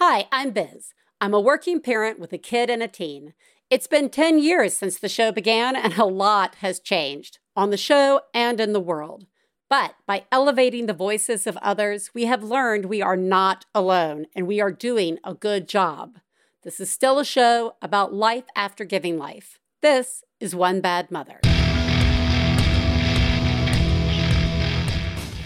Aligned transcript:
Hi, 0.00 0.28
I'm 0.30 0.52
Biz. 0.52 0.94
I'm 1.20 1.34
a 1.34 1.40
working 1.40 1.80
parent 1.80 2.20
with 2.20 2.32
a 2.32 2.38
kid 2.38 2.70
and 2.70 2.84
a 2.84 2.86
teen. 2.86 3.34
It's 3.68 3.88
been 3.88 4.10
10 4.10 4.38
years 4.38 4.76
since 4.76 4.96
the 4.96 5.08
show 5.08 5.32
began, 5.32 5.74
and 5.74 5.98
a 5.98 6.04
lot 6.04 6.54
has 6.60 6.78
changed 6.78 7.40
on 7.56 7.70
the 7.70 7.76
show 7.76 8.20
and 8.32 8.60
in 8.60 8.72
the 8.72 8.78
world. 8.78 9.26
But 9.68 9.96
by 10.06 10.26
elevating 10.30 10.86
the 10.86 10.92
voices 10.92 11.48
of 11.48 11.56
others, 11.56 12.14
we 12.14 12.26
have 12.26 12.44
learned 12.44 12.84
we 12.84 13.02
are 13.02 13.16
not 13.16 13.64
alone 13.74 14.26
and 14.36 14.46
we 14.46 14.60
are 14.60 14.70
doing 14.70 15.18
a 15.24 15.34
good 15.34 15.66
job. 15.66 16.20
This 16.62 16.78
is 16.78 16.88
still 16.88 17.18
a 17.18 17.24
show 17.24 17.74
about 17.82 18.14
life 18.14 18.44
after 18.54 18.84
giving 18.84 19.18
life. 19.18 19.58
This 19.82 20.22
is 20.38 20.54
One 20.54 20.80
Bad 20.80 21.10
Mother. 21.10 21.40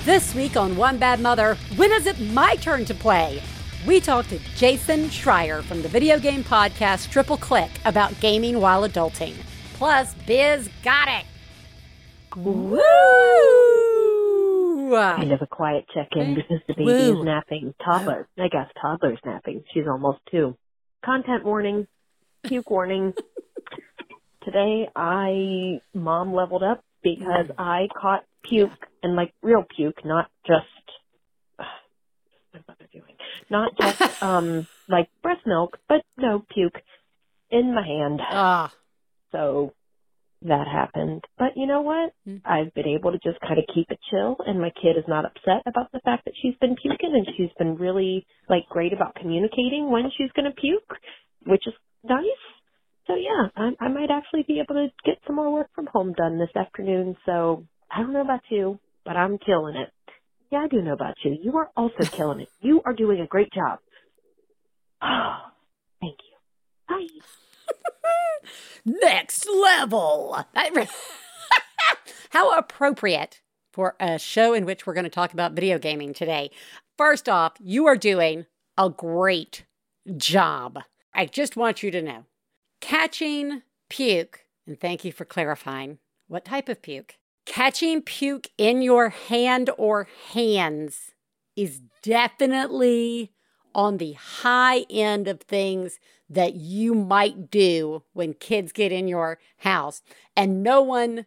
This 0.04 0.34
week 0.34 0.58
on 0.58 0.76
One 0.76 0.98
Bad 0.98 1.20
Mother, 1.20 1.54
when 1.76 1.90
is 1.90 2.04
it 2.04 2.20
my 2.20 2.56
turn 2.56 2.84
to 2.84 2.94
play? 2.94 3.40
We 3.86 3.98
talked 3.98 4.28
to 4.28 4.38
Jason 4.54 5.06
Schreier 5.06 5.60
from 5.64 5.82
the 5.82 5.88
video 5.88 6.16
game 6.16 6.44
podcast 6.44 7.10
Triple 7.10 7.36
Click 7.36 7.68
about 7.84 8.18
gaming 8.20 8.60
while 8.60 8.88
adulting. 8.88 9.34
Plus, 9.74 10.14
Biz 10.24 10.68
got 10.84 11.08
it. 11.08 11.24
Woo! 12.36 12.78
Kind 14.92 15.32
of 15.32 15.42
a 15.42 15.48
quiet 15.48 15.84
check-in 15.92 16.36
because 16.36 16.60
the 16.68 16.74
baby 16.74 16.84
Woo. 16.84 17.18
is 17.18 17.24
napping. 17.24 17.74
Toddler, 17.84 18.28
I 18.38 18.46
guess 18.46 18.68
toddler's 18.80 19.18
napping. 19.24 19.64
She's 19.74 19.88
almost 19.88 20.20
two. 20.30 20.56
Content 21.04 21.44
warning, 21.44 21.88
puke 22.44 22.70
warning. 22.70 23.14
Today 24.44 24.88
I 24.94 25.80
mom 25.92 26.32
leveled 26.32 26.62
up 26.62 26.84
because 27.02 27.46
mm. 27.46 27.54
I 27.58 27.88
caught 28.00 28.24
puke 28.44 28.86
and 29.02 29.16
like 29.16 29.34
real 29.42 29.64
puke, 29.76 30.04
not 30.04 30.30
just 30.46 30.66
what's 31.56 31.68
my 32.54 32.60
mother 32.68 32.86
doing? 32.92 33.16
Not 33.50 33.72
just 33.76 33.98
um 34.22 34.66
like 34.88 35.08
breast 35.22 35.42
milk, 35.46 35.78
but 35.88 36.02
no 36.16 36.44
puke 36.52 36.80
in 37.50 37.74
my 37.74 37.86
hand. 37.86 38.20
Ah, 38.22 38.72
So 39.32 39.72
that 40.42 40.66
happened. 40.66 41.22
But 41.38 41.52
you 41.56 41.66
know 41.66 41.82
what? 41.82 42.12
Mm. 42.28 42.42
I've 42.44 42.74
been 42.74 42.88
able 42.88 43.12
to 43.12 43.18
just 43.18 43.40
kind 43.40 43.58
of 43.58 43.64
keep 43.74 43.90
it 43.90 43.98
chill 44.10 44.36
and 44.46 44.60
my 44.60 44.70
kid 44.70 44.96
is 44.96 45.04
not 45.08 45.24
upset 45.24 45.62
about 45.66 45.92
the 45.92 46.00
fact 46.04 46.24
that 46.24 46.34
she's 46.40 46.54
been 46.60 46.76
puking 46.76 47.14
and 47.14 47.26
she's 47.36 47.54
been 47.58 47.76
really 47.76 48.26
like 48.48 48.64
great 48.68 48.92
about 48.92 49.14
communicating 49.14 49.90
when 49.90 50.10
she's 50.16 50.32
going 50.34 50.50
to 50.50 50.60
puke, 50.60 50.98
which 51.46 51.66
is 51.66 51.74
nice. 52.04 52.24
So 53.06 53.14
yeah, 53.16 53.48
I, 53.56 53.70
I 53.84 53.88
might 53.88 54.10
actually 54.10 54.44
be 54.46 54.60
able 54.60 54.74
to 54.74 54.88
get 55.04 55.18
some 55.26 55.36
more 55.36 55.52
work 55.52 55.70
from 55.74 55.86
home 55.86 56.12
done 56.14 56.38
this 56.38 56.54
afternoon. 56.56 57.16
So 57.26 57.64
I 57.90 58.00
don't 58.00 58.12
know 58.12 58.22
about 58.22 58.42
you, 58.50 58.78
but 59.04 59.16
I'm 59.16 59.38
killing 59.38 59.76
it. 59.76 59.90
Yeah, 60.52 60.64
I 60.64 60.68
do 60.68 60.82
know 60.82 60.92
about 60.92 61.14
you. 61.24 61.34
You 61.42 61.56
are 61.56 61.70
also 61.78 62.04
killing 62.04 62.40
it. 62.40 62.48
You 62.60 62.82
are 62.84 62.92
doing 62.92 63.20
a 63.20 63.26
great 63.26 63.50
job. 63.54 63.78
Thank 66.00 66.18
you. 66.20 66.36
Bye. 66.86 67.06
next 68.84 69.48
level. 69.48 70.44
How 72.30 72.50
appropriate 72.58 73.40
for 73.72 73.96
a 73.98 74.18
show 74.18 74.52
in 74.52 74.66
which 74.66 74.86
we're 74.86 74.92
going 74.92 75.04
to 75.04 75.10
talk 75.10 75.32
about 75.32 75.54
video 75.54 75.78
gaming 75.78 76.12
today. 76.12 76.50
First 76.98 77.30
off, 77.30 77.54
you 77.58 77.86
are 77.86 77.96
doing 77.96 78.44
a 78.76 78.90
great 78.90 79.64
job. 80.18 80.80
I 81.14 81.24
just 81.24 81.56
want 81.56 81.82
you 81.82 81.90
to 81.92 82.02
know 82.02 82.24
catching 82.82 83.62
puke, 83.88 84.40
and 84.66 84.78
thank 84.78 85.02
you 85.02 85.12
for 85.12 85.24
clarifying 85.24 85.98
what 86.28 86.44
type 86.44 86.68
of 86.68 86.82
puke. 86.82 87.16
Catching 87.44 88.02
puke 88.02 88.48
in 88.56 88.82
your 88.82 89.08
hand 89.08 89.70
or 89.76 90.08
hands 90.32 91.12
is 91.56 91.80
definitely 92.02 93.32
on 93.74 93.98
the 93.98 94.12
high 94.12 94.84
end 94.90 95.28
of 95.28 95.40
things 95.40 95.98
that 96.28 96.54
you 96.54 96.94
might 96.94 97.50
do 97.50 98.02
when 98.12 98.32
kids 98.34 98.72
get 98.72 98.92
in 98.92 99.08
your 99.08 99.38
house. 99.58 100.02
And 100.36 100.62
no 100.62 100.80
one 100.82 101.26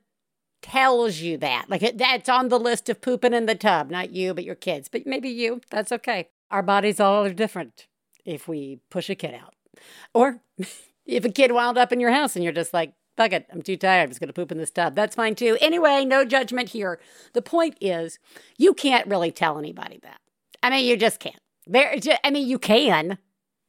tells 0.61 1.19
you 1.19 1.37
that. 1.37 1.69
Like 1.69 1.83
it, 1.83 1.97
that's 1.97 2.29
on 2.29 2.49
the 2.49 2.59
list 2.59 2.89
of 2.89 3.01
pooping 3.01 3.33
in 3.33 3.45
the 3.45 3.55
tub. 3.55 3.89
Not 3.89 4.11
you 4.11 4.33
but 4.33 4.43
your 4.43 4.55
kids. 4.55 4.89
But 4.89 5.05
maybe 5.05 5.29
you. 5.29 5.61
That's 5.69 5.91
okay. 5.91 6.29
Our 6.49 6.63
bodies 6.63 6.99
all 6.99 7.25
are 7.25 7.33
different 7.33 7.87
if 8.25 8.47
we 8.47 8.79
push 8.89 9.09
a 9.09 9.15
kid 9.15 9.35
out. 9.35 9.53
Or 10.13 10.41
if 11.05 11.25
a 11.25 11.29
kid 11.29 11.51
wound 11.51 11.77
up 11.77 11.91
in 11.91 11.99
your 11.99 12.11
house 12.11 12.35
and 12.35 12.43
you're 12.43 12.53
just 12.53 12.73
like 12.73 12.93
fuck 13.17 13.33
it 13.33 13.45
i'm 13.51 13.61
too 13.61 13.77
tired 13.77 14.03
i'm 14.03 14.09
just 14.09 14.19
going 14.19 14.27
to 14.27 14.33
poop 14.33 14.51
in 14.51 14.57
this 14.57 14.71
tub 14.71 14.95
that's 14.95 15.15
fine 15.15 15.35
too 15.35 15.57
anyway 15.61 16.05
no 16.05 16.25
judgment 16.25 16.69
here 16.69 16.99
the 17.33 17.41
point 17.41 17.77
is 17.81 18.19
you 18.57 18.73
can't 18.73 19.07
really 19.07 19.31
tell 19.31 19.57
anybody 19.57 19.99
that 20.01 20.19
i 20.63 20.69
mean 20.69 20.85
you 20.85 20.97
just 20.97 21.19
can't 21.19 21.39
there 21.67 21.95
i 22.23 22.29
mean 22.29 22.47
you 22.47 22.59
can 22.59 23.17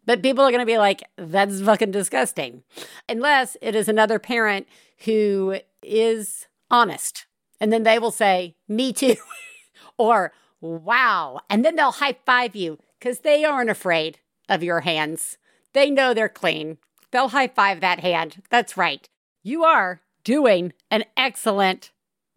but 0.07 0.23
people 0.23 0.45
are 0.45 0.51
going 0.51 0.61
to 0.61 0.67
be 0.67 0.79
like, 0.79 1.03
that's 1.17 1.61
fucking 1.61 1.91
disgusting. 1.91 2.62
Unless 3.09 3.57
it 3.61 3.75
is 3.75 3.89
another 3.89 4.19
parent 4.19 4.67
who 5.05 5.59
is 5.83 6.47
honest. 6.71 7.27
And 7.61 7.73
then 7.73 7.83
they 7.83 7.99
will 7.99 8.13
say, 8.13 8.55
me 8.69 8.93
too. 8.93 9.17
or, 9.99 10.33
wow. 10.61 11.41
And 11.51 11.65
then 11.65 11.75
they'll 11.75 11.93
high 11.93 12.17
five 12.25 12.55
you 12.55 12.78
because 12.99 13.21
they 13.21 13.45
aren't 13.45 13.71
afraid 13.71 14.21
of 14.49 14.63
your 14.63 14.81
hands. 14.81 15.39
They 15.73 15.91
know 15.91 16.15
they're 16.15 16.28
clean. 16.28 16.78
They'll 17.11 17.31
high 17.31 17.49
five 17.49 17.81
that 17.81 18.01
hand. 18.01 18.43
That's 18.49 18.77
right. 18.77 19.09
You 19.47 19.62
are 19.62 20.01
doing 20.25 20.73
an 20.91 21.05
excellent 21.17 21.93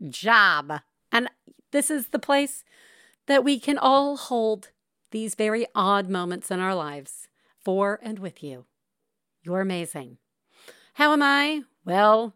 job. 0.09 0.81
And 1.11 1.27
this 1.71 1.89
is 1.89 2.09
the 2.09 2.19
place 2.19 2.63
that 3.25 3.43
we 3.43 3.59
can 3.59 3.79
all 3.79 4.15
hold 4.15 4.69
these 5.09 5.33
very 5.33 5.65
odd 5.73 6.07
moments 6.07 6.51
in 6.51 6.59
our 6.59 6.75
lives 6.75 7.27
for 7.65 7.99
and 8.03 8.19
with 8.19 8.43
you. 8.43 8.65
You're 9.41 9.61
amazing. 9.61 10.19
How 10.93 11.11
am 11.11 11.23
I? 11.23 11.63
Well, 11.83 12.35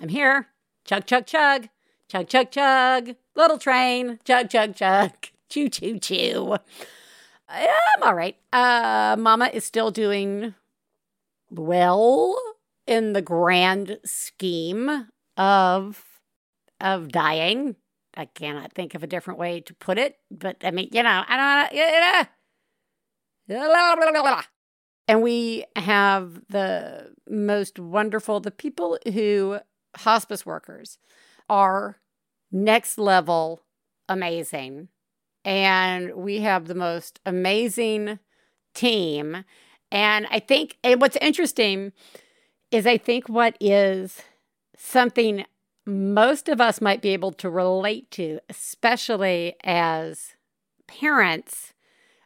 I'm 0.00 0.08
here. 0.08 0.46
Chug, 0.86 1.04
chug, 1.04 1.26
chug. 1.26 1.68
Chug, 2.08 2.28
chug, 2.28 2.50
chug. 2.50 3.14
Little 3.36 3.58
train. 3.58 4.20
Chug, 4.24 4.48
chug, 4.48 4.74
chug. 4.74 5.12
Choo, 5.50 5.68
choo, 5.68 5.98
choo. 5.98 6.56
I'm 7.46 8.02
all 8.02 8.14
right. 8.14 8.36
Uh, 8.54 9.16
Mama 9.18 9.50
is 9.52 9.64
still 9.64 9.90
doing 9.90 10.54
well 11.50 12.38
in 12.88 13.12
the 13.12 13.22
grand 13.22 13.98
scheme 14.04 15.08
of 15.36 16.04
of 16.80 17.08
dying. 17.08 17.76
I 18.16 18.24
cannot 18.24 18.72
think 18.72 18.94
of 18.94 19.02
a 19.02 19.06
different 19.06 19.38
way 19.38 19.60
to 19.60 19.74
put 19.74 19.98
it, 19.98 20.16
but 20.30 20.56
I 20.64 20.70
mean, 20.70 20.88
you 20.90 21.02
know, 21.02 21.22
I 21.28 21.68
don't 23.48 23.64
know. 24.24 24.40
And 25.06 25.22
we 25.22 25.64
have 25.76 26.40
the 26.48 27.14
most 27.28 27.78
wonderful, 27.78 28.40
the 28.40 28.50
people 28.50 28.98
who, 29.12 29.58
hospice 29.96 30.44
workers, 30.44 30.98
are 31.48 32.00
next 32.50 32.98
level 32.98 33.62
amazing. 34.08 34.88
And 35.44 36.14
we 36.14 36.40
have 36.40 36.66
the 36.66 36.74
most 36.74 37.20
amazing 37.24 38.18
team. 38.74 39.44
And 39.90 40.26
I 40.30 40.40
think 40.40 40.76
and 40.84 41.00
what's 41.00 41.16
interesting 41.16 41.92
is 42.70 42.86
I 42.86 42.98
think 42.98 43.28
what 43.28 43.56
is 43.60 44.22
something 44.76 45.44
most 45.86 46.48
of 46.48 46.60
us 46.60 46.80
might 46.80 47.00
be 47.00 47.10
able 47.10 47.32
to 47.32 47.48
relate 47.48 48.10
to, 48.12 48.40
especially 48.48 49.56
as 49.64 50.34
parents 50.86 51.72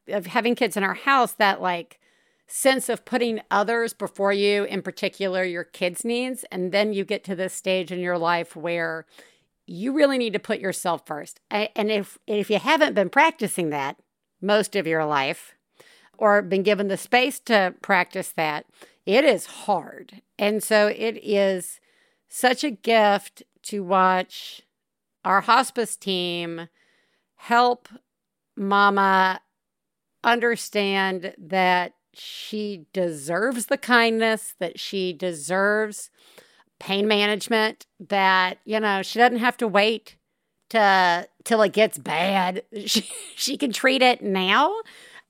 of 0.08 0.26
having 0.26 0.54
kids 0.54 0.76
in 0.76 0.82
our 0.82 0.94
house, 0.94 1.32
that 1.32 1.62
like 1.62 2.00
sense 2.48 2.88
of 2.88 3.04
putting 3.04 3.40
others 3.50 3.92
before 3.92 4.32
you, 4.32 4.64
in 4.64 4.82
particular 4.82 5.44
your 5.44 5.64
kids' 5.64 6.04
needs. 6.04 6.44
And 6.50 6.72
then 6.72 6.92
you 6.92 7.04
get 7.04 7.24
to 7.24 7.36
this 7.36 7.54
stage 7.54 7.92
in 7.92 8.00
your 8.00 8.18
life 8.18 8.56
where 8.56 9.06
you 9.66 9.92
really 9.92 10.18
need 10.18 10.32
to 10.32 10.38
put 10.38 10.58
yourself 10.58 11.06
first. 11.06 11.40
And 11.50 11.90
if 11.90 12.18
if 12.26 12.50
you 12.50 12.58
haven't 12.58 12.94
been 12.94 13.10
practicing 13.10 13.70
that 13.70 13.96
most 14.40 14.74
of 14.74 14.86
your 14.86 15.04
life 15.04 15.54
or 16.18 16.42
been 16.42 16.62
given 16.62 16.88
the 16.88 16.96
space 16.96 17.38
to 17.40 17.74
practice 17.80 18.32
that, 18.36 18.66
it 19.06 19.24
is 19.24 19.46
hard. 19.46 20.20
And 20.42 20.60
so 20.60 20.88
it 20.88 21.20
is 21.22 21.78
such 22.28 22.64
a 22.64 22.70
gift 22.72 23.44
to 23.62 23.84
watch 23.84 24.62
our 25.24 25.42
hospice 25.42 25.94
team 25.94 26.68
help 27.36 27.88
mama 28.56 29.40
understand 30.24 31.32
that 31.38 31.92
she 32.12 32.86
deserves 32.92 33.66
the 33.66 33.78
kindness, 33.78 34.56
that 34.58 34.80
she 34.80 35.12
deserves 35.12 36.10
pain 36.80 37.06
management, 37.06 37.86
that, 38.00 38.58
you 38.64 38.80
know, 38.80 39.00
she 39.02 39.20
doesn't 39.20 39.38
have 39.38 39.56
to 39.58 39.68
wait 39.68 40.16
to 40.70 41.28
till 41.44 41.62
it 41.62 41.72
gets 41.72 41.98
bad. 41.98 42.64
She, 42.86 43.08
she 43.36 43.56
can 43.56 43.72
treat 43.72 44.02
it 44.02 44.22
now. 44.22 44.74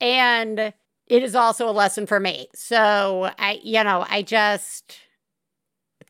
And 0.00 0.72
it 1.06 1.22
is 1.22 1.34
also 1.34 1.68
a 1.68 1.72
lesson 1.72 2.06
for 2.06 2.18
me. 2.18 2.48
So 2.54 3.30
I, 3.38 3.60
you 3.62 3.84
know, 3.84 4.06
I 4.08 4.22
just 4.22 4.96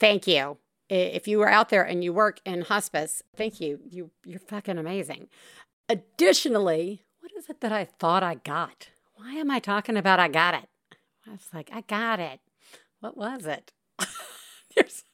thank 0.03 0.27
you. 0.27 0.59
If 0.91 1.27
you 1.27 1.41
are 1.41 1.49
out 1.49 1.71
there 1.71 1.83
and 1.85 2.05
you 2.05 2.13
work 2.13 2.41
in 2.45 2.63
hospice, 2.63 3.23
thank 3.37 3.61
you. 3.61 3.81
You 3.89 4.11
you're 4.27 4.41
fucking 4.41 4.77
amazing. 4.77 5.29
Additionally, 5.89 7.05
what 7.21 7.33
is 7.39 7.49
it 7.49 7.61
that 7.61 7.73
I 7.73 7.85
thought 7.85 8.23
I 8.23 8.35
got? 8.35 8.89
why 9.23 9.35
am 9.35 9.51
I 9.51 9.61
talking 9.61 9.97
about 9.97 10.19
I 10.19 10.29
got 10.29 10.55
it? 10.55 10.69
I 11.27 11.31
was 11.31 11.49
like, 11.55 11.71
I 11.73 11.83
got 11.83 12.19
it. 12.19 12.41
What 12.99 13.17
was 13.17 13.47
it? 13.47 13.73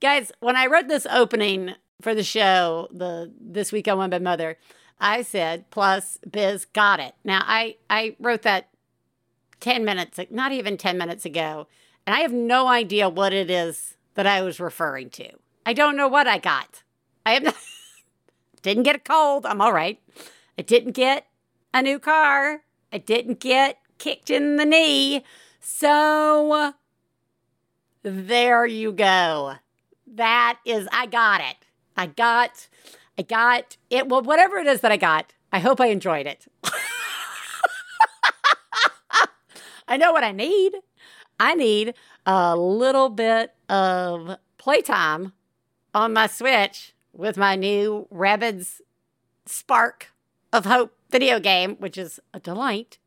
Guys, 0.00 0.32
when 0.40 0.56
I 0.56 0.66
wrote 0.66 0.88
this 0.88 1.06
opening 1.06 1.74
for 2.00 2.14
the 2.14 2.24
show, 2.24 2.88
the 2.90 3.32
this 3.40 3.70
week 3.70 3.86
on 3.86 3.98
One 3.98 4.10
Bad 4.10 4.22
Mother, 4.22 4.58
I 4.98 5.22
said 5.22 5.70
plus 5.70 6.18
Biz 6.28 6.64
got 6.66 6.98
it. 6.98 7.14
Now 7.24 7.42
I 7.46 7.76
I 7.88 8.16
wrote 8.18 8.42
that 8.42 8.68
10 9.60 9.84
minutes, 9.84 10.18
not 10.30 10.50
even 10.52 10.76
10 10.76 10.98
minutes 10.98 11.24
ago, 11.24 11.68
and 12.06 12.14
I 12.14 12.20
have 12.20 12.32
no 12.32 12.68
idea 12.68 13.08
what 13.08 13.32
it 13.32 13.50
is 13.50 13.96
that 14.14 14.26
I 14.26 14.42
was 14.42 14.60
referring 14.60 15.10
to. 15.10 15.28
I 15.66 15.72
don't 15.72 15.96
know 15.96 16.08
what 16.08 16.26
I 16.26 16.38
got. 16.38 16.82
I 17.24 17.32
have 17.32 17.42
not, 17.42 17.56
didn't 18.62 18.82
get 18.82 18.96
a 18.96 19.00
cold. 19.00 19.46
I'm 19.46 19.60
all 19.60 19.72
right. 19.72 20.00
I 20.58 20.62
didn't 20.62 20.92
get 20.92 21.26
a 21.72 21.82
new 21.82 21.98
car. 21.98 22.62
I 22.92 22.98
didn't 22.98 23.40
get 23.40 23.78
kicked 23.98 24.30
in 24.30 24.56
the 24.56 24.64
knee. 24.64 25.24
So 25.60 26.74
there 28.02 28.66
you 28.66 28.92
go. 28.92 29.54
That 30.06 30.58
is, 30.64 30.86
I 30.92 31.06
got 31.06 31.40
it. 31.40 31.56
I 31.96 32.06
got, 32.06 32.68
I 33.18 33.22
got 33.22 33.76
it. 33.90 34.08
Well, 34.08 34.22
whatever 34.22 34.58
it 34.58 34.66
is 34.66 34.80
that 34.82 34.92
I 34.92 34.96
got, 34.96 35.32
I 35.52 35.58
hope 35.60 35.80
I 35.80 35.86
enjoyed 35.86 36.26
it. 36.26 36.46
I 39.88 39.96
know 39.96 40.12
what 40.12 40.24
I 40.24 40.32
need. 40.32 40.74
I 41.38 41.54
need 41.54 41.94
a 42.26 42.56
little 42.56 43.08
bit 43.08 43.54
of 43.68 44.36
playtime 44.58 45.32
on 45.92 46.12
my 46.12 46.26
Switch 46.26 46.94
with 47.12 47.36
my 47.36 47.56
new 47.56 48.08
Rabbids 48.12 48.80
Spark 49.46 50.08
of 50.52 50.64
Hope 50.66 50.96
video 51.10 51.38
game, 51.40 51.76
which 51.76 51.98
is 51.98 52.20
a 52.32 52.40
delight. 52.40 52.98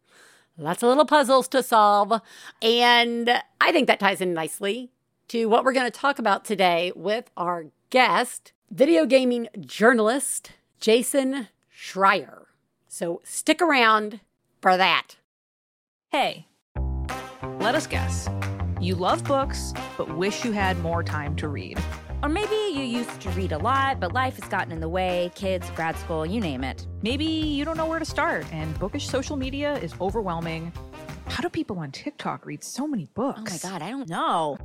Lots 0.57 0.81
of 0.81 0.89
little 0.89 1.05
puzzles 1.05 1.47
to 1.49 1.61
solve. 1.61 2.21
And 2.61 3.41
I 3.61 3.71
think 3.71 3.87
that 3.87 3.99
ties 3.99 4.21
in 4.21 4.33
nicely 4.33 4.91
to 5.27 5.45
what 5.47 5.63
we're 5.63 5.73
going 5.73 5.85
to 5.85 5.91
talk 5.91 6.19
about 6.19 6.45
today 6.45 6.91
with 6.95 7.29
our 7.37 7.65
guest, 7.89 8.53
video 8.71 9.05
gaming 9.05 9.47
journalist 9.59 10.51
Jason 10.79 11.49
Schreier. 11.73 12.45
So 12.87 13.21
stick 13.23 13.61
around 13.61 14.19
for 14.61 14.77
that. 14.77 15.17
Hey, 16.11 16.47
let 17.67 17.75
us 17.75 17.85
guess. 17.85 18.29
You 18.79 18.95
love 18.95 19.25
books, 19.25 19.73
but 19.97 20.15
wish 20.15 20.45
you 20.45 20.53
had 20.53 20.79
more 20.79 21.03
time 21.03 21.35
to 21.35 21.49
read. 21.49 21.77
Or 22.23 22.29
maybe 22.29 22.55
you 22.55 22.81
used 22.81 23.19
to 23.19 23.29
read 23.31 23.51
a 23.51 23.57
lot, 23.57 23.99
but 23.99 24.13
life 24.13 24.39
has 24.39 24.49
gotten 24.49 24.71
in 24.71 24.79
the 24.79 24.87
way 24.87 25.33
kids, 25.35 25.69
grad 25.71 25.97
school, 25.97 26.25
you 26.25 26.39
name 26.39 26.63
it. 26.63 26.87
Maybe 27.01 27.25
you 27.25 27.65
don't 27.65 27.75
know 27.75 27.85
where 27.85 27.99
to 27.99 28.05
start, 28.05 28.45
and 28.53 28.79
bookish 28.79 29.09
social 29.09 29.35
media 29.35 29.73
is 29.79 29.93
overwhelming. 29.99 30.71
How 31.27 31.41
do 31.41 31.49
people 31.49 31.77
on 31.79 31.91
TikTok 31.91 32.45
read 32.45 32.63
so 32.63 32.87
many 32.87 33.09
books? 33.15 33.61
Oh 33.65 33.67
my 33.67 33.73
God, 33.73 33.81
I 33.81 33.89
don't 33.89 34.07
know. 34.07 34.57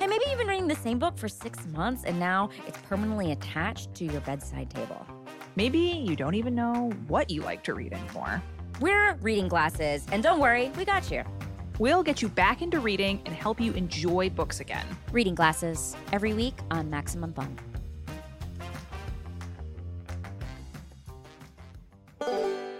And 0.00 0.08
maybe 0.08 0.24
you've 0.30 0.38
been 0.38 0.48
reading 0.48 0.68
the 0.68 0.74
same 0.76 0.98
book 0.98 1.18
for 1.18 1.28
six 1.28 1.66
months 1.66 2.04
and 2.04 2.18
now 2.18 2.48
it's 2.66 2.78
permanently 2.88 3.32
attached 3.32 3.94
to 3.96 4.06
your 4.06 4.22
bedside 4.22 4.70
table. 4.70 5.06
Maybe 5.54 5.80
you 5.80 6.16
don't 6.16 6.34
even 6.34 6.54
know 6.54 6.92
what 7.08 7.28
you 7.28 7.42
like 7.42 7.62
to 7.64 7.74
read 7.74 7.92
anymore. 7.92 8.42
We're 8.80 9.16
Reading 9.16 9.48
Glasses, 9.48 10.06
and 10.10 10.22
don't 10.22 10.40
worry, 10.40 10.70
we 10.78 10.86
got 10.86 11.10
you. 11.10 11.24
We'll 11.78 12.02
get 12.02 12.22
you 12.22 12.28
back 12.28 12.62
into 12.62 12.80
reading 12.80 13.20
and 13.26 13.34
help 13.34 13.60
you 13.60 13.72
enjoy 13.72 14.30
books 14.30 14.60
again. 14.60 14.86
Reading 15.12 15.34
Glasses, 15.34 15.94
every 16.10 16.32
week 16.32 16.54
on 16.70 16.88
Maximum 16.88 17.34
Fun. 17.34 17.54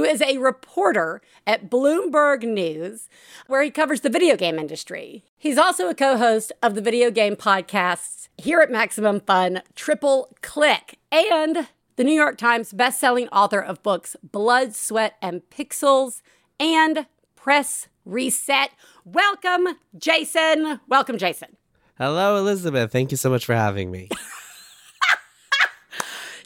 who 0.00 0.06
is 0.06 0.22
a 0.22 0.38
reporter 0.38 1.20
at 1.46 1.68
Bloomberg 1.68 2.42
News, 2.42 3.10
where 3.48 3.62
he 3.62 3.70
covers 3.70 4.00
the 4.00 4.08
video 4.08 4.34
game 4.34 4.58
industry. 4.58 5.26
He's 5.36 5.58
also 5.58 5.90
a 5.90 5.94
co 5.94 6.16
host 6.16 6.52
of 6.62 6.74
the 6.74 6.80
video 6.80 7.10
game 7.10 7.36
podcasts 7.36 8.28
here 8.38 8.60
at 8.60 8.70
Maximum 8.70 9.20
Fun, 9.20 9.60
Triple 9.74 10.34
Click, 10.40 10.98
and 11.12 11.68
the 11.96 12.04
New 12.04 12.14
York 12.14 12.38
Times 12.38 12.72
bestselling 12.72 13.28
author 13.30 13.60
of 13.60 13.82
books 13.82 14.16
Blood, 14.22 14.74
Sweat, 14.74 15.16
and 15.20 15.42
Pixels 15.50 16.22
and 16.58 17.04
Press 17.36 17.88
Reset. 18.06 18.70
Welcome, 19.04 19.76
Jason. 19.98 20.80
Welcome, 20.88 21.18
Jason. 21.18 21.58
Hello, 21.98 22.38
Elizabeth. 22.38 22.90
Thank 22.90 23.10
you 23.10 23.18
so 23.18 23.28
much 23.28 23.44
for 23.44 23.54
having 23.54 23.90
me. 23.90 24.08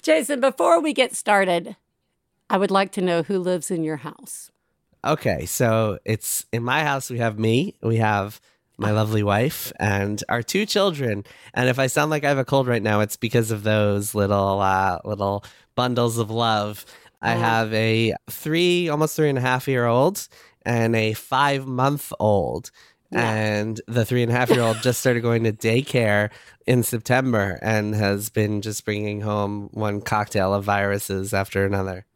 Jason, 0.02 0.40
before 0.40 0.80
we 0.80 0.92
get 0.92 1.14
started, 1.14 1.76
I 2.50 2.58
would 2.58 2.70
like 2.70 2.92
to 2.92 3.02
know 3.02 3.22
who 3.22 3.38
lives 3.38 3.70
in 3.70 3.84
your 3.84 3.96
house. 3.96 4.50
Okay, 5.04 5.44
so 5.46 5.98
it's 6.04 6.46
in 6.52 6.62
my 6.62 6.82
house. 6.82 7.10
We 7.10 7.18
have 7.18 7.38
me, 7.38 7.74
we 7.82 7.96
have 7.96 8.40
my 8.78 8.90
lovely 8.90 9.22
wife, 9.22 9.72
and 9.78 10.22
our 10.28 10.42
two 10.42 10.66
children. 10.66 11.24
And 11.52 11.68
if 11.68 11.78
I 11.78 11.86
sound 11.86 12.10
like 12.10 12.24
I 12.24 12.28
have 12.28 12.38
a 12.38 12.44
cold 12.44 12.66
right 12.66 12.82
now, 12.82 13.00
it's 13.00 13.16
because 13.16 13.50
of 13.50 13.62
those 13.62 14.14
little 14.14 14.60
uh, 14.60 14.98
little 15.04 15.44
bundles 15.74 16.18
of 16.18 16.30
love. 16.30 16.86
I 17.20 17.34
oh. 17.34 17.38
have 17.38 17.74
a 17.74 18.14
three, 18.30 18.88
almost 18.88 19.16
three 19.16 19.28
and 19.28 19.38
a 19.38 19.42
half 19.42 19.68
year 19.68 19.86
old, 19.86 20.26
and 20.64 20.96
a 20.96 21.12
five 21.12 21.66
month 21.66 22.12
old. 22.18 22.70
Yeah. 23.10 23.30
And 23.30 23.80
the 23.86 24.04
three 24.04 24.22
and 24.22 24.32
a 24.32 24.34
half 24.34 24.50
year 24.50 24.62
old 24.62 24.78
just 24.82 25.00
started 25.00 25.20
going 25.20 25.44
to 25.44 25.52
daycare 25.52 26.30
in 26.66 26.82
September 26.82 27.58
and 27.62 27.94
has 27.94 28.28
been 28.28 28.60
just 28.60 28.84
bringing 28.84 29.20
home 29.20 29.68
one 29.72 30.00
cocktail 30.00 30.52
of 30.52 30.64
viruses 30.64 31.32
after 31.32 31.64
another. 31.64 32.06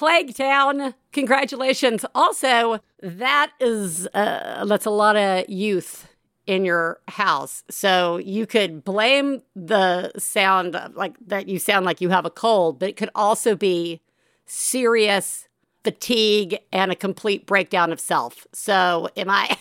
Plague 0.00 0.34
Town. 0.34 0.94
Congratulations. 1.12 2.06
Also, 2.14 2.80
that 3.02 3.52
is 3.60 4.06
uh, 4.14 4.64
that's 4.64 4.86
a 4.86 4.90
lot 4.90 5.14
of 5.14 5.46
youth 5.46 6.08
in 6.46 6.64
your 6.64 7.00
house. 7.06 7.64
So 7.68 8.16
you 8.16 8.46
could 8.46 8.82
blame 8.82 9.42
the 9.54 10.10
sound 10.18 10.74
like 10.94 11.16
that 11.26 11.48
you 11.48 11.58
sound 11.58 11.84
like 11.84 12.00
you 12.00 12.08
have 12.08 12.24
a 12.24 12.30
cold, 12.30 12.78
but 12.78 12.88
it 12.88 12.96
could 12.96 13.10
also 13.14 13.54
be 13.54 14.00
serious 14.46 15.48
fatigue 15.84 16.58
and 16.72 16.90
a 16.90 16.96
complete 16.96 17.44
breakdown 17.44 17.92
of 17.92 18.00
self. 18.00 18.46
So 18.54 19.10
am 19.18 19.28
I 19.28 19.54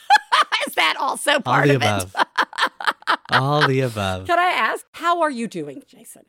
is 0.66 0.74
that 0.74 0.96
also 0.98 1.38
part 1.38 1.68
All 1.68 1.76
of 1.76 1.76
above. 1.76 2.16
it? 2.18 3.18
All 3.30 3.68
the 3.68 3.80
above. 3.82 4.26
Can 4.26 4.40
I 4.40 4.50
ask, 4.50 4.84
how 4.94 5.20
are 5.22 5.30
you 5.30 5.46
doing, 5.46 5.84
Jason? 5.86 6.24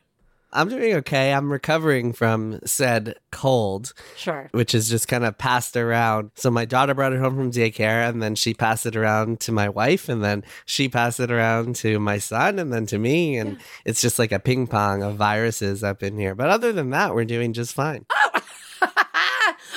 I'm 0.52 0.68
doing 0.68 0.94
okay. 0.96 1.32
I'm 1.32 1.52
recovering 1.52 2.12
from 2.12 2.60
said 2.64 3.16
cold. 3.30 3.92
Sure. 4.16 4.48
Which 4.52 4.74
is 4.74 4.88
just 4.88 5.06
kind 5.06 5.24
of 5.24 5.36
passed 5.36 5.76
around. 5.76 6.30
So 6.36 6.50
my 6.50 6.64
daughter 6.64 6.94
brought 6.94 7.12
it 7.12 7.20
home 7.20 7.36
from 7.36 7.50
daycare 7.50 8.08
and 8.08 8.22
then 8.22 8.34
she 8.34 8.54
passed 8.54 8.86
it 8.86 8.96
around 8.96 9.40
to 9.40 9.52
my 9.52 9.68
wife 9.68 10.08
and 10.08 10.24
then 10.24 10.44
she 10.64 10.88
passed 10.88 11.20
it 11.20 11.30
around 11.30 11.76
to 11.76 11.98
my 12.00 12.18
son 12.18 12.58
and 12.58 12.72
then 12.72 12.86
to 12.86 12.98
me. 12.98 13.36
And 13.36 13.52
yeah. 13.52 13.64
it's 13.84 14.00
just 14.00 14.18
like 14.18 14.32
a 14.32 14.38
ping 14.38 14.66
pong 14.66 15.02
of 15.02 15.16
viruses 15.16 15.84
up 15.84 16.02
in 16.02 16.16
here. 16.16 16.34
But 16.34 16.48
other 16.48 16.72
than 16.72 16.90
that, 16.90 17.14
we're 17.14 17.24
doing 17.24 17.52
just 17.52 17.74
fine. 17.74 18.06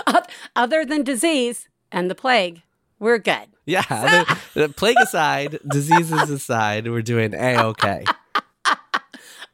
Oh. 0.08 0.22
other 0.56 0.86
than 0.86 1.04
disease 1.04 1.68
and 1.92 2.10
the 2.10 2.16
plague, 2.16 2.62
we're 3.00 3.18
good. 3.18 3.48
Yeah. 3.66 3.82
the, 4.54 4.62
the 4.68 4.70
plague 4.70 4.98
aside, 5.02 5.60
diseases 5.68 6.30
aside, 6.30 6.88
we're 6.88 7.02
doing 7.02 7.34
A 7.34 7.58
okay. 7.66 8.04
All 8.66 8.78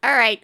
right. 0.03 0.41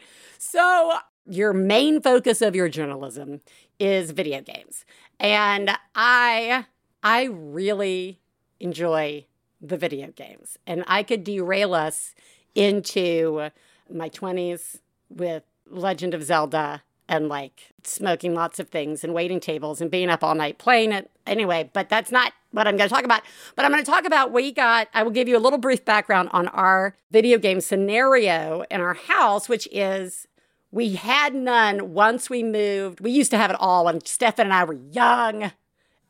So, 0.54 1.00
your 1.26 1.52
main 1.52 2.00
focus 2.00 2.40
of 2.40 2.56
your 2.56 2.70
journalism 2.70 3.42
is 3.80 4.12
video 4.12 4.40
games. 4.40 4.86
And 5.20 5.72
I 5.96 6.66
I 7.02 7.24
really 7.24 8.20
enjoy 8.60 9.26
the 9.60 9.78
video 9.78 10.12
games. 10.12 10.60
And 10.68 10.84
I 10.86 11.02
could 11.02 11.24
derail 11.24 11.74
us 11.74 12.14
into 12.54 13.50
my 13.92 14.10
20s 14.10 14.78
with 15.10 15.42
Legend 15.72 16.14
of 16.14 16.22
Zelda 16.22 16.84
and 17.10 17.30
like 17.30 17.74
smoking 17.84 18.36
lots 18.36 18.60
of 18.60 18.70
things 18.70 19.04
and 19.04 19.12
waiting 19.12 19.40
tables 19.40 19.82
and 19.82 19.90
being 19.90 20.12
up 20.12 20.24
all 20.24 20.36
night 20.36 20.60
playing 20.60 20.92
it. 20.92 21.10
Anyway, 21.26 21.72
but 21.74 21.90
that's 21.90 22.12
not 22.12 22.32
what 22.52 22.68
I'm 22.68 22.78
going 22.78 22.88
to 22.88 22.94
talk 22.94 23.06
about. 23.06 23.24
But 23.56 23.66
I'm 23.66 23.72
going 23.72 23.84
to 23.84 23.90
talk 23.90 24.06
about 24.06 24.32
we 24.32 24.52
got, 24.52 24.88
I 24.94 25.02
will 25.02 25.10
give 25.10 25.28
you 25.28 25.36
a 25.36 25.40
little 25.40 25.58
brief 25.58 25.84
background 25.84 26.30
on 26.32 26.48
our 26.50 26.96
video 27.10 27.40
game 27.40 27.60
scenario 27.60 28.66
in 28.70 28.82
our 28.82 28.94
house, 28.94 29.50
which 29.50 29.68
is 29.72 30.28
we 30.74 30.96
had 30.96 31.36
none 31.36 31.94
once 31.94 32.32
we 32.32 32.42
moved. 32.42 33.00
We 33.00 33.12
used 33.12 33.30
to 33.30 33.38
have 33.38 33.52
it 33.52 33.58
all 33.60 33.86
when 33.86 34.04
Stefan 34.06 34.48
and 34.48 34.54
I 34.54 34.64
were 34.64 34.74
young 34.74 35.52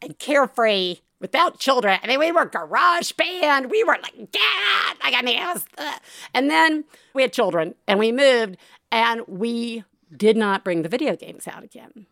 and 0.01 0.17
carefree. 0.17 0.99
without 1.23 1.57
children. 1.57 1.97
I 2.03 2.07
mean, 2.07 2.19
we 2.19 2.33
were 2.33 2.45
garage 2.45 3.13
band. 3.13 3.71
We 3.71 3.83
were 3.85 3.97
like, 4.01 4.13
yeah. 4.15 4.93
Like, 5.01 5.15
I 5.15 5.21
mean, 5.23 5.41
it 5.41 5.45
was, 5.45 5.65
uh. 5.77 5.97
and 6.33 6.51
then 6.51 6.83
we 7.13 7.21
had 7.21 7.31
children 7.31 7.75
and 7.87 7.97
we 7.97 8.11
moved 8.11 8.57
and 8.91 9.21
we 9.25 9.85
did 10.15 10.35
not 10.35 10.65
bring 10.65 10.81
the 10.81 10.89
video 10.89 11.15
games 11.15 11.47
out 11.47 11.63
again. 11.63 12.07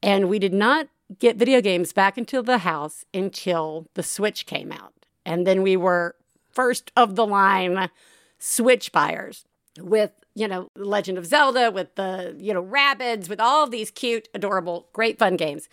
And 0.00 0.28
we 0.28 0.38
did 0.38 0.54
not 0.54 0.88
get 1.18 1.36
video 1.36 1.60
games 1.60 1.92
back 1.92 2.16
into 2.16 2.40
the 2.40 2.58
house 2.58 3.04
until 3.12 3.88
the 3.94 4.02
Switch 4.04 4.46
came 4.46 4.70
out. 4.70 4.94
And 5.26 5.44
then 5.44 5.62
we 5.62 5.76
were 5.76 6.14
first 6.50 6.92
of 6.96 7.16
the 7.16 7.26
line 7.26 7.90
Switch 8.38 8.92
buyers 8.92 9.44
with, 9.76 10.12
you 10.34 10.48
know, 10.48 10.68
Legend 10.76 11.18
of 11.18 11.26
Zelda, 11.26 11.70
with 11.70 11.94
the, 11.94 12.34
you 12.38 12.54
know, 12.54 12.62
Rabbids, 12.62 13.28
with 13.28 13.40
all 13.40 13.66
these 13.66 13.90
cute, 13.90 14.28
adorable, 14.34 14.88
great 14.92 15.18
fun 15.18 15.36
games. 15.36 15.68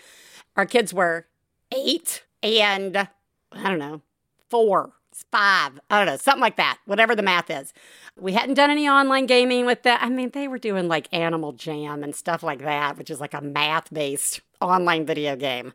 Our 0.56 0.66
kids 0.66 0.94
were 0.94 1.28
eight 1.72 2.24
and, 2.44 2.98
I 2.98 3.70
don't 3.70 3.80
know, 3.80 4.02
four, 4.50 4.94
five, 5.32 5.80
I 5.90 5.98
don't 5.98 6.08
know, 6.08 6.18
something 6.18 6.42
like 6.42 6.58
that, 6.58 6.80
whatever 6.86 7.16
the 7.16 7.22
math 7.22 7.50
is. 7.50 7.74
We 8.18 8.34
hadn't 8.34 8.56
done 8.56 8.70
any 8.70 8.88
online 8.88 9.26
gaming 9.26 9.66
with 9.66 9.84
that. 9.84 10.02
I 10.02 10.10
mean, 10.10 10.32
they 10.32 10.48
were 10.48 10.58
doing 10.58 10.88
like 10.88 11.08
Animal 11.14 11.54
Jam 11.54 12.04
and 12.04 12.16
stuff 12.16 12.44
like 12.44 12.60
that, 12.60 12.98
which 12.98 13.10
is 13.10 13.20
like 13.20 13.34
a 13.34 13.42
math 13.42 13.94
based 13.94 14.42
online 14.62 15.06
video 15.06 15.36
game. 15.36 15.74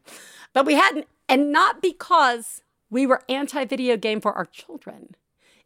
But 0.53 0.67
we 0.67 0.75
hadn't, 0.75 1.07
and 1.29 1.53
not 1.53 1.81
because 1.83 2.63
we 2.91 3.07
were 3.07 3.23
anti 3.29 3.65
video 3.65 3.97
game 3.97 4.21
for 4.21 4.33
our 4.33 4.47
children. 4.47 5.15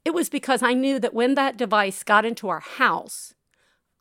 It 0.08 0.14
was 0.14 0.30
because 0.30 0.62
I 0.62 0.72
knew 0.72 0.98
that 1.00 1.12
when 1.12 1.34
that 1.34 1.58
device 1.58 2.02
got 2.02 2.24
into 2.24 2.48
our 2.48 2.60
house, 2.60 3.34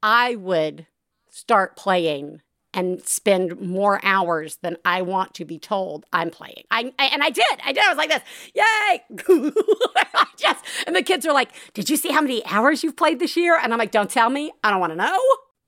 I 0.02 0.36
would 0.36 0.88
start 1.30 1.76
playing 1.76 2.42
and 2.74 3.06
spend 3.06 3.60
more 3.60 4.00
hours 4.02 4.56
than 4.62 4.78
I 4.86 5.02
want 5.02 5.34
to 5.34 5.44
be 5.44 5.60
told 5.60 6.06
I'm 6.14 6.30
playing. 6.30 6.64
I, 6.72 6.94
I 6.98 7.08
and 7.08 7.22
I 7.24 7.30
did. 7.30 7.44
I 7.62 7.74
did. 7.74 7.84
I 7.84 7.90
was 7.90 7.98
like 7.98 8.10
this. 8.10 8.22
Yay! 8.56 9.04
I 9.98 10.28
just 10.38 10.64
and 10.88 10.96
the 10.96 11.04
kids 11.04 11.26
are 11.26 11.34
like, 11.34 11.50
"Did 11.74 11.90
you 11.90 11.98
see 11.98 12.14
how 12.14 12.22
many 12.22 12.42
hours 12.46 12.86
you've 12.86 12.96
played 12.96 13.20
this 13.20 13.36
year?" 13.36 13.60
And 13.62 13.74
I'm 13.74 13.80
like, 13.80 13.92
"Don't 13.92 14.10
tell 14.10 14.30
me. 14.30 14.54
I 14.64 14.72
don't 14.72 14.80
want 14.80 14.94
to 14.94 14.98
know." 14.98 15.20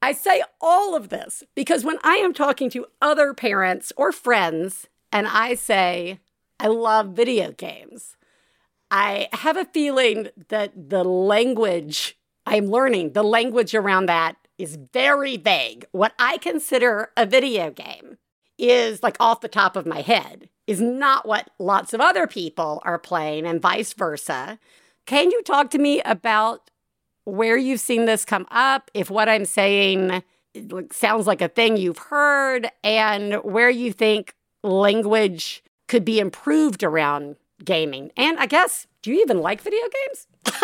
I 0.01 0.13
say 0.13 0.41
all 0.61 0.95
of 0.95 1.09
this 1.09 1.43
because 1.53 1.83
when 1.83 1.97
I 2.01 2.15
am 2.15 2.33
talking 2.33 2.69
to 2.69 2.85
other 3.01 3.33
parents 3.33 3.91
or 3.97 4.13
friends 4.13 4.87
and 5.11 5.27
I 5.27 5.55
say, 5.55 6.21
"I 6.61 6.67
love 6.67 7.07
video 7.07 7.51
games." 7.51 8.15
I 8.91 9.29
have 9.33 9.57
a 9.57 9.65
feeling 9.65 10.29
that 10.49 10.89
the 10.89 11.03
language 11.03 12.17
I'm 12.45 12.65
learning, 12.67 13.13
the 13.13 13.23
language 13.23 13.75
around 13.75 14.07
that 14.07 14.35
is 14.57 14.77
very 14.91 15.37
vague. 15.37 15.85
What 15.91 16.13
I 16.17 16.37
consider 16.37 17.11
a 17.15 17.25
video 17.25 17.69
game 17.69 18.17
is 18.57 19.03
like 19.03 19.17
off 19.19 19.41
the 19.41 19.47
top 19.47 19.75
of 19.75 19.85
my 19.85 20.01
head, 20.01 20.49
is 20.67 20.81
not 20.81 21.27
what 21.27 21.49
lots 21.59 21.93
of 21.93 22.01
other 22.01 22.27
people 22.27 22.81
are 22.83 22.99
playing, 22.99 23.45
and 23.45 23.61
vice 23.61 23.93
versa. 23.93 24.59
Can 25.05 25.31
you 25.31 25.41
talk 25.43 25.69
to 25.71 25.77
me 25.77 26.01
about 26.01 26.69
where 27.23 27.57
you've 27.57 27.79
seen 27.79 28.05
this 28.05 28.25
come 28.25 28.47
up? 28.51 28.91
If 28.93 29.09
what 29.09 29.29
I'm 29.29 29.45
saying 29.45 30.23
sounds 30.91 31.27
like 31.27 31.41
a 31.41 31.47
thing 31.47 31.77
you've 31.77 31.99
heard, 31.99 32.69
and 32.83 33.35
where 33.43 33.69
you 33.69 33.93
think 33.93 34.33
language 34.63 35.63
could 35.87 36.03
be 36.03 36.19
improved 36.19 36.83
around 36.83 37.35
gaming? 37.63 38.11
And 38.17 38.39
I 38.39 38.45
guess, 38.45 38.87
do 39.01 39.11
you 39.11 39.21
even 39.21 39.39
like 39.41 39.61
video 39.61 39.81
games? 40.05 40.27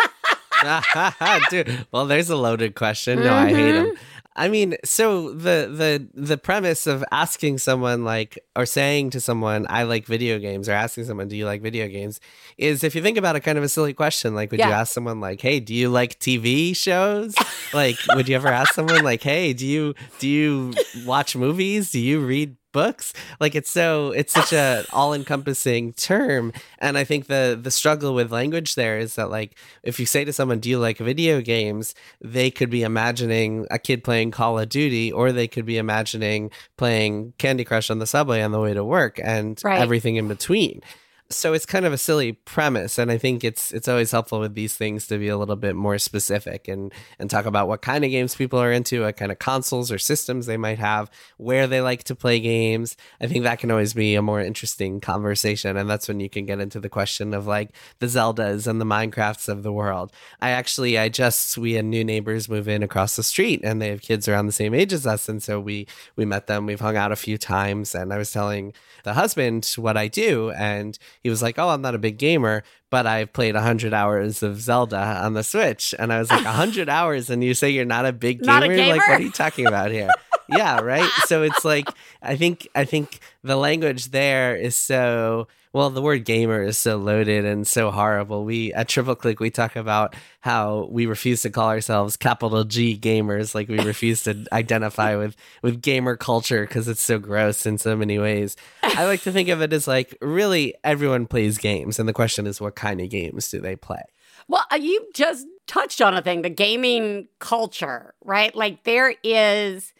Dude, 1.50 1.86
well, 1.92 2.06
there's 2.06 2.30
a 2.30 2.36
loaded 2.36 2.74
question. 2.74 3.20
No, 3.20 3.34
I 3.34 3.48
hate 3.48 3.72
them. 3.72 3.86
Mm-hmm. 3.86 4.02
I 4.38 4.48
mean, 4.48 4.76
so 4.84 5.32
the 5.32 5.66
the 5.72 6.08
the 6.12 6.36
premise 6.36 6.86
of 6.86 7.02
asking 7.10 7.56
someone 7.58 8.04
like 8.04 8.38
or 8.54 8.66
saying 8.66 9.10
to 9.10 9.20
someone 9.20 9.66
I 9.70 9.84
like 9.84 10.04
video 10.06 10.38
games 10.38 10.68
or 10.68 10.72
asking 10.72 11.04
someone 11.06 11.28
do 11.28 11.36
you 11.36 11.46
like 11.46 11.62
video 11.62 11.88
games 11.88 12.20
is 12.58 12.84
if 12.84 12.94
you 12.94 13.00
think 13.00 13.16
about 13.16 13.34
it 13.36 13.40
kind 13.40 13.56
of 13.56 13.64
a 13.64 13.68
silly 13.68 13.94
question 13.94 14.34
like 14.34 14.50
would 14.50 14.60
Yeah. 14.60 14.68
you 14.68 14.74
ask 14.74 14.92
someone 14.92 15.20
like 15.20 15.40
hey 15.40 15.58
do 15.58 15.72
you 15.74 15.88
like 15.88 16.18
TV 16.20 16.76
shows 16.76 17.34
like 17.72 17.96
would 18.14 18.28
you 18.28 18.36
ever 18.36 18.48
ask 18.48 18.74
someone 18.74 19.02
like 19.02 19.22
hey 19.22 19.54
do 19.54 19.66
you 19.66 19.94
do 20.18 20.28
you 20.28 20.74
watch 21.06 21.34
movies 21.34 21.90
do 21.92 21.98
you 22.00 22.20
read 22.20 22.56
books. 22.80 23.12
Like 23.40 23.54
it's 23.60 23.70
so 23.70 24.10
it's 24.20 24.32
such 24.40 24.52
a 24.52 24.84
all-encompassing 24.92 25.84
term. 25.94 26.52
And 26.78 26.98
i 26.98 27.04
think 27.10 27.26
the 27.26 27.58
the 27.66 27.70
struggle 27.70 28.12
with 28.18 28.30
language 28.40 28.70
there 28.74 28.98
is 29.04 29.14
that 29.16 29.30
like 29.38 29.50
if 29.82 29.98
you 30.00 30.06
say 30.14 30.22
to 30.24 30.32
someone 30.38 30.60
do 30.60 30.68
you 30.72 30.78
like 30.78 30.98
video 31.12 31.40
games? 31.40 31.94
they 32.38 32.50
could 32.50 32.70
be 32.70 32.82
imagining 32.82 33.66
a 33.70 33.78
kid 33.78 34.00
playing 34.04 34.30
call 34.30 34.58
of 34.58 34.68
duty 34.68 35.06
or 35.18 35.32
they 35.32 35.48
could 35.48 35.64
be 35.72 35.78
imagining 35.78 36.50
playing 36.76 37.32
candy 37.38 37.64
crush 37.64 37.88
on 37.90 37.98
the 37.98 38.06
subway 38.06 38.40
on 38.42 38.52
the 38.52 38.60
way 38.66 38.74
to 38.74 38.84
work 38.84 39.14
and 39.34 39.60
Right. 39.64 39.80
everything 39.80 40.16
in 40.16 40.28
between 40.28 40.80
so 41.28 41.52
it's 41.52 41.66
kind 41.66 41.84
of 41.84 41.92
a 41.92 41.98
silly 41.98 42.32
premise 42.32 42.98
and 42.98 43.10
i 43.10 43.18
think 43.18 43.42
it's 43.42 43.72
it's 43.72 43.88
always 43.88 44.10
helpful 44.10 44.38
with 44.40 44.54
these 44.54 44.74
things 44.74 45.06
to 45.06 45.18
be 45.18 45.28
a 45.28 45.36
little 45.36 45.56
bit 45.56 45.74
more 45.74 45.98
specific 45.98 46.68
and 46.68 46.92
and 47.18 47.30
talk 47.30 47.46
about 47.46 47.68
what 47.68 47.82
kind 47.82 48.04
of 48.04 48.10
games 48.10 48.34
people 48.34 48.58
are 48.58 48.72
into 48.72 49.02
what 49.02 49.16
kind 49.16 49.32
of 49.32 49.38
consoles 49.38 49.90
or 49.90 49.98
systems 49.98 50.46
they 50.46 50.56
might 50.56 50.78
have 50.78 51.10
where 51.36 51.66
they 51.66 51.80
like 51.80 52.04
to 52.04 52.14
play 52.14 52.40
games. 52.40 52.96
I 53.20 53.26
think 53.26 53.44
that 53.44 53.58
can 53.58 53.70
always 53.70 53.94
be 53.94 54.14
a 54.14 54.22
more 54.22 54.40
interesting 54.40 55.00
conversation 55.00 55.76
and 55.76 55.88
that's 55.88 56.08
when 56.08 56.20
you 56.20 56.28
can 56.28 56.46
get 56.46 56.60
into 56.60 56.80
the 56.80 56.88
question 56.88 57.34
of 57.34 57.46
like 57.46 57.70
the 57.98 58.06
zeldas 58.06 58.66
and 58.66 58.80
the 58.80 58.84
minecrafts 58.84 59.48
of 59.48 59.62
the 59.62 59.72
world. 59.72 60.12
I 60.40 60.50
actually 60.50 60.98
i 60.98 61.08
just 61.08 61.58
we 61.58 61.72
had 61.72 61.84
new 61.84 62.04
neighbors 62.04 62.48
move 62.48 62.68
in 62.68 62.82
across 62.82 63.16
the 63.16 63.22
street 63.22 63.60
and 63.64 63.80
they 63.80 63.88
have 63.88 64.02
kids 64.02 64.28
around 64.28 64.46
the 64.46 64.52
same 64.52 64.74
age 64.74 64.92
as 64.92 65.06
us 65.06 65.28
and 65.28 65.42
so 65.42 65.58
we 65.60 65.86
we 66.16 66.24
met 66.24 66.46
them 66.46 66.66
we've 66.66 66.80
hung 66.80 66.96
out 66.96 67.12
a 67.12 67.16
few 67.16 67.38
times 67.38 67.94
and 67.94 68.12
i 68.12 68.18
was 68.18 68.30
telling 68.30 68.72
the 69.04 69.14
husband 69.14 69.64
what 69.76 69.96
i 69.96 70.08
do 70.08 70.50
and 70.52 70.98
he 71.22 71.30
was 71.30 71.42
like, 71.42 71.58
"Oh, 71.58 71.68
I'm 71.68 71.82
not 71.82 71.94
a 71.94 71.98
big 71.98 72.18
gamer, 72.18 72.62
but 72.90 73.06
I've 73.06 73.32
played 73.32 73.54
100 73.54 73.92
hours 73.94 74.42
of 74.42 74.60
Zelda 74.60 74.98
on 74.98 75.34
the 75.34 75.42
Switch." 75.42 75.94
And 75.98 76.12
I 76.12 76.18
was 76.18 76.30
like, 76.30 76.44
"100 76.44 76.88
hours 76.88 77.30
and 77.30 77.42
you 77.42 77.54
say 77.54 77.70
you're 77.70 77.84
not 77.84 78.06
a 78.06 78.12
big 78.12 78.40
gamer? 78.42 78.60
Not 78.60 78.70
a 78.70 78.90
Like 78.90 79.08
what 79.08 79.20
are 79.20 79.22
you 79.22 79.30
talking 79.30 79.66
about 79.66 79.90
here?" 79.90 80.10
yeah, 80.48 80.80
right? 80.80 81.10
So 81.26 81.42
it's 81.42 81.64
like 81.64 81.88
I 82.22 82.36
think 82.36 82.68
I 82.74 82.84
think 82.84 83.20
the 83.42 83.56
language 83.56 84.06
there 84.06 84.56
is 84.56 84.76
so 84.76 85.48
well, 85.72 85.90
the 85.90 86.00
word 86.00 86.24
gamer 86.24 86.62
is 86.62 86.78
so 86.78 86.96
loaded 86.96 87.44
and 87.44 87.66
so 87.66 87.90
horrible. 87.90 88.44
We 88.44 88.72
at 88.72 88.88
Triple 88.88 89.14
Click 89.14 89.40
we 89.40 89.50
talk 89.50 89.76
about 89.76 90.14
how 90.40 90.88
we 90.90 91.04
refuse 91.04 91.42
to 91.42 91.50
call 91.50 91.68
ourselves 91.68 92.16
capital 92.16 92.64
G 92.64 92.98
gamers, 92.98 93.54
like 93.54 93.68
we 93.68 93.78
refuse 93.80 94.22
to 94.22 94.46
identify 94.52 95.16
with 95.16 95.36
with 95.62 95.82
gamer 95.82 96.16
culture 96.16 96.62
because 96.62 96.88
it's 96.88 97.02
so 97.02 97.18
gross 97.18 97.66
in 97.66 97.78
so 97.78 97.96
many 97.96 98.18
ways. 98.18 98.56
I 98.82 99.04
like 99.04 99.22
to 99.22 99.32
think 99.32 99.48
of 99.48 99.60
it 99.60 99.72
as 99.72 99.86
like 99.86 100.16
really 100.20 100.74
everyone 100.82 101.26
plays 101.26 101.58
games, 101.58 101.98
and 101.98 102.08
the 102.08 102.14
question 102.14 102.46
is 102.46 102.60
what 102.60 102.74
kind 102.74 103.00
of 103.00 103.10
games 103.10 103.50
do 103.50 103.60
they 103.60 103.76
play? 103.76 104.02
Well, 104.48 104.64
uh, 104.72 104.76
you 104.76 105.08
just 105.12 105.46
touched 105.66 106.00
on 106.00 106.14
a 106.14 106.22
thing, 106.22 106.42
the 106.42 106.50
gaming 106.50 107.28
culture, 107.38 108.14
right? 108.24 108.54
Like 108.54 108.84
there 108.84 109.14
is 109.22 109.92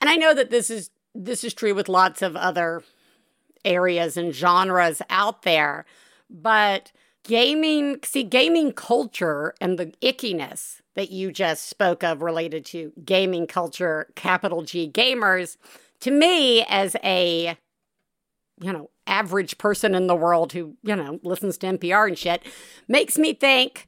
and 0.00 0.10
I 0.10 0.16
know 0.16 0.34
that 0.34 0.50
this 0.50 0.70
is 0.70 0.90
this 1.14 1.44
is 1.44 1.54
true 1.54 1.74
with 1.74 1.88
lots 1.88 2.22
of 2.22 2.36
other 2.36 2.82
areas 3.64 4.16
and 4.16 4.34
genres 4.34 5.02
out 5.10 5.42
there, 5.42 5.84
but 6.28 6.92
gaming, 7.24 7.98
see 8.04 8.22
gaming 8.22 8.72
culture 8.72 9.54
and 9.60 9.78
the 9.78 9.92
ickiness 10.02 10.80
that 10.94 11.10
you 11.10 11.32
just 11.32 11.68
spoke 11.68 12.02
of 12.02 12.22
related 12.22 12.64
to 12.66 12.92
gaming 13.04 13.46
culture, 13.46 14.08
capital 14.14 14.62
G 14.62 14.90
gamers, 14.90 15.56
to 16.00 16.10
me 16.10 16.64
as 16.68 16.96
a 17.04 17.58
you 18.60 18.72
know, 18.72 18.90
average 19.06 19.58
person 19.58 19.94
in 19.94 20.06
the 20.06 20.14
world 20.14 20.52
who, 20.52 20.76
you 20.82 20.94
know, 20.94 21.18
listens 21.22 21.56
to 21.58 21.66
NPR 21.66 22.08
and 22.08 22.18
shit, 22.18 22.42
makes 22.88 23.16
me 23.18 23.32
think 23.32 23.86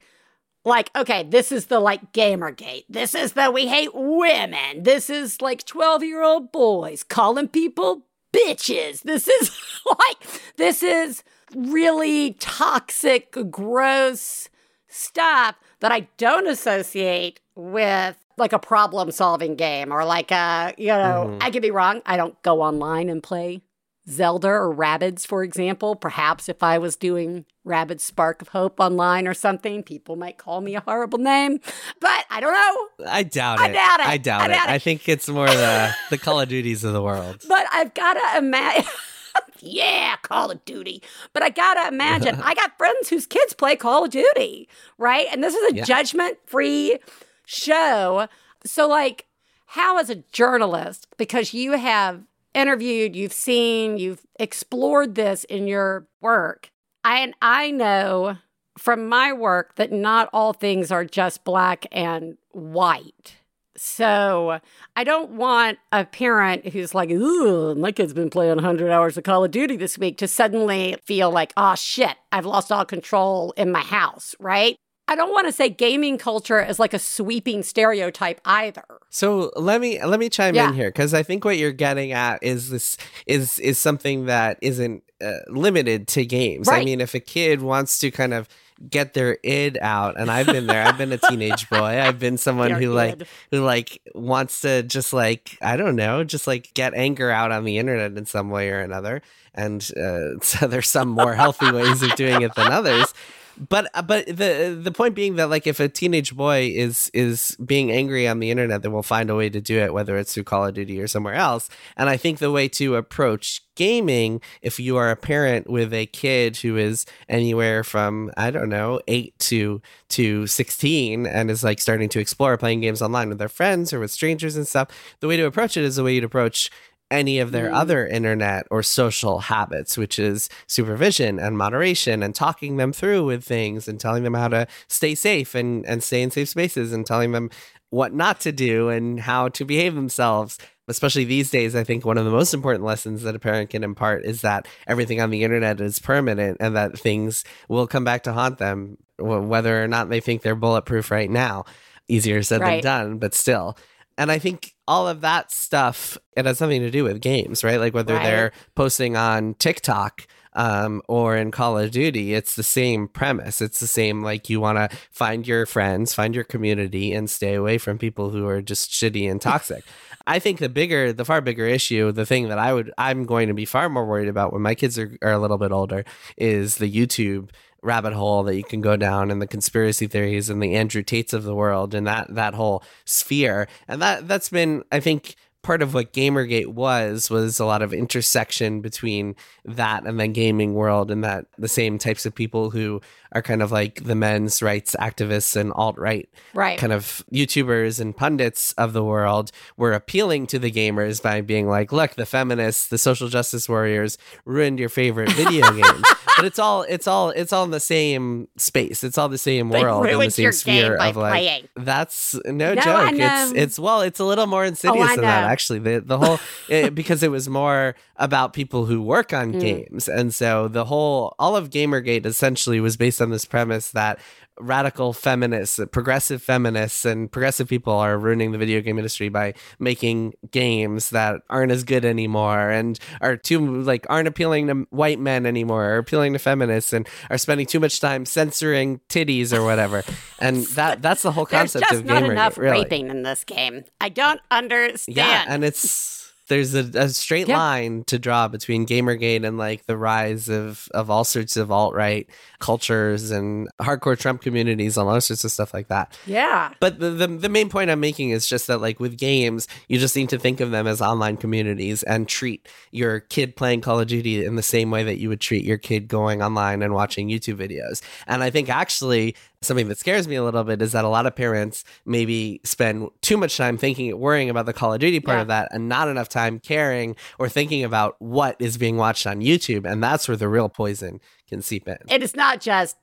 like, 0.65 0.89
okay, 0.95 1.23
this 1.23 1.51
is 1.51 1.67
the 1.67 1.79
like 1.79 2.13
Gamergate. 2.13 2.85
This 2.89 3.15
is 3.15 3.33
the 3.33 3.51
we 3.51 3.67
hate 3.67 3.93
women. 3.93 4.83
This 4.83 5.09
is 5.09 5.41
like 5.41 5.65
12 5.65 6.03
year 6.03 6.21
old 6.21 6.51
boys 6.51 7.03
calling 7.03 7.47
people 7.47 8.05
bitches. 8.31 9.01
This 9.01 9.27
is 9.27 9.51
like, 9.85 10.41
this 10.57 10.83
is 10.83 11.23
really 11.55 12.33
toxic, 12.33 13.35
gross 13.49 14.49
stuff 14.87 15.55
that 15.79 15.91
I 15.91 16.07
don't 16.17 16.47
associate 16.47 17.39
with 17.55 18.17
like 18.37 18.53
a 18.53 18.59
problem 18.59 19.11
solving 19.11 19.55
game 19.55 19.91
or 19.91 20.05
like 20.05 20.31
a, 20.31 20.73
you 20.77 20.87
know, 20.87 21.27
mm-hmm. 21.27 21.37
I 21.41 21.51
could 21.51 21.61
be 21.61 21.71
wrong. 21.71 22.01
I 22.05 22.17
don't 22.17 22.41
go 22.41 22.61
online 22.61 23.09
and 23.09 23.21
play 23.21 23.61
Zelda 24.09 24.49
or 24.49 24.73
Rabbids, 24.75 25.25
for 25.25 25.43
example. 25.43 25.95
Perhaps 25.95 26.49
if 26.49 26.61
I 26.61 26.77
was 26.77 26.95
doing 26.95 27.45
Rabbids 27.65 28.01
Spark 28.01 28.41
of 28.41 28.49
Hope 28.49 28.79
online 28.79 29.27
or 29.27 29.33
something, 29.33 29.81
people 29.83 30.15
might 30.15 30.37
call 30.37 30.59
me 30.61 30.75
a 30.75 30.81
horrible 30.81 31.19
name. 31.19 31.59
But 31.99 32.25
I 32.29 32.39
don't 32.41 32.53
know. 32.53 33.07
I 33.09 33.23
doubt 33.23 33.59
I 33.59 33.69
it. 33.69 33.73
doubt 33.73 33.99
it. 34.01 34.05
I 34.07 34.17
doubt 34.17 34.41
I 34.41 34.45
it. 34.53 34.57
it. 34.57 34.69
I 34.69 34.79
think 34.79 35.07
it's 35.07 35.29
more 35.29 35.47
the 35.47 35.93
the 36.09 36.17
Call 36.17 36.39
of 36.41 36.49
Duties 36.49 36.83
of 36.83 36.93
the 36.93 37.01
world. 37.01 37.41
But 37.47 37.65
I've 37.71 37.93
got 37.93 38.13
to 38.15 38.37
imagine. 38.39 38.85
yeah, 39.59 40.15
Call 40.21 40.51
of 40.51 40.63
Duty. 40.65 41.01
But 41.31 41.43
I 41.43 41.49
got 41.49 41.75
to 41.75 41.87
imagine. 41.87 42.35
I 42.43 42.53
got 42.55 42.77
friends 42.77 43.09
whose 43.09 43.25
kids 43.25 43.53
play 43.53 43.75
Call 43.75 44.03
of 44.05 44.11
Duty, 44.11 44.67
right? 44.97 45.27
And 45.31 45.43
this 45.43 45.53
is 45.55 45.71
a 45.71 45.75
Yeah. 45.77 45.83
judgment 45.85 46.37
free 46.45 46.99
show. 47.45 48.27
So, 48.65 48.87
like, 48.87 49.25
how, 49.67 49.97
as 49.97 50.09
a 50.09 50.15
journalist, 50.15 51.07
because 51.17 51.53
you 51.53 51.73
have 51.73 52.23
interviewed, 52.53 53.15
you've 53.15 53.33
seen, 53.33 53.97
you've 53.97 54.25
explored 54.39 55.15
this 55.15 55.43
in 55.45 55.67
your 55.67 56.07
work. 56.21 56.71
I, 57.03 57.19
and 57.19 57.33
I 57.41 57.71
know 57.71 58.37
from 58.77 59.07
my 59.07 59.33
work 59.33 59.75
that 59.75 59.91
not 59.91 60.29
all 60.33 60.53
things 60.53 60.91
are 60.91 61.05
just 61.05 61.43
black 61.43 61.85
and 61.91 62.37
white. 62.51 63.35
So 63.75 64.59
I 64.95 65.03
don't 65.03 65.31
want 65.31 65.79
a 65.91 66.05
parent 66.05 66.67
who's 66.67 66.93
like, 66.93 67.09
ooh, 67.09 67.73
my 67.75 67.91
kid's 67.91 68.13
been 68.13 68.29
playing 68.29 68.55
100 68.55 68.91
hours 68.91 69.17
of 69.17 69.23
Call 69.23 69.43
of 69.43 69.51
Duty 69.51 69.77
this 69.77 69.97
week 69.97 70.17
to 70.19 70.27
suddenly 70.27 70.95
feel 71.03 71.31
like, 71.31 71.53
oh 71.57 71.75
shit, 71.75 72.15
I've 72.31 72.45
lost 72.45 72.71
all 72.71 72.85
control 72.85 73.53
in 73.57 73.71
my 73.71 73.81
house, 73.81 74.35
right? 74.39 74.77
I 75.07 75.15
don't 75.15 75.31
want 75.31 75.47
to 75.47 75.51
say 75.51 75.69
gaming 75.69 76.17
culture 76.17 76.63
is 76.63 76.79
like 76.79 76.93
a 76.93 76.99
sweeping 76.99 77.61
stereotype 77.63 78.39
either. 78.45 78.85
So 79.09 79.51
let 79.55 79.81
me 79.81 80.03
let 80.03 80.19
me 80.19 80.29
chime 80.29 80.55
Yeah. 80.55 80.69
in 80.69 80.73
here 80.73 80.89
because 80.89 81.13
I 81.13 81.23
think 81.23 81.43
what 81.43 81.57
you're 81.57 81.71
getting 81.71 82.13
at 82.13 82.41
is 82.41 82.69
this 82.69 82.97
is 83.27 83.59
is 83.59 83.77
something 83.77 84.27
that 84.27 84.57
isn't 84.61 85.03
uh, 85.23 85.39
limited 85.49 86.07
to 86.09 86.25
games. 86.25 86.69
I 86.69 86.83
mean, 86.83 87.01
if 87.01 87.13
a 87.13 87.19
kid 87.19 87.61
wants 87.61 87.99
to 87.99 88.11
kind 88.11 88.33
of 88.33 88.47
get 88.89 89.13
their 89.13 89.37
id 89.43 89.77
out, 89.81 90.19
and 90.19 90.31
I've 90.31 90.47
been 90.47 90.67
there. 90.67 90.85
I've 90.85 90.97
been 90.97 91.11
a 91.11 91.17
teenage 91.17 91.69
boy. 91.69 91.77
I've 92.01 92.19
been 92.19 92.37
someone 92.37 92.69
Your 92.69 92.79
who 92.79 92.93
like 92.93 93.23
who 93.51 93.61
like 93.63 94.01
wants 94.15 94.61
to 94.61 94.83
just 94.83 95.13
like 95.13 95.57
I 95.61 95.77
don't 95.77 95.95
know, 95.95 96.23
just 96.23 96.47
like 96.47 96.73
get 96.73 96.93
anger 96.93 97.29
out 97.29 97.51
on 97.51 97.63
the 97.65 97.77
internet 97.77 98.17
in 98.17 98.25
some 98.25 98.49
way 98.49 98.69
or 98.69 98.79
another. 98.79 99.21
And 99.53 99.81
uh, 99.97 100.39
so 100.41 100.67
there's 100.67 100.89
some 100.89 101.09
more 101.09 101.35
healthy 101.35 101.71
ways 101.71 102.01
of 102.01 102.15
doing 102.15 102.41
it 102.41 102.55
than 102.55 102.71
others. 102.71 103.13
But 103.57 103.89
uh, 103.93 104.01
but 104.01 104.25
the 104.25 104.77
the 104.81 104.91
point 104.91 105.15
being 105.15 105.35
that 105.35 105.49
like 105.49 105.67
if 105.67 105.79
a 105.79 105.87
teenage 105.87 106.35
boy 106.35 106.71
is 106.73 107.11
is 107.13 107.55
being 107.63 107.91
angry 107.91 108.27
on 108.27 108.39
the 108.39 108.49
internet, 108.49 108.81
then 108.81 108.91
we'll 108.91 109.03
find 109.03 109.29
a 109.29 109.35
way 109.35 109.49
to 109.49 109.61
do 109.61 109.77
it, 109.79 109.93
whether 109.93 110.17
it's 110.17 110.33
through 110.33 110.45
Call 110.45 110.65
of 110.65 110.73
Duty 110.73 110.99
or 110.99 111.07
somewhere 111.07 111.35
else. 111.35 111.69
And 111.95 112.09
I 112.09 112.17
think 112.17 112.39
the 112.39 112.51
way 112.51 112.67
to 112.69 112.95
approach 112.95 113.61
gaming, 113.75 114.41
if 114.61 114.79
you 114.79 114.97
are 114.97 115.11
a 115.11 115.15
parent 115.15 115.69
with 115.69 115.93
a 115.93 116.05
kid 116.07 116.57
who 116.57 116.77
is 116.77 117.05
anywhere 117.29 117.83
from 117.83 118.31
I 118.37 118.51
don't 118.51 118.69
know 118.69 119.01
eight 119.07 119.37
to 119.39 119.81
to 120.09 120.47
sixteen 120.47 121.25
and 121.27 121.51
is 121.51 121.63
like 121.63 121.79
starting 121.79 122.09
to 122.09 122.19
explore 122.19 122.57
playing 122.57 122.81
games 122.81 123.01
online 123.01 123.29
with 123.29 123.37
their 123.37 123.49
friends 123.49 123.93
or 123.93 123.99
with 123.99 124.11
strangers 124.11 124.55
and 124.55 124.67
stuff, 124.67 124.87
the 125.19 125.27
way 125.27 125.37
to 125.37 125.45
approach 125.45 125.77
it 125.77 125.83
is 125.83 125.95
the 125.95 126.03
way 126.03 126.15
you'd 126.15 126.23
approach 126.23 126.71
any 127.13 127.39
of 127.39 127.51
their 127.51 127.69
Mm. 127.69 127.75
other 127.75 128.07
internet 128.07 128.65
or 128.71 128.81
social 128.83 129.39
habits, 129.39 129.97
which 129.97 130.17
is 130.19 130.49
supervision 130.67 131.39
and 131.39 131.57
moderation 131.57 132.21
and 132.23 132.33
talking 132.35 132.77
them 132.77 132.91
through 132.91 133.23
with 133.23 133.43
things 133.43 133.87
and 133.87 133.99
telling 133.99 134.23
them 134.23 134.33
how 134.33 134.47
to 134.49 134.67
stay 134.87 135.13
safe 135.15 135.53
and, 135.55 135.85
and 135.85 136.03
stay 136.03 136.21
in 136.23 136.31
safe 136.31 136.49
spaces 136.49 136.91
and 136.91 137.05
telling 137.05 137.31
them 137.31 137.49
what 137.91 138.13
not 138.13 138.39
to 138.41 138.51
do 138.51 138.89
and 138.89 139.19
how 139.21 139.47
to 139.49 139.63
behave 139.63 139.93
themselves. 139.95 140.57
Especially 140.89 141.23
these 141.23 141.49
days, 141.49 141.75
I 141.75 141.83
think 141.85 142.03
one 142.03 142.17
of 142.17 142.25
the 142.25 142.31
most 142.31 142.53
important 142.53 142.83
lessons 142.83 143.21
that 143.23 143.35
a 143.35 143.39
parent 143.39 143.69
can 143.69 143.83
impart 143.85 144.25
is 144.25 144.41
that 144.41 144.67
everything 144.87 145.21
on 145.21 145.29
the 145.29 145.43
internet 145.43 145.79
is 145.79 145.99
permanent 145.99 146.57
and 146.59 146.75
that 146.75 146.99
things 146.99 147.45
will 147.69 147.87
come 147.87 148.03
back 148.03 148.23
to 148.23 148.33
haunt 148.33 148.57
them, 148.57 148.97
whether 149.17 149.81
or 149.81 149.87
not 149.87 150.09
they 150.09 150.19
think 150.19 150.41
they're 150.41 150.55
bulletproof 150.55 151.09
right 151.11 151.29
now. 151.29 151.63
Easier 152.09 152.43
said 152.43 152.59
Right. 152.59 152.83
than 152.83 153.09
done, 153.11 153.17
but 153.17 153.33
still. 153.33 153.77
And 154.17 154.31
I 154.31 154.37
think 154.39 154.73
all 154.87 155.07
of 155.07 155.21
that 155.21 155.51
stuff 155.51 156.17
it 156.37 156.45
has 156.45 156.57
something 156.57 156.81
to 156.81 156.91
do 156.91 157.03
with 157.03 157.21
games, 157.21 157.63
right? 157.63 157.79
Like 157.79 157.93
whether 157.93 158.13
Right. 158.15 158.23
they're 158.23 158.51
posting 158.75 159.15
on 159.15 159.55
TikTok 159.55 160.27
um, 160.55 161.01
or 161.07 161.35
in 161.35 161.49
Call 161.49 161.79
of 161.79 161.89
Duty, 161.89 162.35
it's 162.35 162.55
the 162.55 162.61
same 162.63 163.07
premise. 163.07 163.59
It's 163.61 163.79
the 163.79 163.87
same 163.87 164.21
like 164.21 164.49
you 164.51 164.59
want 164.59 164.77
to 164.77 164.95
find 165.11 165.47
your 165.47 165.65
friends, 165.65 166.13
find 166.13 166.35
your 166.35 166.43
community, 166.43 167.11
and 167.11 167.27
stay 167.27 167.55
away 167.55 167.79
from 167.79 167.97
people 167.97 168.29
who 168.29 168.45
are 168.47 168.61
just 168.61 168.91
shitty 168.91 169.29
and 169.29 169.41
toxic. 169.51 169.83
I 170.27 170.37
think 170.39 170.59
the 170.59 170.69
bigger, 170.69 171.11
the 171.11 171.25
far 171.25 171.41
bigger 171.41 171.65
issue, 171.65 172.11
the 172.11 172.25
thing 172.25 172.49
that 172.49 172.59
I 172.59 172.71
would, 172.71 172.91
I'm 172.99 173.25
going 173.25 173.47
to 173.47 173.53
be 173.55 173.65
far 173.65 173.89
more 173.89 174.05
worried 174.05 174.29
about 174.29 174.53
when 174.53 174.61
my 174.61 174.75
kids 174.75 174.97
are, 174.99 175.17
are 175.23 175.31
a 175.31 175.39
little 175.39 175.57
bit 175.57 175.71
older, 175.71 176.05
is 176.37 176.75
the 176.77 176.89
YouTube 176.91 177.49
rabbit 177.83 178.13
hole 178.13 178.43
that 178.43 178.55
you 178.55 178.63
can 178.63 178.81
go 178.81 178.95
down 178.95 179.29
and 179.29 179.41
the 179.41 179.47
conspiracy 179.47 180.07
theories 180.07 180.49
and 180.49 180.61
the 180.61 180.73
Andrew 180.75 181.03
Tates 181.03 181.33
of 181.33 181.43
the 181.43 181.55
world 181.55 181.93
and 181.93 182.07
that 182.07 182.33
that 182.33 182.53
whole 182.53 182.83
sphere. 183.05 183.67
And 183.87 184.01
that 184.01 184.27
that's 184.27 184.49
been 184.49 184.83
I 184.91 184.99
think 184.99 185.35
part 185.63 185.81
of 185.81 185.93
what 185.93 186.13
Gamergate 186.13 186.67
was 186.67 187.29
was 187.29 187.59
a 187.59 187.65
lot 187.65 187.81
of 187.81 187.93
intersection 187.93 188.81
between 188.81 189.35
that 189.65 190.05
and 190.05 190.19
the 190.19 190.27
gaming 190.27 190.73
world 190.75 191.09
and 191.09 191.23
that 191.23 191.45
the 191.57 191.67
same 191.67 191.97
types 191.97 192.25
of 192.25 192.35
people 192.35 192.69
who 192.69 193.01
are 193.31 193.41
kind 193.41 193.63
of 193.63 193.71
like 193.71 194.03
the 194.03 194.13
men's 194.13 194.61
rights 194.61 194.95
activists 194.99 195.55
and 195.55 195.71
alt-right 195.73 196.29
Right. 196.53 196.77
kind 196.77 196.93
of 196.93 197.23
YouTubers 197.33 197.99
and 197.99 198.15
pundits 198.15 198.73
of 198.73 198.93
the 198.93 199.03
world 199.03 199.51
were 199.75 199.93
appealing 199.93 200.45
to 200.47 200.59
the 200.59 200.69
gamers 200.69 201.19
by 201.21 201.41
being 201.41 201.67
like, 201.67 201.91
look, 201.91 202.11
the 202.13 202.27
feminists, 202.27 202.87
the 202.87 202.99
social 202.99 203.29
justice 203.29 203.67
warriors 203.67 204.19
ruined 204.45 204.79
your 204.79 204.89
favorite 204.89 205.31
video 205.31 205.71
games. 205.71 206.03
But 206.35 206.45
it's 206.45 206.59
all 206.59 206.83
it's 206.83 207.07
all 207.07 207.29
it's 207.31 207.53
all 207.53 207.63
in 207.63 207.71
the 207.71 207.79
same 207.79 208.47
space. 208.57 209.03
It's 209.03 209.17
all 209.17 209.29
the 209.29 209.37
same 209.37 209.69
They 209.69 209.81
world 209.81 210.05
in 210.05 210.19
the 210.19 210.29
same 210.29 210.43
your 210.43 210.51
sphere 210.51 210.89
game 210.89 210.97
by 210.97 211.07
of 211.09 211.15
like 211.15 211.31
playing. 211.31 211.67
that's 211.75 212.35
no, 212.45 212.73
No, 212.73 212.81
joke. 212.81 213.13
It's 213.13 213.51
um, 213.51 213.55
it's 213.55 213.79
well, 213.79 214.01
it's 214.01 214.19
a 214.19 214.25
little 214.25 214.47
more 214.47 214.65
insidious 214.65 214.99
oh, 214.99 215.03
I 215.03 215.15
than 215.15 215.21
that. 215.25 215.51
Actually. 215.53 215.79
The 215.79 216.01
the 216.13 216.17
whole 216.17 216.39
it, 216.67 216.93
because 217.01 217.23
it 217.23 217.31
was 217.31 217.47
more 217.47 217.95
about 218.17 218.53
people 218.53 218.85
who 218.89 219.01
work 219.01 219.29
Mm. 219.29 219.39
on 219.41 219.51
games, 219.59 220.07
and 220.09 220.33
so 220.33 220.67
the 220.67 220.85
whole 220.85 221.35
all 221.39 221.55
of 221.55 221.69
GamerGate 221.69 222.25
essentially 222.25 222.79
was 222.87 222.97
based 222.97 223.21
on 223.21 223.29
this 223.29 223.45
premise 223.45 223.91
that 223.91 224.19
radical 224.59 225.13
feminists, 225.13 225.79
progressive 225.91 226.41
feminists, 226.41 227.05
and 227.05 227.31
progressive 227.31 227.67
people 227.67 227.93
are 227.93 228.17
ruining 228.17 228.51
the 228.51 228.57
video 228.57 228.81
game 228.81 228.97
industry 228.97 229.29
by 229.29 229.53
making 229.79 230.33
games 230.51 231.09
that 231.09 231.41
aren't 231.49 231.71
as 231.71 231.83
good 231.83 232.05
anymore 232.05 232.69
and 232.69 232.99
are 233.21 233.35
too 233.37 233.81
like 233.81 234.05
aren't 234.09 234.27
appealing 234.27 234.67
to 234.67 234.87
white 234.91 235.19
men 235.19 235.45
anymore, 235.45 235.85
are 235.85 235.97
appealing 235.97 236.33
to 236.33 236.39
feminists, 236.39 236.93
and 236.93 237.07
are 237.29 237.37
spending 237.37 237.65
too 237.65 237.79
much 237.79 237.99
time 237.99 238.25
censoring 238.25 238.99
titties 239.09 239.51
or 239.53 239.63
whatever. 239.63 240.03
And 240.39 240.65
that 240.75 241.01
that's 241.01 241.21
the 241.21 241.31
whole 241.31 241.45
concept 241.45 241.85
There's 241.89 242.01
just 242.01 242.01
of 242.01 242.05
not 242.05 242.23
GamerGate. 242.23 242.31
enough 242.31 242.57
really. 242.57 242.81
raping 242.81 243.09
in 243.09 243.23
this 243.23 243.45
game. 243.45 243.85
I 244.01 244.09
don't 244.09 244.41
understand. 244.51 245.15
Yeah, 245.15 245.45
and 245.47 245.63
it's 245.63 246.22
there's 246.47 246.73
a, 246.75 246.79
a 246.95 247.09
straight 247.09 247.47
Yeah. 247.47 247.57
line 247.57 248.03
to 248.05 248.19
draw 248.19 248.47
between 248.47 248.85
Gamergate 248.85 249.45
and 249.45 249.57
like 249.57 249.85
the 249.85 249.97
rise 249.97 250.49
of 250.49 250.87
of 250.93 251.09
all 251.09 251.23
sorts 251.23 251.55
of 251.57 251.71
alt 251.71 251.93
right 251.95 252.27
cultures 252.59 253.31
and 253.31 253.67
hardcore 253.81 254.17
Trump 254.17 254.41
communities 254.41 254.97
and 254.97 255.07
all 255.07 255.19
sorts 255.21 255.43
of 255.43 255.51
stuff 255.51 255.73
like 255.73 255.87
that. 255.87 256.17
yeah. 256.25 256.73
But 256.79 256.99
the, 256.99 257.09
the 257.11 257.27
the 257.27 257.49
main 257.49 257.69
point 257.69 257.89
I'm 257.89 257.99
making 257.99 258.31
is 258.31 258.47
just 258.47 258.67
that 258.67 258.79
like 258.79 258.99
with 258.99 259.17
games, 259.17 259.67
you 259.87 259.99
just 259.99 260.15
need 260.15 260.29
to 260.29 260.39
think 260.39 260.59
of 260.59 260.71
them 260.71 260.87
as 260.87 261.01
online 261.01 261.37
communities 261.37 262.03
and 262.03 262.27
treat 262.27 262.67
your 262.91 263.19
kid 263.21 263.55
playing 263.55 263.81
Call 263.81 263.99
of 263.99 264.07
Duty 264.07 264.45
in 264.45 264.55
the 264.55 264.63
same 264.63 264.91
way 264.91 265.03
that 265.03 265.19
you 265.19 265.29
would 265.29 265.41
treat 265.41 265.63
your 265.63 265.77
kid 265.77 266.07
going 266.07 266.41
online 266.41 266.81
and 266.81 266.93
watching 266.93 267.29
YouTube 267.29 267.55
videos. 267.57 268.01
And 268.27 268.43
I 268.43 268.49
think 268.49 268.69
actually 268.69 269.35
something 269.65 269.87
that 269.89 269.97
scares 269.97 270.27
me 270.27 270.35
a 270.35 270.43
little 270.43 270.63
bit 270.63 270.81
is 270.81 270.91
that 270.91 271.05
a 271.05 271.09
lot 271.09 271.25
of 271.25 271.35
parents 271.35 271.83
maybe 272.05 272.61
spend 272.63 273.09
too 273.21 273.37
much 273.37 273.57
time 273.57 273.77
thinking 273.77 274.17
worrying 274.19 274.49
about 274.49 274.65
the 274.65 274.73
Call 274.73 274.93
of 274.93 274.99
Duty 274.99 275.19
part 275.19 275.37
Yeah. 275.37 275.41
of 275.43 275.47
that 275.47 275.69
and 275.71 275.87
not 275.89 276.07
enough 276.07 276.29
time 276.29 276.59
caring 276.59 277.15
or 277.39 277.49
thinking 277.49 277.83
about 277.83 278.15
what 278.19 278.55
is 278.59 278.77
being 278.77 278.97
watched 278.97 279.25
on 279.27 279.41
YouTube 279.41 279.89
and 279.89 280.03
that's 280.03 280.27
where 280.27 280.37
the 280.37 280.47
real 280.47 280.69
poison 280.69 281.19
can 281.47 281.61
seep 281.61 281.87
in. 281.87 281.97
And 282.09 282.23
it's 282.23 282.35
not 282.35 282.61
just 282.61 282.97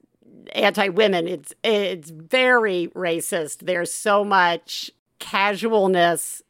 anti-women. 0.53 1.29
It's 1.29 1.53
it's 1.63 2.11
very 2.11 2.89
racist. 2.95 3.59
There's 3.67 3.93
so 3.93 4.25
much 4.25 4.91
casualness 5.19 6.43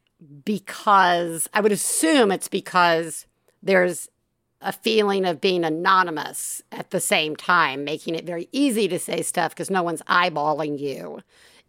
because 0.45 1.49
I 1.53 1.61
would 1.61 1.71
assume 1.71 2.31
it's 2.31 2.47
because 2.47 3.25
there's 3.63 4.07
a 4.61 4.71
feeling 4.71 5.25
of 5.25 5.41
being 5.41 5.63
anonymous 5.63 6.61
at 6.71 6.91
the 6.91 6.99
same 6.99 7.35
time, 7.35 7.83
making 7.83 8.15
it 8.15 8.25
very 8.25 8.47
easy 8.51 8.87
to 8.87 8.99
say 8.99 9.21
stuff 9.21 9.53
because 9.53 9.69
no 9.69 9.83
one's 9.83 10.01
eyeballing 10.03 10.79
you. 10.79 11.19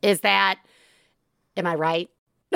Is 0.02 0.20
that 0.20 0.58
am 1.56 1.66
I 1.66 1.74
right? 1.74 2.10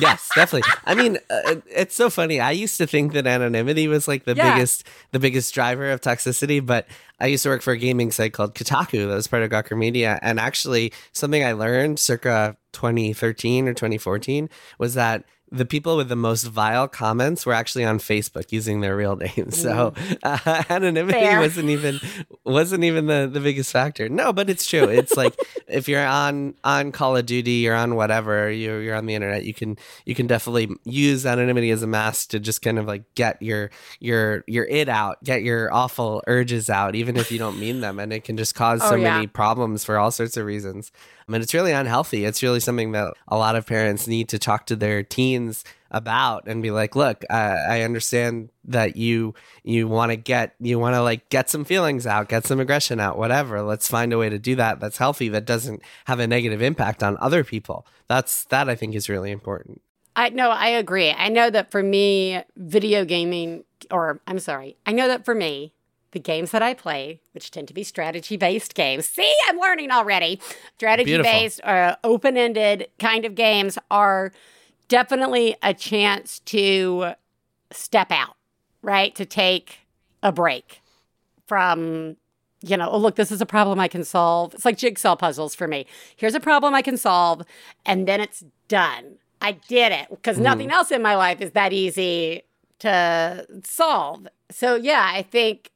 yes, 0.00 0.28
definitely. 0.34 0.68
I 0.84 0.94
mean, 0.94 1.18
uh, 1.30 1.56
it's 1.70 1.94
so 1.94 2.10
funny. 2.10 2.40
I 2.40 2.50
used 2.50 2.78
to 2.78 2.86
think 2.86 3.12
that 3.12 3.26
anonymity 3.26 3.86
was 3.88 4.08
like 4.08 4.24
the 4.24 4.34
Yeah. 4.34 4.52
biggest, 4.54 4.84
the 5.12 5.18
biggest 5.20 5.54
driver 5.54 5.90
of 5.90 6.00
toxicity. 6.00 6.64
But 6.64 6.86
I 7.20 7.26
used 7.26 7.42
to 7.44 7.48
work 7.48 7.62
for 7.62 7.72
a 7.72 7.76
gaming 7.76 8.10
site 8.10 8.32
called 8.32 8.54
Kotaku 8.54 9.06
that 9.08 9.14
was 9.14 9.26
part 9.28 9.42
of 9.42 9.50
Gawker 9.50 9.76
Media, 9.76 10.18
and 10.22 10.40
actually, 10.40 10.92
something 11.12 11.44
I 11.44 11.52
learned 11.52 11.98
circa 11.98 12.56
2013 12.72 13.68
or 13.68 13.74
2014 13.74 14.48
was 14.78 14.94
that. 14.94 15.24
The 15.52 15.64
people 15.64 15.96
with 15.96 16.08
the 16.08 16.16
most 16.16 16.44
vile 16.44 16.88
comments 16.88 17.46
were 17.46 17.52
actually 17.52 17.84
on 17.84 17.98
Facebook 17.98 18.50
using 18.50 18.80
their 18.80 18.96
real 18.96 19.14
names. 19.36 19.60
So 19.60 19.94
uh, 20.22 20.38
anonymity 20.68 21.18
Fair. 21.20 21.38
wasn't 21.38 21.68
even 21.70 22.00
wasn't 22.44 22.82
even 22.84 23.06
the, 23.06 23.28
the 23.32 23.38
biggest 23.40 23.70
factor. 23.70 24.08
No, 24.08 24.32
but 24.32 24.50
it's 24.50 24.66
true. 24.66 24.84
It's 24.84 25.16
like 25.16 25.34
if 25.68 25.88
you're 25.88 26.04
on 26.04 26.54
on 26.64 26.90
Call 26.92 27.16
of 27.16 27.26
Duty 27.26 27.68
or 27.68 27.74
on 27.74 27.94
whatever, 27.94 28.50
you're 28.50 28.82
you're 28.82 28.96
on 28.96 29.06
the 29.06 29.14
internet, 29.14 29.44
you 29.44 29.54
can 29.54 29.76
you 30.04 30.14
can 30.14 30.26
definitely 30.26 30.68
use 30.84 31.24
anonymity 31.24 31.70
as 31.70 31.82
a 31.82 31.86
mask 31.86 32.30
to 32.30 32.40
just 32.40 32.60
kind 32.62 32.78
of 32.78 32.86
like 32.86 33.04
get 33.14 33.40
your 33.40 33.70
your 34.00 34.42
your 34.48 34.64
it 34.64 34.88
out, 34.88 35.22
get 35.22 35.42
your 35.42 35.72
awful 35.72 36.22
urges 36.26 36.68
out, 36.68 36.94
even 36.96 37.16
if 37.16 37.30
you 37.30 37.38
don't 37.38 37.60
mean 37.60 37.80
them, 37.80 38.00
and 38.00 38.12
it 38.12 38.24
can 38.24 38.36
just 38.36 38.54
cause 38.56 38.80
Oh, 38.82 38.90
so 38.90 38.94
yeah. 38.96 39.14
many 39.14 39.26
problems 39.28 39.84
for 39.84 39.98
all 39.98 40.10
sorts 40.10 40.36
of 40.36 40.46
reasons. 40.46 40.90
I 41.26 41.32
mean, 41.32 41.40
it's 41.40 41.54
really 41.54 41.72
unhealthy. 41.72 42.24
It's 42.24 42.42
really 42.42 42.60
something 42.60 42.92
that 42.92 43.14
a 43.28 43.36
lot 43.36 43.56
of 43.56 43.66
parents 43.66 44.06
need 44.06 44.28
to 44.30 44.38
talk 44.38 44.66
to 44.66 44.76
their 44.76 45.02
teens 45.02 45.64
about 45.90 46.46
and 46.46 46.62
be 46.62 46.70
like, 46.70 46.96
look, 46.96 47.24
I 47.30 47.82
understand 47.82 48.50
that 48.64 48.96
you 48.96 49.34
you 49.62 49.86
want 49.86 50.10
to 50.10 50.16
get 50.16 50.54
you 50.60 50.78
want 50.78 50.94
to 50.94 51.02
like 51.02 51.28
get 51.28 51.48
some 51.48 51.64
feelings 51.64 52.06
out, 52.06 52.28
get 52.28 52.46
some 52.46 52.60
aggression 52.60 52.98
out, 52.98 53.16
whatever. 53.16 53.62
Let's 53.62 53.88
find 53.88 54.12
a 54.12 54.18
way 54.18 54.28
to 54.28 54.38
do 54.38 54.56
that 54.56 54.80
that's 54.80 54.98
healthy 54.98 55.28
that 55.30 55.44
doesn't 55.44 55.82
have 56.06 56.18
a 56.18 56.26
negative 56.26 56.60
impact 56.60 57.02
on 57.02 57.16
other 57.20 57.44
people. 57.44 57.86
That's 58.08 58.44
that 58.46 58.68
I 58.68 58.74
think 58.74 58.94
is 58.94 59.08
really 59.08 59.30
important. 59.30 59.80
I 60.16 60.30
no, 60.30 60.50
I 60.50 60.68
agree. 60.68 61.10
I 61.10 61.28
know 61.28 61.50
that 61.50 61.70
for 61.70 61.82
me, 61.82 62.42
video 62.56 63.04
gaming, 63.04 63.64
or 63.90 64.20
I'm 64.26 64.38
sorry, 64.40 64.76
I 64.86 64.92
know 64.92 65.08
that 65.08 65.24
for 65.24 65.34
me, 65.34 65.73
the 66.14 66.20
games 66.20 66.52
that 66.52 66.62
I 66.62 66.72
play, 66.72 67.20
which 67.32 67.50
tend 67.50 67.68
to 67.68 67.74
be 67.74 67.84
strategy 67.84 68.38
based 68.38 68.74
games, 68.74 69.06
see, 69.06 69.32
I'm 69.46 69.58
learning 69.58 69.90
already. 69.90 70.40
Strategy 70.76 71.20
based 71.20 71.60
or 71.64 71.76
uh, 71.76 71.96
open 72.02 72.38
ended 72.38 72.88
kind 72.98 73.26
of 73.26 73.34
games 73.34 73.76
are 73.90 74.32
definitely 74.88 75.56
a 75.62 75.74
chance 75.74 76.38
to 76.40 77.12
step 77.70 78.10
out, 78.10 78.36
right? 78.80 79.14
To 79.16 79.26
take 79.26 79.80
a 80.22 80.32
break 80.32 80.80
from, 81.46 82.16
you 82.62 82.76
know, 82.76 82.88
oh, 82.88 82.98
look, 82.98 83.16
this 83.16 83.30
is 83.30 83.40
a 83.40 83.46
problem 83.46 83.78
I 83.78 83.88
can 83.88 84.04
solve. 84.04 84.54
It's 84.54 84.64
like 84.64 84.78
jigsaw 84.78 85.16
puzzles 85.16 85.54
for 85.54 85.68
me. 85.68 85.86
Here's 86.16 86.34
a 86.34 86.40
problem 86.40 86.74
I 86.74 86.82
can 86.82 86.96
solve, 86.96 87.42
and 87.84 88.08
then 88.08 88.20
it's 88.20 88.44
done. 88.68 89.16
I 89.42 89.52
did 89.52 89.92
it 89.92 90.06
because 90.08 90.36
mm-hmm. 90.36 90.44
nothing 90.44 90.70
else 90.70 90.90
in 90.90 91.02
my 91.02 91.16
life 91.16 91.42
is 91.42 91.50
that 91.50 91.72
easy 91.72 92.44
to 92.78 93.46
solve. 93.64 94.28
So, 94.50 94.76
yeah, 94.76 95.10
I 95.12 95.22
think 95.22 95.70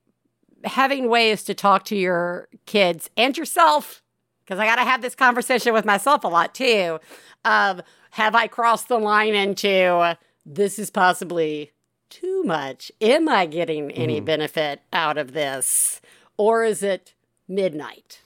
having 0.64 1.08
ways 1.08 1.42
to 1.44 1.54
talk 1.54 1.84
to 1.86 1.96
your 1.96 2.48
kids 2.66 3.10
and 3.16 3.36
yourself, 3.36 4.02
because 4.44 4.58
I 4.58 4.66
got 4.66 4.76
to 4.76 4.84
have 4.84 5.02
this 5.02 5.14
conversation 5.14 5.72
with 5.72 5.84
myself 5.84 6.24
a 6.24 6.28
lot 6.28 6.54
too, 6.54 6.98
of 7.44 7.80
have 8.10 8.34
I 8.34 8.46
crossed 8.46 8.88
the 8.88 8.98
line 8.98 9.34
into 9.34 10.16
this 10.44 10.78
is 10.78 10.90
possibly 10.90 11.72
too 12.10 12.42
much? 12.44 12.90
Am 13.00 13.28
I 13.28 13.46
getting 13.46 13.90
any 13.92 14.20
mm. 14.20 14.24
benefit 14.24 14.80
out 14.92 15.18
of 15.18 15.32
this? 15.32 16.00
Or 16.36 16.64
is 16.64 16.82
it 16.82 17.14
midnight? 17.46 18.22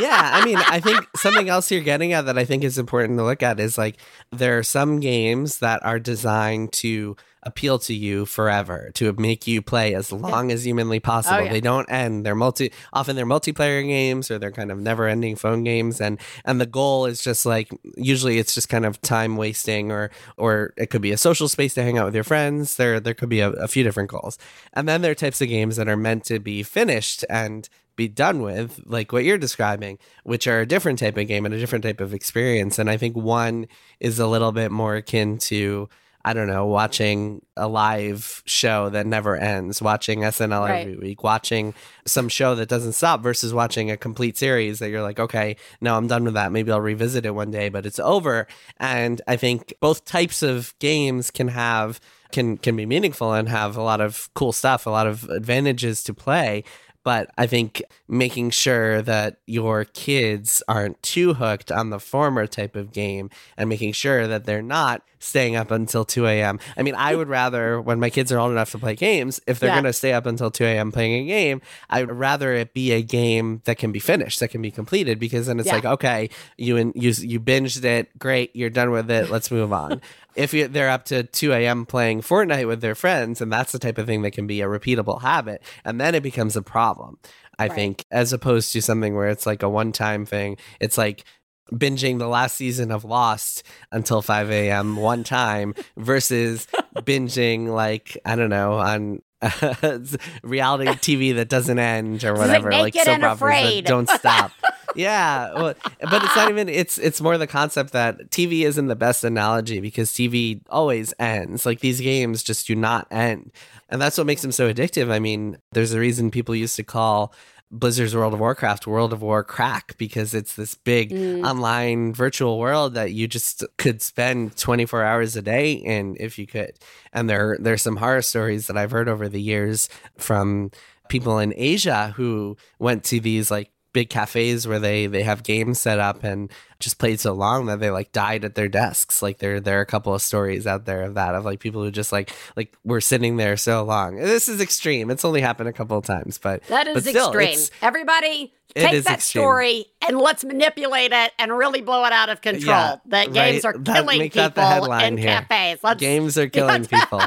Yeah, 0.00 0.30
I 0.34 0.44
mean, 0.44 0.58
I 0.58 0.80
think 0.80 1.06
something 1.16 1.48
else 1.48 1.70
you're 1.70 1.82
getting 1.82 2.12
at 2.12 2.26
that 2.26 2.38
I 2.38 2.44
think 2.44 2.64
is 2.64 2.78
important 2.78 3.18
to 3.18 3.24
look 3.24 3.42
at 3.42 3.60
is 3.60 3.78
like 3.78 3.96
there 4.30 4.58
are 4.58 4.62
some 4.62 5.00
games 5.00 5.58
that 5.58 5.84
are 5.84 5.98
designed 5.98 6.72
to 6.72 7.16
appeal 7.44 7.78
to 7.78 7.94
you 7.94 8.24
forever, 8.24 8.90
to 8.94 9.12
make 9.14 9.46
you 9.46 9.60
play 9.62 9.94
as 9.94 10.10
long 10.10 10.48
yeah. 10.48 10.54
as 10.54 10.64
humanly 10.64 10.96
oh, 10.96 11.00
possible. 11.00 11.36
Oh, 11.36 11.42
yeah. 11.42 11.52
They 11.52 11.60
don't 11.60 11.90
end. 11.90 12.24
They're 12.24 12.34
multi 12.34 12.72
often 12.92 13.16
they're 13.16 13.26
multiplayer 13.26 13.86
games 13.86 14.30
or 14.30 14.38
they're 14.38 14.50
kind 14.50 14.72
of 14.72 14.78
never-ending 14.78 15.36
phone 15.36 15.62
games 15.62 16.00
and 16.00 16.18
and 16.44 16.60
the 16.60 16.66
goal 16.66 17.06
is 17.06 17.22
just 17.22 17.46
like 17.46 17.70
usually 17.96 18.38
it's 18.38 18.54
just 18.54 18.68
kind 18.68 18.86
of 18.86 19.00
time 19.02 19.36
wasting 19.36 19.92
or 19.92 20.10
or 20.36 20.72
it 20.76 20.90
could 20.90 21.02
be 21.02 21.12
a 21.12 21.18
social 21.18 21.48
space 21.48 21.74
to 21.74 21.82
hang 21.82 21.98
out 21.98 22.06
with 22.06 22.14
your 22.14 22.24
friends. 22.24 22.76
There 22.76 22.98
there 22.98 23.14
could 23.14 23.28
be 23.28 23.40
a, 23.40 23.50
a 23.50 23.68
few 23.68 23.84
different 23.84 24.10
goals. 24.10 24.38
And 24.72 24.88
then 24.88 25.02
there 25.02 25.12
are 25.12 25.16
types 25.16 25.40
of 25.40 25.48
games 25.48 25.76
that 25.76 25.88
are 25.88 25.96
meant 25.96 26.24
to 26.24 26.38
be 26.38 26.62
finished 26.62 27.24
and 27.28 27.68
be 27.96 28.08
done 28.08 28.42
with, 28.42 28.80
like 28.86 29.12
what 29.12 29.24
you're 29.24 29.38
describing, 29.38 29.98
which 30.24 30.46
are 30.46 30.60
a 30.60 30.66
different 30.66 30.98
type 30.98 31.16
of 31.16 31.26
game 31.28 31.44
and 31.44 31.54
a 31.54 31.58
different 31.58 31.84
type 31.84 32.00
of 32.00 32.14
experience. 32.14 32.78
And 32.78 32.90
I 32.90 32.96
think 32.96 33.16
one 33.16 33.66
is 34.00 34.18
a 34.18 34.26
little 34.26 34.52
bit 34.52 34.70
more 34.70 34.96
akin 34.96 35.38
to, 35.38 35.88
I 36.24 36.32
don't 36.32 36.46
know, 36.46 36.66
watching 36.66 37.44
a 37.56 37.68
live 37.68 38.42
show 38.46 38.88
that 38.90 39.06
never 39.06 39.36
ends, 39.36 39.82
watching 39.82 40.20
SNL 40.20 40.60
right. 40.60 40.80
every 40.80 40.96
week, 40.96 41.22
watching 41.22 41.74
some 42.06 42.28
show 42.28 42.54
that 42.54 42.68
doesn't 42.68 42.94
stop 42.94 43.22
versus 43.22 43.52
watching 43.52 43.90
a 43.90 43.96
complete 43.96 44.38
series 44.38 44.78
that 44.78 44.90
you're 44.90 45.02
like, 45.02 45.20
okay, 45.20 45.56
no, 45.80 45.96
I'm 45.96 46.06
done 46.06 46.24
with 46.24 46.34
that. 46.34 46.50
Maybe 46.50 46.72
I'll 46.72 46.80
revisit 46.80 47.26
it 47.26 47.34
one 47.34 47.50
day, 47.50 47.68
but 47.68 47.86
it's 47.86 47.98
over. 47.98 48.46
And 48.78 49.20
I 49.28 49.36
think 49.36 49.74
both 49.80 50.04
types 50.04 50.42
of 50.42 50.74
games 50.78 51.30
can 51.30 51.48
have 51.48 52.00
can 52.32 52.56
can 52.56 52.74
be 52.74 52.84
meaningful 52.84 53.32
and 53.32 53.48
have 53.48 53.76
a 53.76 53.82
lot 53.82 54.00
of 54.00 54.28
cool 54.34 54.52
stuff, 54.52 54.86
a 54.86 54.90
lot 54.90 55.06
of 55.06 55.24
advantages 55.30 56.02
to 56.02 56.12
play. 56.12 56.64
But 57.04 57.30
I 57.36 57.46
think 57.46 57.82
making 58.08 58.50
sure 58.50 59.02
that 59.02 59.36
your 59.46 59.84
kids 59.84 60.62
aren't 60.66 61.02
too 61.02 61.34
hooked 61.34 61.70
on 61.70 61.90
the 61.90 62.00
former 62.00 62.46
type 62.46 62.74
of 62.74 62.92
game 62.92 63.30
and 63.56 63.68
making 63.68 63.92
sure 63.92 64.26
that 64.26 64.44
they're 64.44 64.62
not 64.62 65.02
staying 65.24 65.56
up 65.56 65.70
until 65.70 66.04
2 66.04 66.26
a.m. 66.26 66.58
I 66.76 66.82
mean, 66.82 66.94
I 66.94 67.14
would 67.14 67.28
rather, 67.28 67.80
when 67.80 67.98
my 67.98 68.10
kids 68.10 68.30
are 68.30 68.38
old 68.38 68.52
enough 68.52 68.70
to 68.72 68.78
play 68.78 68.94
games, 68.94 69.40
if 69.46 69.58
they're 69.58 69.70
yeah. 69.70 69.76
going 69.76 69.84
to 69.84 69.92
stay 69.92 70.12
up 70.12 70.26
until 70.26 70.50
2 70.50 70.64
a.m. 70.64 70.92
playing 70.92 71.24
a 71.24 71.26
game, 71.26 71.62
I'd 71.88 72.10
rather 72.10 72.52
it 72.52 72.74
be 72.74 72.92
a 72.92 73.02
game 73.02 73.62
that 73.64 73.78
can 73.78 73.90
be 73.90 74.00
finished, 74.00 74.40
that 74.40 74.48
can 74.48 74.60
be 74.60 74.70
completed, 74.70 75.18
because 75.18 75.46
then 75.46 75.58
it's 75.58 75.68
yeah. 75.68 75.76
like, 75.76 75.84
okay, 75.86 76.30
you, 76.58 76.76
you, 76.94 77.10
you 77.10 77.40
binged 77.40 77.84
it, 77.84 78.18
great, 78.18 78.54
you're 78.54 78.70
done 78.70 78.90
with 78.90 79.10
it, 79.10 79.30
let's 79.30 79.50
move 79.50 79.72
on. 79.72 80.00
if 80.36 80.54
you, 80.54 80.68
they're 80.68 80.90
up 80.90 81.04
to 81.06 81.24
2 81.24 81.52
a.m. 81.52 81.86
playing 81.86 82.22
Fortnite 82.22 82.66
with 82.66 82.80
their 82.80 82.94
friends, 82.94 83.40
and 83.40 83.52
that's 83.52 83.72
the 83.72 83.78
type 83.78 83.98
of 83.98 84.06
thing 84.06 84.22
that 84.22 84.32
can 84.32 84.46
be 84.46 84.60
a 84.60 84.66
repeatable 84.66 85.22
habit, 85.22 85.62
and 85.84 86.00
then 86.00 86.14
it 86.14 86.22
becomes 86.22 86.56
a 86.56 86.62
problem. 86.62 87.18
I 87.58 87.68
right. 87.68 87.72
think, 87.72 88.04
as 88.10 88.32
opposed 88.32 88.72
to 88.72 88.82
something 88.82 89.14
where 89.14 89.28
it's 89.28 89.46
like 89.46 89.62
a 89.62 89.68
one 89.68 89.92
time 89.92 90.26
thing. 90.26 90.56
It's 90.80 90.98
like 90.98 91.24
binging 91.72 92.18
the 92.18 92.28
last 92.28 92.56
season 92.56 92.90
of 92.90 93.04
Lost 93.04 93.62
until 93.92 94.22
5 94.22 94.50
a.m. 94.50 94.96
one 94.96 95.24
time 95.24 95.74
versus 95.96 96.66
binging, 96.96 97.68
like, 97.68 98.18
I 98.24 98.36
don't 98.36 98.50
know, 98.50 98.74
on 98.74 99.22
reality 100.42 100.90
TV 100.92 101.34
that 101.36 101.48
doesn't 101.48 101.78
end 101.78 102.24
or 102.24 102.34
whatever, 102.34 102.70
like, 102.70 102.94
like 102.94 103.04
soap 103.04 103.22
operas 103.22 103.74
that 103.74 103.84
don't 103.84 104.08
stop. 104.08 104.52
yeah, 104.94 105.52
well, 105.54 105.74
but 106.00 106.24
it's 106.24 106.36
not 106.36 106.50
even. 106.50 106.68
It's 106.68 106.98
it's 106.98 107.20
more 107.20 107.38
the 107.38 107.46
concept 107.46 107.92
that 107.92 108.30
TV 108.30 108.62
isn't 108.62 108.86
the 108.86 108.96
best 108.96 109.24
analogy 109.24 109.80
because 109.80 110.10
TV 110.10 110.60
always 110.68 111.12
ends. 111.18 111.66
Like 111.66 111.80
these 111.80 112.00
games 112.00 112.42
just 112.42 112.66
do 112.66 112.74
not 112.74 113.06
end, 113.10 113.52
and 113.88 114.00
that's 114.00 114.18
what 114.18 114.26
makes 114.26 114.42
them 114.42 114.52
so 114.52 114.72
addictive. 114.72 115.10
I 115.10 115.18
mean, 115.18 115.58
there's 115.72 115.92
a 115.92 116.00
reason 116.00 116.30
people 116.30 116.54
used 116.54 116.76
to 116.76 116.84
call 116.84 117.34
Blizzard's 117.70 118.14
World 118.14 118.34
of 118.34 118.40
Warcraft 118.40 118.86
World 118.86 119.12
of 119.12 119.20
War 119.20 119.42
crack 119.42 119.96
because 119.98 120.32
it's 120.32 120.54
this 120.54 120.76
big 120.76 121.10
mm. 121.10 121.44
online 121.44 122.14
virtual 122.14 122.58
world 122.58 122.94
that 122.94 123.12
you 123.12 123.26
just 123.26 123.64
could 123.78 124.00
spend 124.00 124.56
24 124.56 125.02
hours 125.02 125.36
a 125.36 125.42
day 125.42 125.72
in 125.72 126.16
if 126.20 126.38
you 126.38 126.46
could. 126.46 126.78
And 127.12 127.28
there 127.28 127.56
there's 127.60 127.82
some 127.82 127.96
horror 127.96 128.22
stories 128.22 128.68
that 128.68 128.76
I've 128.76 128.92
heard 128.92 129.08
over 129.08 129.28
the 129.28 129.42
years 129.42 129.88
from 130.16 130.70
people 131.08 131.38
in 131.38 131.52
Asia 131.56 132.12
who 132.16 132.56
went 132.78 133.04
to 133.04 133.20
these 133.20 133.50
like 133.50 133.70
big 133.94 134.10
cafes 134.10 134.68
where 134.68 134.78
they 134.78 135.06
they 135.06 135.22
have 135.22 135.42
games 135.42 135.80
set 135.80 135.98
up 135.98 136.22
and 136.22 136.50
just 136.80 136.98
played 136.98 137.18
so 137.18 137.32
long 137.32 137.64
that 137.66 137.80
they 137.80 137.90
like 137.90 138.12
died 138.12 138.44
at 138.44 138.56
their 138.56 138.68
desks. 138.68 139.22
Like 139.22 139.38
there 139.38 139.60
there 139.60 139.78
are 139.78 139.82
a 139.82 139.86
couple 139.86 140.12
of 140.12 140.20
stories 140.20 140.66
out 140.66 140.84
there 140.84 141.02
of 141.02 141.14
that 141.14 141.34
of 141.34 141.46
like 141.46 141.60
people 141.60 141.82
who 141.82 141.90
just 141.90 142.12
like 142.12 142.30
like 142.56 142.76
were 142.84 143.00
sitting 143.00 143.38
there 143.38 143.56
so 143.56 143.82
long. 143.84 144.16
This 144.16 144.50
is 144.50 144.60
extreme. 144.60 145.10
It's 145.10 145.24
only 145.24 145.40
happened 145.40 145.70
a 145.70 145.72
couple 145.72 145.96
of 145.96 146.04
times, 146.04 146.36
but 146.36 146.62
that 146.64 146.86
is 146.88 146.94
but 146.94 147.04
still, 147.04 147.32
extreme. 147.32 147.78
Everybody 147.80 148.52
take 148.74 149.04
that 149.04 149.14
extreme. 149.14 149.42
story 149.42 149.86
and 150.06 150.18
let's 150.18 150.44
manipulate 150.44 151.12
it 151.12 151.32
and 151.38 151.56
really 151.56 151.80
blow 151.80 152.04
it 152.04 152.12
out 152.12 152.28
of 152.28 152.40
control. 152.40 152.76
Yeah, 152.76 152.96
that 153.06 153.32
games 153.32 153.64
right. 153.64 153.74
are 153.74 153.78
killing 153.78 154.30
that, 154.30 154.54
people 154.54 154.92
in 154.92 155.16
here. 155.16 155.46
cafes. 155.48 155.82
Let's, 155.82 156.00
games 156.00 156.36
are 156.36 156.48
killing 156.50 156.84
people. 156.84 157.22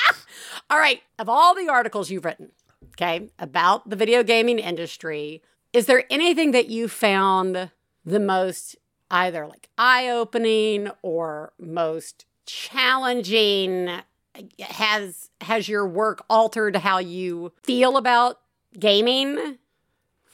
all 0.70 0.78
right, 0.78 1.02
of 1.18 1.28
all 1.28 1.54
the 1.54 1.68
articles 1.68 2.10
you've 2.10 2.24
written, 2.24 2.52
okay, 2.92 3.30
about 3.38 3.88
the 3.88 3.96
video 3.96 4.22
gaming 4.22 4.58
industry, 4.58 5.42
is 5.74 5.86
there 5.86 6.04
anything 6.08 6.52
that 6.52 6.68
you 6.68 6.88
found 6.88 7.70
the 8.06 8.20
most 8.20 8.76
either 9.10 9.46
like 9.46 9.68
eye 9.76 10.08
opening 10.08 10.88
or 11.02 11.52
most 11.58 12.24
challenging? 12.46 13.90
Has 14.60 15.30
has 15.42 15.68
your 15.68 15.86
work 15.86 16.24
altered 16.30 16.76
how 16.76 16.98
you 16.98 17.52
feel 17.64 17.96
about 17.96 18.40
gaming? 18.78 19.58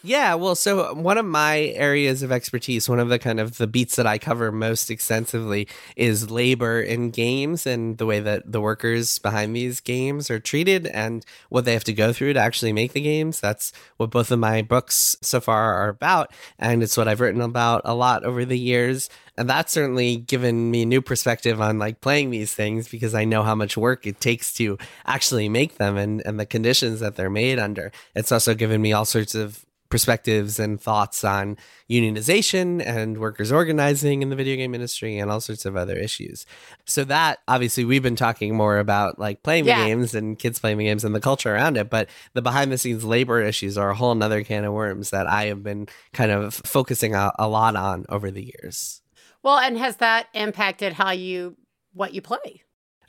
Yeah, 0.02 0.32
well, 0.36 0.54
so 0.54 0.94
one 0.94 1.18
of 1.18 1.26
my 1.26 1.58
areas 1.74 2.22
of 2.22 2.32
expertise, 2.32 2.88
one 2.88 2.98
of 2.98 3.10
the 3.10 3.18
kind 3.18 3.38
of 3.38 3.58
the 3.58 3.66
beats 3.66 3.96
that 3.96 4.06
I 4.06 4.16
cover 4.16 4.50
most 4.50 4.90
extensively 4.90 5.68
is 5.94 6.30
labor 6.30 6.80
in 6.80 7.10
games 7.10 7.66
and 7.66 7.98
the 7.98 8.06
way 8.06 8.18
that 8.20 8.50
the 8.50 8.62
workers 8.62 9.18
behind 9.18 9.54
these 9.54 9.78
games 9.80 10.30
are 10.30 10.40
treated 10.40 10.86
and 10.86 11.26
what 11.50 11.66
they 11.66 11.74
have 11.74 11.84
to 11.84 11.92
go 11.92 12.14
through 12.14 12.32
to 12.32 12.40
actually 12.40 12.72
make 12.72 12.94
the 12.94 13.02
games. 13.02 13.40
That's 13.40 13.74
what 13.98 14.08
both 14.08 14.30
of 14.30 14.38
my 14.38 14.62
books 14.62 15.18
so 15.20 15.38
far 15.38 15.74
are 15.74 15.90
about, 15.90 16.32
and 16.58 16.82
it's 16.82 16.96
what 16.96 17.06
I've 17.06 17.20
written 17.20 17.42
about 17.42 17.82
a 17.84 17.94
lot 17.94 18.24
over 18.24 18.46
the 18.46 18.58
years. 18.58 19.10
And 19.36 19.50
that's 19.50 19.72
certainly 19.72 20.16
given 20.16 20.70
me 20.70 20.82
a 20.82 20.86
new 20.86 21.02
perspective 21.02 21.60
on 21.60 21.78
like 21.78 22.00
playing 22.00 22.30
these 22.30 22.54
things 22.54 22.88
because 22.88 23.14
I 23.14 23.26
know 23.26 23.42
how 23.42 23.54
much 23.54 23.76
work 23.76 24.06
it 24.06 24.18
takes 24.18 24.54
to 24.54 24.78
actually 25.04 25.50
make 25.50 25.76
them 25.76 25.98
and, 25.98 26.22
and 26.24 26.40
the 26.40 26.46
conditions 26.46 27.00
that 27.00 27.16
they're 27.16 27.28
made 27.28 27.58
under. 27.58 27.92
It's 28.14 28.32
also 28.32 28.54
given 28.54 28.80
me 28.80 28.94
all 28.94 29.04
sorts 29.04 29.34
of 29.34 29.66
perspectives 29.90 30.59
and 30.59 30.81
thoughts 30.81 31.22
on 31.24 31.57
unionization 31.90 32.85
and 32.85 33.18
workers 33.18 33.53
organizing 33.53 34.22
in 34.22 34.31
the 34.31 34.37
video 34.37 34.57
game 34.57 34.74
industry 34.74 35.18
and 35.18 35.31
all 35.31 35.40
sorts 35.40 35.64
of 35.66 35.76
other 35.76 35.96
issues. 35.96 36.46
So 36.87 37.05
that 37.05 37.40
obviously 37.48 37.85
we've 37.85 38.03
been 38.03 38.16
talking 38.16 38.57
more 38.57 38.79
about 38.79 39.18
like 39.18 39.42
playing 39.42 39.66
Yeah. 39.66 39.85
games 39.87 40.14
and 40.14 40.38
kids 40.38 40.59
playing 40.59 40.79
games 40.79 41.05
and 41.05 41.14
the 41.14 41.20
culture 41.20 41.55
around 41.55 41.76
it, 41.76 41.90
but 41.90 42.09
the 42.33 42.42
behind 42.42 42.72
the 42.72 42.79
scenes 42.79 43.05
labor 43.05 43.40
issues 43.42 43.76
are 43.76 43.90
a 43.90 43.94
whole 43.94 44.14
nother 44.14 44.42
can 44.44 44.64
of 44.64 44.72
worms 44.72 45.11
that 45.11 45.26
I 45.26 45.46
have 45.46 45.62
been 45.62 45.88
kind 46.12 46.31
of 46.31 46.55
focusing 46.55 47.14
a, 47.14 47.33
a 47.38 47.48
lot 47.48 47.76
on 47.76 48.07
over 48.09 48.31
the 48.31 48.44
years. 48.44 49.03
Well, 49.42 49.59
and 49.59 49.76
has 49.79 49.96
that 49.96 50.29
impacted 50.35 50.94
how 50.94 51.11
you 51.12 51.57
what 51.92 52.14
you 52.14 52.22
play? 52.22 52.62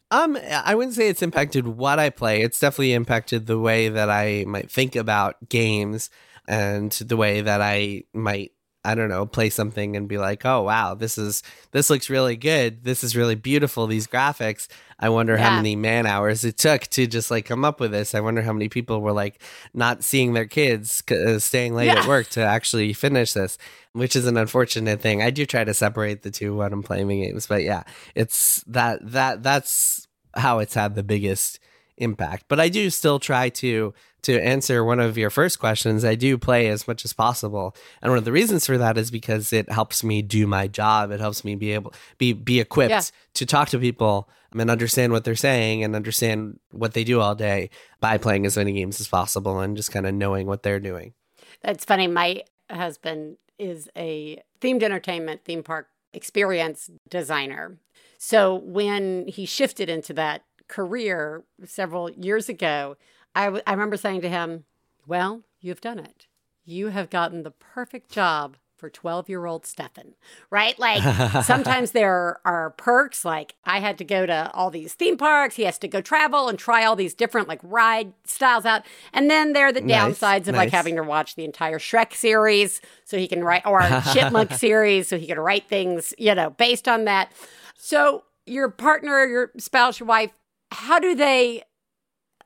Um, 0.09 0.37
I 0.51 0.75
wouldn't 0.75 0.95
say 0.95 1.07
it's 1.07 1.21
impacted 1.21 1.65
what 1.67 1.97
I 1.97 2.09
play. 2.09 2.41
It's 2.41 2.59
definitely 2.59 2.91
impacted 2.93 3.45
the 3.45 3.57
way 3.57 3.87
that 3.87 4.09
I 4.09 4.43
might 4.45 4.69
think 4.69 4.97
about 4.97 5.47
games 5.47 6.09
and 6.47 6.91
the 6.91 7.17
way 7.17 7.41
that 7.41 7.61
I 7.61 8.03
might 8.13 8.51
I 8.83 8.95
don't 8.95 9.09
know, 9.09 9.27
play 9.27 9.51
something 9.51 9.95
and 9.95 10.07
be 10.09 10.17
like, 10.17 10.43
"Oh, 10.43 10.63
wow, 10.63 10.95
this 10.95 11.15
is 11.19 11.43
this 11.69 11.91
looks 11.91 12.09
really 12.09 12.35
good. 12.35 12.83
This 12.83 13.03
is 13.03 13.15
really 13.15 13.35
beautiful 13.35 13.85
these 13.85 14.07
graphics." 14.07 14.67
I 14.99 15.09
wonder 15.09 15.37
how 15.37 15.55
many 15.55 15.75
man 15.75 16.07
hours 16.07 16.43
it 16.43 16.57
took 16.57 16.87
to 16.87 17.05
just 17.05 17.29
like 17.29 17.45
come 17.45 17.63
up 17.63 17.79
with 17.79 17.91
this. 17.91 18.15
I 18.15 18.21
wonder 18.21 18.41
how 18.41 18.53
many 18.53 18.69
people 18.69 18.99
were 19.01 19.11
like 19.11 19.39
not 19.75 20.03
seeing 20.03 20.33
their 20.33 20.47
kids 20.47 21.03
uh, 21.11 21.37
staying 21.37 21.75
late 21.75 21.87
Yeah. 21.87 21.99
at 21.99 22.07
work 22.07 22.27
to 22.29 22.41
actually 22.41 22.93
finish 22.93 23.33
this, 23.33 23.59
which 23.93 24.15
is 24.15 24.25
an 24.25 24.35
unfortunate 24.35 24.99
thing. 24.99 25.21
I 25.21 25.29
do 25.29 25.45
try 25.45 25.63
to 25.63 25.75
separate 25.75 26.23
the 26.23 26.31
two 26.31 26.55
when 26.55 26.73
I'm 26.73 26.81
playing 26.81 27.07
the 27.07 27.21
games, 27.21 27.45
but 27.45 27.61
yeah, 27.61 27.83
it's 28.15 28.63
that 28.65 28.99
that 29.11 29.43
that's 29.43 30.07
how 30.35 30.57
it's 30.57 30.73
had 30.73 30.95
the 30.95 31.03
biggest 31.03 31.59
impact. 31.97 32.45
But 32.47 32.59
I 32.59 32.67
do 32.69 32.89
still 32.89 33.19
try 33.19 33.49
to 33.49 33.93
to 34.23 34.39
answer 34.39 34.83
one 34.83 34.99
of 34.99 35.17
your 35.17 35.29
first 35.29 35.59
questions. 35.59 36.05
I 36.05 36.15
do 36.15 36.37
play 36.37 36.67
as 36.67 36.87
much 36.87 37.05
as 37.05 37.13
possible, 37.13 37.75
and 38.01 38.11
one 38.11 38.17
of 38.17 38.25
the 38.25 38.31
reasons 38.31 38.65
for 38.65 38.77
that 38.77 38.97
is 38.97 39.11
because 39.11 39.51
it 39.53 39.69
helps 39.71 40.03
me 40.03 40.21
do 40.21 40.47
my 40.47 40.67
job. 40.67 41.11
It 41.11 41.19
helps 41.19 41.43
me 41.43 41.55
be 41.55 41.71
able 41.73 41.93
be 42.17 42.33
be 42.33 42.59
equipped 42.59 42.89
Yeah. 42.91 43.01
to 43.35 43.45
talk 43.45 43.69
to 43.69 43.79
people 43.79 44.29
and 44.53 44.69
understand 44.69 45.13
what 45.13 45.23
they're 45.23 45.35
saying 45.35 45.83
and 45.83 45.95
understand 45.95 46.59
what 46.71 46.93
they 46.93 47.03
do 47.03 47.21
all 47.21 47.35
day 47.35 47.69
by 48.01 48.17
playing 48.17 48.45
as 48.45 48.57
many 48.57 48.73
games 48.73 48.99
as 48.99 49.07
possible 49.07 49.59
and 49.61 49.77
just 49.77 49.91
kind 49.91 50.05
of 50.05 50.13
knowing 50.13 50.45
what 50.45 50.61
they're 50.63 50.79
doing. 50.79 51.13
That's 51.61 51.85
funny. 51.85 52.07
My 52.07 52.43
husband 52.69 53.37
is 53.57 53.89
a 53.95 54.41
themed 54.59 54.83
entertainment 54.83 55.45
theme 55.45 55.63
park 55.63 55.87
experience 56.13 56.89
designer. 57.09 57.77
So 58.17 58.55
when 58.55 59.27
he 59.27 59.45
shifted 59.45 59.89
into 59.89 60.13
that 60.13 60.43
career 60.67 61.43
several 61.65 62.09
years 62.11 62.49
ago, 62.49 62.97
I, 63.35 63.45
w- 63.45 63.63
I 63.65 63.71
remember 63.71 63.97
saying 63.97 64.21
to 64.21 64.29
him, 64.29 64.65
Well, 65.07 65.43
you've 65.59 65.81
done 65.81 65.99
it. 65.99 66.27
You 66.65 66.87
have 66.87 67.09
gotten 67.09 67.43
the 67.43 67.51
perfect 67.51 68.11
job 68.11 68.57
for 68.77 68.89
12 68.89 69.29
year 69.29 69.45
old 69.45 69.63
Stefan, 69.65 70.15
right? 70.49 70.77
Like 70.79 71.03
sometimes 71.45 71.91
there 71.91 72.39
are 72.43 72.71
perks, 72.71 73.23
like 73.23 73.53
I 73.63 73.79
had 73.79 73.97
to 73.99 74.03
go 74.03 74.25
to 74.25 74.49
all 74.53 74.71
these 74.71 74.93
theme 74.95 75.17
parks. 75.17 75.55
He 75.55 75.63
has 75.63 75.77
to 75.79 75.87
go 75.87 76.01
travel 76.01 76.49
and 76.49 76.57
try 76.57 76.83
all 76.83 76.95
these 76.95 77.13
different 77.13 77.47
like 77.47 77.59
ride 77.63 78.13
styles 78.25 78.65
out. 78.65 78.83
And 79.13 79.29
then 79.29 79.53
there 79.53 79.67
are 79.67 79.71
the 79.71 79.81
Nice, 79.81 80.19
downsides 80.19 80.47
of 80.47 80.55
like 80.55 80.71
having 80.71 80.95
to 80.95 81.03
watch 81.03 81.35
the 81.35 81.45
entire 81.45 81.77
Shrek 81.77 82.13
series 82.13 82.81
so 83.05 83.17
he 83.17 83.27
can 83.27 83.43
write, 83.43 83.65
or 83.67 83.81
Chipmunk 84.13 84.51
series 84.53 85.07
so 85.07 85.17
he 85.19 85.27
can 85.27 85.39
write 85.39 85.67
things, 85.69 86.13
you 86.17 86.33
know, 86.33 86.49
based 86.49 86.87
on 86.87 87.05
that. 87.05 87.31
So 87.77 88.23
your 88.47 88.69
partner, 88.69 89.25
your 89.25 89.51
spouse, 89.57 89.99
your 89.99 90.07
wife, 90.07 90.31
how 90.71 90.97
do 90.97 91.13
they 91.13 91.63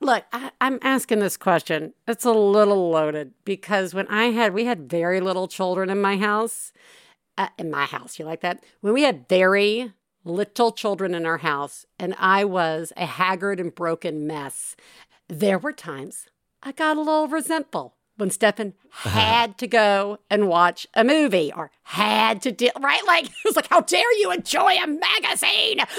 look 0.00 0.24
I, 0.32 0.50
i'm 0.60 0.78
asking 0.82 1.20
this 1.20 1.36
question. 1.36 1.94
It's 2.06 2.24
a 2.24 2.32
little 2.32 2.90
loaded 2.90 3.32
because 3.44 3.94
when 3.94 4.08
i 4.08 4.26
had 4.26 4.54
we 4.54 4.64
had 4.64 4.90
very 4.90 5.20
little 5.20 5.48
children 5.48 5.90
in 5.90 6.00
my 6.00 6.16
house 6.16 6.72
uh, 7.38 7.48
in 7.58 7.70
my 7.70 7.84
house 7.84 8.18
you 8.18 8.24
like 8.24 8.40
that? 8.40 8.64
When 8.80 8.94
we 8.94 9.02
had 9.02 9.28
very 9.28 9.92
little 10.24 10.72
children 10.72 11.14
in 11.14 11.24
our 11.24 11.38
house 11.38 11.86
and 11.98 12.14
i 12.18 12.44
was 12.44 12.92
a 12.96 13.06
haggard 13.06 13.60
and 13.60 13.74
broken 13.74 14.26
mess 14.26 14.74
there 15.28 15.58
were 15.58 15.72
times 15.72 16.26
i 16.62 16.72
got 16.72 16.96
a 16.96 17.00
little 17.00 17.28
resentful 17.28 17.95
when 18.16 18.30
Stefan 18.30 18.74
had 18.90 19.58
to 19.58 19.66
go 19.66 20.18
and 20.30 20.48
watch 20.48 20.86
a 20.94 21.04
movie 21.04 21.52
or 21.54 21.70
had 21.82 22.42
to 22.42 22.52
do 22.52 22.68
right? 22.80 23.04
Like 23.06 23.26
it 23.26 23.44
was 23.44 23.56
like 23.56 23.68
how 23.68 23.80
dare 23.80 24.18
you 24.18 24.32
enjoy 24.32 24.74
a 24.82 24.86
magazine? 24.86 25.80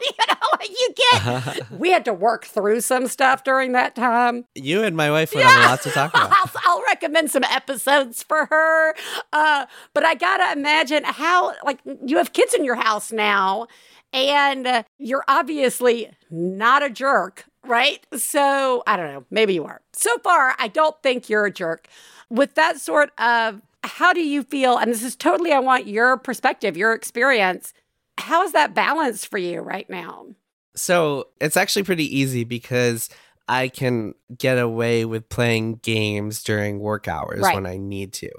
You 0.00 0.26
know 0.28 0.38
you 0.70 0.94
get 0.96 1.70
we 1.78 1.90
had 1.90 2.04
to 2.04 2.12
work 2.12 2.44
through 2.44 2.80
some 2.82 3.08
stuff 3.08 3.44
during 3.44 3.72
that 3.72 3.94
time. 3.94 4.44
You 4.54 4.82
and 4.82 4.96
my 4.96 5.10
wife 5.10 5.34
would 5.34 5.44
have 5.44 5.64
a 5.64 5.68
lot 5.68 5.82
to 5.82 5.90
talk 5.90 6.10
about. 6.10 6.30
I'll, 6.32 6.50
I'll 6.64 6.82
recommend 6.82 7.30
some 7.30 7.44
episodes 7.44 8.22
for 8.22 8.46
her. 8.46 8.94
Uh, 9.32 9.66
but 9.94 10.04
I 10.04 10.14
gotta 10.14 10.52
imagine 10.58 11.04
how, 11.04 11.52
like, 11.64 11.80
you 12.04 12.16
have 12.18 12.32
kids 12.32 12.54
in 12.54 12.64
your 12.64 12.76
house 12.76 13.12
now, 13.12 13.66
and 14.12 14.66
uh, 14.66 14.82
you're 14.98 15.24
obviously 15.28 16.10
not 16.30 16.82
a 16.82 16.90
jerk, 16.90 17.46
right? 17.68 18.04
So 18.16 18.82
I 18.86 18.96
don't 18.96 19.12
know. 19.12 19.24
Maybe 19.30 19.54
you 19.54 19.64
are. 19.64 19.80
So 19.92 20.16
far, 20.18 20.54
I 20.58 20.68
don't 20.68 21.00
think 21.02 21.28
you're 21.28 21.46
a 21.46 21.52
jerk. 21.52 21.88
With 22.30 22.54
that 22.56 22.80
sort 22.80 23.10
of, 23.18 23.60
how 23.84 24.12
do 24.12 24.20
you 24.20 24.42
feel? 24.42 24.76
And 24.76 24.90
this 24.90 25.02
is 25.02 25.14
totally, 25.16 25.52
I 25.52 25.60
want 25.60 25.86
your 25.86 26.16
perspective, 26.16 26.76
your 26.76 26.92
experience. 26.92 27.72
How 28.18 28.42
is 28.42 28.52
that 28.52 28.74
balance 28.74 29.24
for 29.24 29.38
you 29.38 29.60
right 29.60 29.88
now? 29.88 30.26
So 30.74 31.28
it's 31.40 31.56
actually 31.56 31.84
pretty 31.84 32.18
easy 32.18 32.44
because 32.44 33.08
I 33.48 33.68
can 33.68 34.14
get 34.36 34.58
away 34.58 35.04
with 35.04 35.28
playing 35.28 35.76
games 35.76 36.42
during 36.42 36.80
work 36.80 37.08
hours 37.08 37.40
Right. 37.40 37.54
when 37.54 37.66
I 37.66 37.78
need 37.78 38.12
to. 38.14 38.30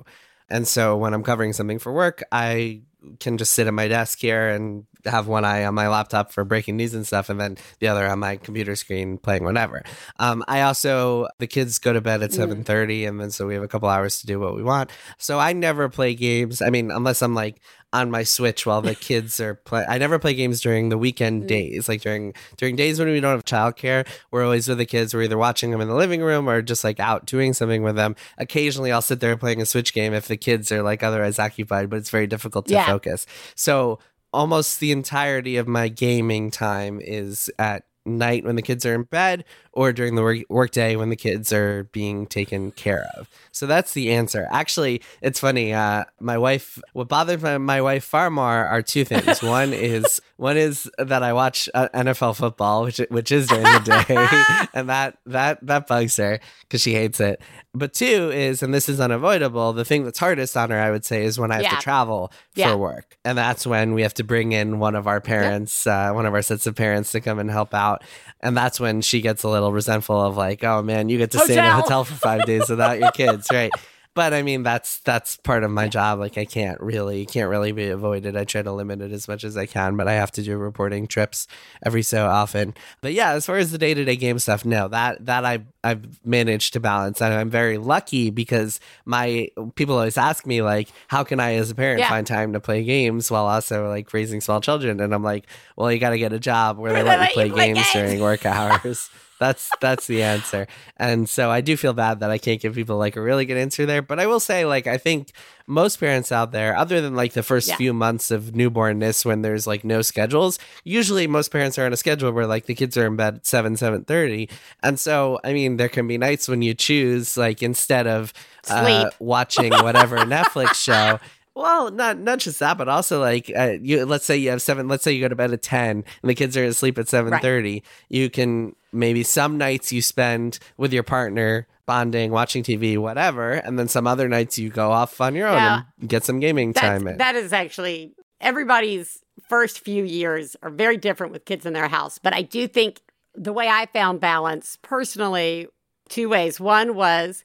And 0.49 0.67
so 0.67 0.97
when 0.97 1.13
I'm 1.13 1.23
covering 1.23 1.53
something 1.53 1.79
for 1.79 1.91
work, 1.91 2.23
I 2.31 2.81
can 3.19 3.37
just 3.37 3.53
sit 3.53 3.67
at 3.67 3.73
my 3.73 3.87
desk 3.87 4.19
here 4.19 4.49
and 4.49 4.85
have 5.05 5.27
one 5.27 5.45
eye 5.45 5.65
on 5.65 5.73
my 5.73 5.88
laptop 5.88 6.31
for 6.31 6.43
breaking 6.43 6.77
news 6.77 6.93
and 6.93 7.05
stuff, 7.07 7.29
and 7.29 7.39
then 7.39 7.57
the 7.79 7.88
other 7.88 8.05
on 8.07 8.19
my 8.19 8.35
computer 8.38 8.75
screen 8.75 9.17
playing 9.17 9.43
whatever. 9.43 9.83
Um, 10.19 10.43
I 10.47 10.62
also 10.62 11.27
the 11.39 11.47
kids 11.47 11.79
go 11.79 11.93
to 11.93 12.01
bed 12.01 12.21
at 12.23 12.31
Mm. 12.31 12.35
seven 12.35 12.63
thirty, 12.63 13.05
and 13.05 13.19
then 13.19 13.31
so 13.31 13.47
we 13.47 13.53
have 13.53 13.63
a 13.63 13.67
couple 13.67 13.89
hours 13.89 14.19
to 14.21 14.27
do 14.27 14.39
what 14.39 14.55
we 14.55 14.63
want. 14.63 14.89
So 15.17 15.39
I 15.39 15.53
never 15.53 15.89
play 15.89 16.15
games. 16.15 16.62
I 16.62 16.69
mean, 16.69 16.91
unless 16.91 17.21
I'm 17.21 17.33
like 17.35 17.59
on 17.91 18.12
my 18.12 18.21
Switch 18.21 18.67
while 18.67 18.81
the 18.83 18.93
kids 19.09 19.39
are 19.39 19.55
play. 19.55 19.83
I 19.89 19.97
never 19.97 20.19
play 20.19 20.35
games 20.35 20.62
during 20.62 20.89
the 20.89 20.97
weekend 20.97 21.43
Mm. 21.43 21.47
days, 21.47 21.89
like 21.89 22.01
during 22.01 22.33
during 22.57 22.75
days 22.75 22.99
when 22.99 23.07
we 23.09 23.19
don't 23.19 23.31
have 23.31 23.45
childcare. 23.45 24.05
We're 24.31 24.43
always 24.43 24.67
with 24.67 24.77
the 24.77 24.85
kids. 24.85 25.13
We're 25.13 25.23
either 25.23 25.38
watching 25.39 25.71
them 25.71 25.81
in 25.81 25.88
the 25.88 25.95
living 25.95 26.21
room 26.21 26.47
or 26.47 26.62
just 26.62 26.83
like 26.83 26.99
out 26.99 27.25
doing 27.25 27.53
something 27.53 27.81
with 27.81 27.95
them. 27.95 28.15
Occasionally, 28.38 28.91
I'll 28.91 29.01
sit 29.01 29.21
there 29.21 29.35
playing 29.38 29.62
a 29.62 29.65
Switch 29.65 29.93
game 29.93 30.13
if 30.13 30.27
the 30.27 30.38
kids 30.38 30.71
are 30.71 30.83
like 30.83 31.01
otherwise 31.03 31.39
occupied, 31.39 31.89
but 31.89 31.97
it's 31.97 32.12
very 32.12 32.27
difficult 32.27 32.67
to 32.67 32.73
Yeah. 32.75 32.85
focus. 32.85 33.25
So 33.55 33.97
almost 34.33 34.79
the 34.79 34.91
entirety 34.91 35.57
of 35.57 35.67
my 35.67 35.87
gaming 35.87 36.51
time 36.51 36.99
is 37.01 37.49
at 37.59 37.83
night 38.05 38.43
when 38.43 38.55
the 38.55 38.61
kids 38.61 38.85
are 38.85 38.95
in 38.95 39.03
bed 39.03 39.45
or 39.73 39.93
during 39.93 40.15
the 40.15 40.21
work 40.21 40.39
workday 40.49 40.95
when 40.95 41.10
the 41.10 41.15
kids 41.15 41.51
are 41.53 41.84
being 41.86 42.25
taken 42.27 42.71
care 42.71 43.05
of. 43.17 43.29
So 43.51 43.65
that's 43.65 43.93
the 43.93 44.12
answer. 44.12 44.47
Actually, 44.51 45.01
it's 45.21 45.39
funny. 45.39 45.73
Uh, 45.73 46.05
my 46.19 46.38
wife, 46.38 46.79
what 46.93 47.08
bothers 47.08 47.41
my, 47.41 47.58
my 47.58 47.82
wife 47.82 48.03
far 48.03 48.29
more 48.29 48.65
are 48.65 48.82
two 48.82 49.03
things. 49.05 49.41
one 49.43 49.73
is 49.73 50.21
one 50.38 50.55
is 50.58 50.89
that 50.97 51.23
I 51.23 51.34
watch 51.34 51.67
uh, 51.73 51.89
NFL 51.93 52.38
football, 52.38 52.84
which 52.84 52.97
which 53.10 53.32
is 53.32 53.47
during 53.47 53.63
the 53.63 53.79
day, 54.08 54.67
and 54.79 54.89
that 54.89 55.17
that 55.25 55.60
that 55.65 55.88
bugs 55.88 56.15
her 56.17 56.39
because 56.62 56.82
she 56.82 56.93
hates 56.93 57.19
it. 57.19 57.41
But 57.73 57.93
two 57.93 58.32
is, 58.34 58.63
and 58.63 58.73
this 58.73 58.89
is 58.89 58.99
unavoidable. 58.99 59.73
The 59.73 59.86
thing 59.86 60.03
that's 60.03 60.17
hardest 60.19 60.55
on 60.58 60.69
her, 60.71 60.79
I 60.79 60.89
would 60.91 61.05
say, 61.05 61.23
is 61.23 61.38
when 61.39 61.51
I 61.51 61.55
have 61.55 61.63
Yeah. 61.63 61.75
to 61.75 61.82
travel 61.82 62.32
for 62.71 62.77
work, 62.77 63.17
and 63.25 63.38
that's 63.38 63.67
when 63.67 63.93
we 63.93 64.01
have 64.03 64.13
to 64.15 64.23
bring 64.23 64.53
in 64.53 64.79
one 64.79 64.95
of 64.95 65.05
our 65.08 65.19
parents, 65.21 65.86
uh, 65.86 66.12
one 66.13 66.25
of 66.25 66.34
our 66.34 66.41
sets 66.41 66.65
of 66.65 66.75
parents, 66.75 67.12
to 67.12 67.19
come 67.21 67.38
and 67.39 67.51
help 67.51 67.73
out. 67.73 68.03
And 68.41 68.55
that's 68.55 68.79
when 68.79 69.01
she 69.01 69.19
gets 69.19 69.43
a 69.43 69.49
little 69.49 69.58
resentful 69.67 70.19
of 70.19 70.37
like, 70.37 70.63
oh 70.63 70.81
man, 70.81 71.09
you 71.09 71.17
get 71.17 71.31
to 71.31 71.39
stay 71.39 71.53
in 71.53 71.59
a 71.59 71.63
Hotel. 71.71 71.81
hotel 71.81 72.03
for 72.05 72.13
five 72.15 72.45
days 72.45 72.69
without 72.69 72.99
your 72.99 73.11
kids, 73.21 73.51
right? 73.51 73.71
But 74.15 74.33
I 74.33 74.41
mean, 74.41 74.63
that's 74.63 74.97
that's 75.01 75.37
part 75.37 75.63
of 75.63 75.69
my 75.71 75.87
job. 75.87 76.19
Like, 76.19 76.37
I 76.37 76.43
can't 76.43 76.81
really 76.81 77.25
can't 77.27 77.47
really 77.49 77.71
be 77.71 77.87
avoided. 77.89 78.35
I 78.35 78.43
try 78.43 78.63
to 78.63 78.71
limit 78.73 79.01
it 79.01 79.11
as 79.11 79.27
much 79.27 79.43
as 79.43 79.55
I 79.55 79.65
can, 79.67 79.95
but 79.97 80.07
I 80.07 80.13
have 80.13 80.31
to 80.31 80.41
do 80.41 80.57
reporting 80.57 81.07
trips 81.07 81.47
every 81.85 82.01
so 82.01 82.25
often. 82.25 82.73
But 83.01 83.13
yeah, 83.13 83.33
as 83.33 83.45
far 83.45 83.57
as 83.57 83.71
the 83.71 83.77
day 83.77 83.93
to 83.93 84.03
day 84.03 84.15
game 84.15 84.39
stuff, 84.39 84.65
no, 84.65 84.87
that 84.89 85.23
that 85.27 85.45
I 85.45 85.59
I've 85.83 86.25
managed 86.25 86.73
to 86.73 86.79
balance, 86.79 87.21
and 87.21 87.33
I'm 87.33 87.51
very 87.51 87.77
lucky 87.77 88.29
because 88.31 88.79
my 89.05 89.49
people 89.75 89.95
always 89.95 90.17
ask 90.17 90.45
me 90.45 90.63
like, 90.63 90.89
how 91.07 91.23
can 91.23 91.39
I 91.39 91.53
as 91.53 91.69
a 91.69 91.75
parent 91.75 91.99
Yeah. 91.99 92.09
find 92.09 92.25
time 92.25 92.51
to 92.53 92.59
play 92.59 92.83
games 92.83 93.29
while 93.29 93.45
also 93.45 93.87
like 93.89 94.11
raising 94.11 94.41
small 94.41 94.59
children? 94.59 94.99
And 94.99 95.13
I'm 95.13 95.23
like, 95.23 95.45
well, 95.77 95.89
you 95.91 95.99
got 95.99 96.09
to 96.09 96.17
get 96.19 96.33
a 96.33 96.39
job 96.39 96.77
where 96.79 96.91
they 96.93 97.03
let 97.03 97.29
you 97.29 97.33
play 97.35 97.49
play 97.51 97.67
games 97.67 97.77
games. 97.93 97.93
during 97.93 98.19
work 98.19 98.45
hours. 98.45 99.09
That's 99.39 99.69
that's 99.80 100.06
the 100.08 100.21
answer. 100.21 100.67
And 100.97 101.30
so 101.30 101.49
I 101.49 101.62
do 101.62 101.78
feel 101.78 101.93
bad 101.93 102.19
that 102.19 102.30
I 102.30 102.38
can't 102.38 102.62
give 102.62 102.75
people 102.75 102.97
like 102.97 103.15
a 103.15 103.21
really 103.21 103.45
good 103.45 103.58
answer 103.58 103.86
there. 103.86 104.02
But 104.02 104.19
I 104.19 104.28
will 104.28 104.39
say, 104.41 104.65
like, 104.65 104.86
I 104.86 104.97
think 104.97 105.32
most 105.65 105.97
parents 105.99 106.32
out 106.32 106.52
there, 106.52 106.75
other 106.75 106.99
than 106.99 107.15
like 107.15 107.34
the 107.34 107.43
first 107.43 107.69
Yeah. 107.69 107.75
few 107.78 107.93
months 107.93 108.32
of 108.32 108.52
newbornness 108.54 109.23
when 109.23 109.41
there's 109.41 109.65
like 109.65 109.84
no 109.86 110.02
schedules, 110.02 110.60
usually 110.84 111.25
most 111.25 111.52
parents 111.52 111.78
are 111.80 111.86
on 111.86 111.93
a 111.93 111.97
schedule 111.97 112.32
where 112.32 112.47
like 112.47 112.65
the 112.65 112.75
kids 112.75 112.97
are 112.97 113.08
in 113.08 113.15
bed 113.15 113.36
at 113.36 113.45
seven, 113.45 113.78
seven 113.78 114.04
thirty. 114.04 114.49
And 114.84 114.99
so 114.99 115.39
I 115.43 115.54
mean 115.54 115.78
there 115.78 115.89
can 115.89 116.08
be 116.08 116.17
nights 116.17 116.47
when 116.49 116.62
you 116.62 116.73
choose 116.73 117.38
like 117.38 117.63
instead 117.63 118.08
of 118.08 118.34
uh, 118.69 119.10
watching 119.19 119.71
whatever 119.71 120.17
Netflix 120.17 120.75
show. 120.75 121.19
Well, 121.56 121.91
not 121.91 122.17
not 122.19 122.39
just 122.39 122.60
that, 122.60 122.78
but 122.78 122.88
also 122.88 123.19
like 123.19 123.52
uh, 123.56 123.73
you. 123.82 124.06
Let's 124.06 124.23
say 124.23 124.38
you 124.38 124.49
have 124.52 124.62
seven. 124.62 124.88
Let's 124.88 125.04
say 125.04 125.12
you 125.12 125.19
go 125.19 125.28
to 125.28 125.36
bed 125.36 125.52
at 125.52 125.62
ten, 125.62 126.06
and 126.21 126.30
the 126.30 126.34
kids 126.36 126.56
are 126.56 126.63
asleep 126.63 126.97
at 126.97 127.10
seven 127.10 127.38
thirty. 127.39 127.84
You 128.08 128.30
can 128.30 128.75
maybe 128.91 129.23
some 129.23 129.58
nights 129.58 129.91
you 129.91 130.02
spend 130.02 130.60
with 130.78 130.93
your 130.93 131.04
partner 131.04 131.67
bonding, 131.86 132.32
watching 132.32 132.63
TV, 132.63 132.97
whatever, 132.97 133.54
and 133.54 133.80
then 133.80 133.88
some 133.88 134.06
other 134.06 134.28
nights 134.28 134.60
you 134.60 134.69
go 134.69 134.91
off 134.91 135.19
on 135.21 135.34
your 135.36 135.47
own 135.47 135.86
and 135.99 136.10
get 136.10 136.23
some 136.23 136.39
gaming 136.39 136.73
time 136.73 137.08
in. 137.08 137.17
that 137.17 137.36
is 137.36 137.52
actually 137.52 138.13
everybody's 138.41 139.21
first 139.47 139.80
few 139.80 140.04
years 140.04 140.56
are 140.62 140.69
very 140.69 140.97
different 140.97 141.34
with 141.34 141.45
kids 141.45 141.65
in 141.65 141.73
their 141.73 141.88
house. 141.88 142.19
But 142.19 142.34
I 142.34 142.41
do 142.43 142.67
think 142.67 143.02
the 143.36 143.54
way 143.54 143.67
I 143.67 143.88
found 143.88 144.19
balance 144.19 144.78
personally, 144.82 145.67
two 146.10 146.30
ways. 146.30 146.60
One 146.60 146.95
was 146.95 147.43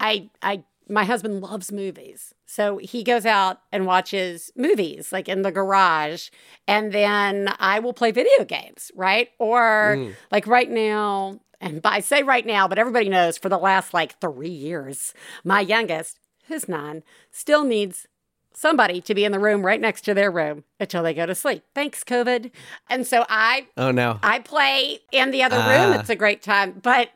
I 0.00 0.30
I 0.42 0.64
my 0.88 1.04
husband 1.04 1.40
loves 1.40 1.72
movies. 1.72 2.34
So 2.54 2.78
he 2.78 3.02
goes 3.02 3.26
out 3.26 3.58
and 3.72 3.84
watches 3.84 4.52
movies 4.54 5.10
like 5.10 5.28
in 5.28 5.42
the 5.42 5.50
garage 5.50 6.28
and 6.68 6.92
then 6.92 7.52
I 7.58 7.80
will 7.80 7.92
play 7.92 8.12
video 8.12 8.44
games, 8.44 8.92
right? 8.94 9.30
Or 9.40 9.96
Mm. 9.98 10.14
like 10.30 10.46
right 10.46 10.70
now 10.70 11.40
and 11.60 11.80
I 11.84 11.98
say 11.98 12.22
right 12.22 12.46
now, 12.46 12.68
but 12.68 12.78
everybody 12.78 13.08
knows 13.08 13.38
for 13.38 13.48
the 13.48 13.58
last 13.58 13.92
like 13.92 14.20
3 14.20 14.48
years, 14.48 15.14
my 15.42 15.60
youngest, 15.62 16.20
who's 16.46 16.68
9, 16.68 17.02
still 17.32 17.64
needs 17.64 18.06
somebody 18.52 19.00
to 19.00 19.14
be 19.16 19.24
in 19.24 19.32
the 19.32 19.40
room 19.40 19.66
right 19.66 19.80
next 19.80 20.02
to 20.02 20.14
their 20.14 20.30
room 20.30 20.62
until 20.78 21.02
they 21.02 21.12
go 21.14 21.26
to 21.26 21.34
sleep. 21.34 21.64
Thanks, 21.74 22.04
COVID. 22.04 22.52
And 22.88 23.04
so 23.04 23.26
I 23.28 23.66
oh 23.76 23.90
no! 23.90 24.20
I 24.22 24.38
play 24.38 25.00
in 25.10 25.32
the 25.32 25.42
other 25.42 25.56
room. 25.56 25.94
Ah. 25.94 25.98
It's 25.98 26.10
a 26.10 26.14
great 26.14 26.40
time. 26.40 26.78
But 26.80 27.08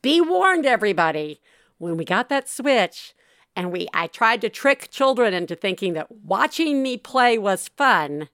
be 0.00 0.22
warned, 0.22 0.64
everybody, 0.64 1.40
when 1.76 1.98
we 1.98 2.06
got 2.06 2.30
that 2.30 2.48
switch 2.48 3.12
and 3.56 3.72
we 3.72 3.88
I 3.94 4.06
tried 4.06 4.40
to 4.42 4.48
trick 4.48 4.88
children 4.90 5.34
into 5.34 5.56
thinking 5.56 5.94
that 5.94 6.10
watching 6.12 6.82
me 6.82 6.96
play 6.98 7.38
was 7.38 7.68
fun, 7.76 8.28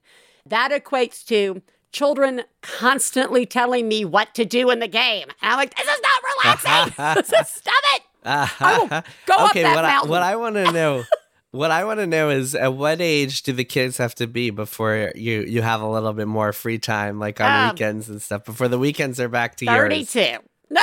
that 0.45 0.71
equates 0.71 1.25
to 1.27 1.61
children 1.91 2.41
constantly 2.61 3.45
telling 3.45 3.87
me 3.87 4.03
what 4.03 4.33
to 4.35 4.45
do 4.45 4.69
in 4.69 4.79
the 4.79 4.87
game. 4.87 5.27
And 5.41 5.51
I'm 5.53 5.57
like, 5.57 5.75
this 5.75 5.87
is 5.87 6.01
not 6.01 6.21
relaxing. 6.65 7.23
stop 7.45 7.75
it. 7.95 8.01
I 8.25 8.77
will 8.79 8.87
go 9.27 9.45
up 9.45 9.53
that 9.53 9.75
what 9.75 9.85
I, 9.85 10.01
what 10.03 10.21
I 10.23 10.35
want 10.35 10.55
to 10.55 10.71
know, 10.71 11.03
what 11.51 11.71
I 11.71 11.83
want 11.85 11.99
to 11.99 12.07
know 12.07 12.29
is 12.29 12.55
at 12.55 12.73
what 12.73 12.99
age 13.01 13.43
do 13.43 13.53
the 13.53 13.65
kids 13.65 13.97
have 13.97 14.15
to 14.15 14.27
be 14.27 14.49
before 14.49 15.11
you 15.15 15.41
you 15.41 15.61
have 15.61 15.81
a 15.81 15.87
little 15.87 16.13
bit 16.13 16.27
more 16.27 16.51
free 16.53 16.79
time, 16.79 17.19
like 17.19 17.39
on 17.39 17.51
Um, 17.69 17.69
weekends 17.75 18.09
and 18.09 18.21
stuff? 18.21 18.43
Before 18.45 18.67
the 18.67 18.79
weekends 18.79 19.19
are 19.19 19.29
back 19.29 19.55
to 19.57 19.65
yours. 19.65 19.77
32. 20.11 20.37
No. 20.69 20.81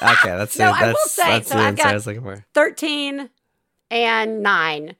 Okay, 0.00 0.28
that's 0.36 0.56
No, 0.58 0.68
it. 0.68 0.74
I 0.74 0.86
will 0.88 0.96
say, 1.06 1.42
so 1.42 1.58
I've 1.58 1.76
got- 1.76 1.86
I 2.54 3.32
and 3.90 4.42
9 4.42 4.96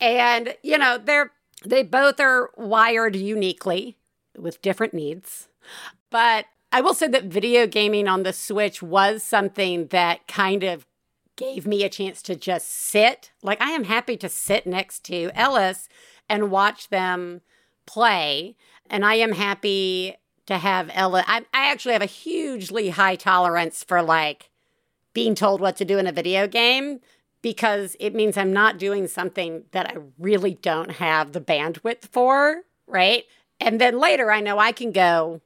and 0.00 0.56
you 0.62 0.78
know 0.78 0.98
they're 0.98 1.30
they 1.64 1.82
both 1.82 2.20
are 2.20 2.50
wired 2.56 3.16
uniquely 3.16 3.96
with 4.36 4.62
different 4.62 4.94
needs. 4.94 5.48
But 6.10 6.46
i 6.72 6.80
will 6.80 6.94
say 6.94 7.08
that 7.08 7.24
video 7.24 7.66
gaming 7.66 8.08
on 8.08 8.22
the 8.22 8.32
switch 8.32 8.82
was 8.82 9.22
something 9.22 9.86
that 9.88 10.26
kind 10.26 10.62
of 10.62 10.86
gave 11.36 11.66
me 11.66 11.82
a 11.82 11.88
chance 11.88 12.22
to 12.22 12.36
just 12.36 12.70
sit. 12.70 13.30
Like 13.42 13.60
i 13.60 13.70
am 13.70 13.84
happy 13.84 14.16
to 14.18 14.28
sit 14.28 14.66
next 14.66 15.04
to 15.04 15.30
ellis 15.34 15.88
and 16.28 16.50
watch 16.50 16.88
them 16.88 17.40
play. 17.86 18.56
And 18.90 19.04
i 19.04 19.14
am 19.14 19.32
happy 19.32 20.16
to 20.46 20.58
have 20.58 20.90
ella 20.92 21.24
i, 21.26 21.38
I 21.54 21.70
actually 21.70 21.94
have 21.94 22.02
a 22.02 22.06
hugely 22.06 22.90
high 22.90 23.16
tolerance 23.16 23.82
for 23.82 24.02
like 24.02 24.50
being 25.14 25.34
told 25.34 25.60
what 25.60 25.76
to 25.76 25.84
do 25.84 25.98
in 25.98 26.06
a 26.06 26.12
video 26.12 26.46
game 26.46 27.00
because 27.44 27.94
it 28.00 28.14
means 28.14 28.38
I'm 28.38 28.54
not 28.54 28.78
doing 28.78 29.06
something 29.06 29.64
that 29.72 29.90
I 29.90 29.98
really 30.18 30.54
don't 30.54 30.92
have 30.92 31.32
the 31.32 31.42
bandwidth 31.42 32.08
for, 32.10 32.62
right? 32.86 33.24
And 33.60 33.78
then 33.78 34.00
later 34.00 34.32
I 34.32 34.40
know 34.40 34.58
I 34.58 34.72
can 34.72 34.92
go 34.92 35.42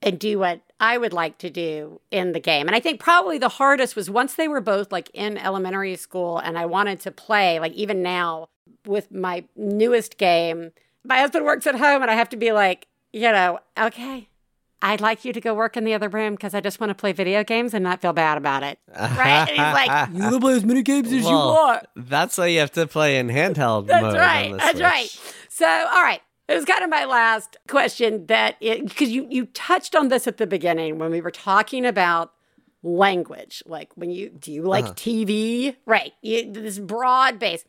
and 0.00 0.16
do 0.16 0.38
what 0.38 0.60
I 0.78 0.96
would 0.96 1.12
like 1.12 1.38
to 1.38 1.50
do 1.50 2.00
in 2.12 2.30
the 2.30 2.38
game. 2.38 2.68
And 2.68 2.76
I 2.76 2.78
think 2.78 3.00
probably 3.00 3.36
the 3.36 3.48
hardest 3.48 3.96
was 3.96 4.08
once 4.08 4.34
they 4.34 4.46
were 4.46 4.60
both 4.60 4.92
like 4.92 5.10
in 5.12 5.36
elementary 5.36 5.96
school 5.96 6.38
and 6.38 6.56
I 6.56 6.66
wanted 6.66 7.00
to 7.00 7.10
play, 7.10 7.58
like 7.58 7.72
even 7.72 8.00
now 8.00 8.48
with 8.86 9.10
my 9.10 9.42
newest 9.56 10.18
game, 10.18 10.70
my 11.04 11.18
husband 11.18 11.44
works 11.44 11.66
at 11.66 11.74
home 11.74 12.00
and 12.00 12.12
I 12.12 12.14
have 12.14 12.28
to 12.28 12.36
be 12.36 12.52
like, 12.52 12.86
you 13.12 13.32
know, 13.32 13.58
okay, 13.76 14.28
I'd 14.82 15.00
like 15.00 15.24
you 15.24 15.32
to 15.34 15.40
go 15.40 15.52
work 15.54 15.76
in 15.76 15.84
the 15.84 15.92
other 15.94 16.08
room 16.08 16.34
because 16.34 16.54
I 16.54 16.60
just 16.60 16.80
want 16.80 16.88
to 16.90 16.94
play 16.94 17.12
video 17.12 17.44
games 17.44 17.74
and 17.74 17.84
not 17.84 18.00
feel 18.00 18.12
bad 18.14 18.38
about 18.38 18.62
it. 18.62 18.78
Right? 18.98 19.46
And 19.46 19.50
he's 19.50 19.58
like, 19.58 20.08
you 20.14 20.20
can 20.30 20.40
play 20.40 20.54
as 20.54 20.64
many 20.64 20.82
games 20.82 21.08
as 21.12 21.22
you 21.24 21.30
want. 21.30 21.86
That's 21.96 22.38
why 22.38 22.46
you 22.46 22.60
have 22.60 22.72
to 22.72 22.86
play 22.86 23.18
in 23.18 23.28
handheld 23.28 23.86
That's 23.88 24.02
mode. 24.02 24.16
right. 24.16 24.44
On 24.46 24.52
the 24.52 24.56
That's 24.58 24.70
Switch. 24.72 24.82
right. 24.82 25.34
So, 25.48 25.66
all 25.66 26.02
right. 26.02 26.20
It 26.48 26.54
was 26.54 26.64
kind 26.64 26.82
of 26.82 26.90
my 26.90 27.04
last 27.04 27.58
question 27.68 28.26
that 28.26 28.58
because 28.58 29.08
you 29.10 29.26
you 29.30 29.46
touched 29.46 29.94
on 29.94 30.08
this 30.08 30.26
at 30.26 30.38
the 30.38 30.48
beginning 30.48 30.98
when 30.98 31.12
we 31.12 31.20
were 31.20 31.30
talking 31.30 31.86
about 31.86 32.32
language, 32.82 33.62
like 33.66 33.90
when 33.96 34.10
you 34.10 34.30
do 34.30 34.52
you 34.52 34.62
like 34.62 34.84
Uh-huh. 34.84 34.94
TV? 34.94 35.76
Right. 35.86 36.12
You, 36.22 36.50
this 36.52 36.78
broad 36.78 37.38
base. 37.38 37.64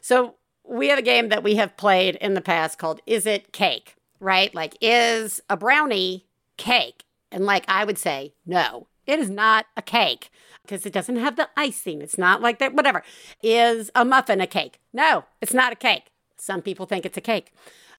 So 0.00 0.34
we 0.64 0.88
have 0.88 0.98
a 0.98 1.02
game 1.02 1.28
that 1.28 1.42
we 1.42 1.56
have 1.56 1.76
played 1.76 2.16
in 2.16 2.34
the 2.34 2.40
past 2.40 2.78
called 2.78 3.00
Is 3.06 3.24
It 3.26 3.52
Cake? 3.52 3.94
Right? 4.20 4.52
Like 4.54 4.76
is 4.80 5.40
a 5.48 5.56
brownie 5.56 6.26
cake? 6.58 7.04
And 7.32 7.46
like 7.46 7.64
I 7.66 7.84
would 7.84 7.96
say, 7.96 8.34
no, 8.44 8.88
it 9.06 9.18
is 9.18 9.30
not 9.30 9.66
a 9.76 9.82
cake 9.82 10.30
because 10.62 10.84
it 10.84 10.92
doesn't 10.92 11.16
have 11.16 11.36
the 11.36 11.48
icing. 11.56 12.02
It's 12.02 12.18
not 12.18 12.42
like 12.42 12.58
that, 12.58 12.74
whatever. 12.74 13.02
Is 13.42 13.90
a 13.94 14.04
muffin 14.04 14.42
a 14.42 14.46
cake? 14.46 14.80
No, 14.92 15.24
it's 15.40 15.54
not 15.54 15.72
a 15.72 15.76
cake. 15.76 16.10
Some 16.36 16.60
people 16.60 16.84
think 16.84 17.06
it's 17.06 17.16
a 17.16 17.22
cake. 17.22 17.52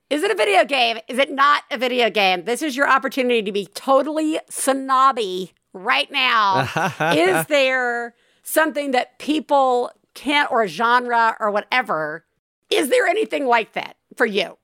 Is 0.08 0.22
it 0.22 0.30
a 0.30 0.34
video 0.34 0.64
game? 0.64 0.98
Is 1.08 1.18
it 1.18 1.30
not 1.30 1.64
a 1.70 1.78
video 1.78 2.10
game? 2.10 2.44
This 2.44 2.62
is 2.62 2.76
your 2.76 2.88
opportunity 2.88 3.42
to 3.42 3.52
be 3.52 3.66
totally 3.66 4.40
snobby 4.48 5.52
right 5.72 6.10
now. 6.10 6.68
is 7.14 7.46
there 7.46 8.14
something 8.42 8.90
that 8.92 9.18
people 9.18 9.90
can't, 10.14 10.50
or 10.50 10.62
a 10.62 10.68
genre 10.68 11.36
or 11.38 11.50
whatever? 11.50 12.24
Is 12.70 12.88
there 12.88 13.06
anything 13.06 13.46
like 13.46 13.72
that 13.72 13.96
for 14.16 14.26
you? 14.26 14.58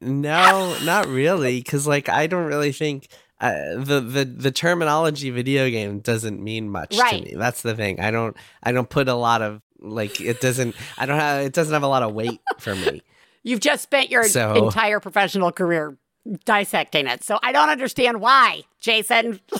No, 0.00 0.76
not 0.84 1.06
really, 1.06 1.58
because 1.58 1.86
like 1.86 2.08
I 2.08 2.26
don't 2.26 2.46
really 2.46 2.72
think 2.72 3.08
uh, 3.40 3.52
the 3.76 4.00
the 4.00 4.24
the 4.24 4.50
terminology 4.50 5.30
video 5.30 5.68
game 5.70 6.00
doesn't 6.00 6.42
mean 6.42 6.68
much 6.70 6.96
Right. 6.98 7.22
to 7.22 7.30
me. 7.30 7.34
That's 7.36 7.62
the 7.62 7.74
thing. 7.74 8.00
I 8.00 8.10
don't 8.10 8.36
I 8.62 8.72
don't 8.72 8.88
put 8.88 9.08
a 9.08 9.14
lot 9.14 9.42
of 9.42 9.60
like 9.78 10.20
it 10.20 10.40
doesn't 10.40 10.74
I 10.98 11.06
don't 11.06 11.18
have 11.18 11.42
it 11.44 11.52
doesn't 11.52 11.72
have 11.74 11.82
a 11.82 11.88
lot 11.88 12.02
of 12.02 12.14
weight 12.14 12.40
for 12.58 12.74
me. 12.74 13.02
You've 13.42 13.60
just 13.60 13.82
spent 13.82 14.10
your 14.10 14.24
So- 14.24 14.66
entire 14.66 15.00
professional 15.00 15.52
career 15.52 15.96
dissecting 16.44 17.06
it. 17.06 17.22
So 17.22 17.38
I 17.42 17.52
don't 17.52 17.68
understand 17.68 18.20
why, 18.20 18.62
Jason. 18.80 19.40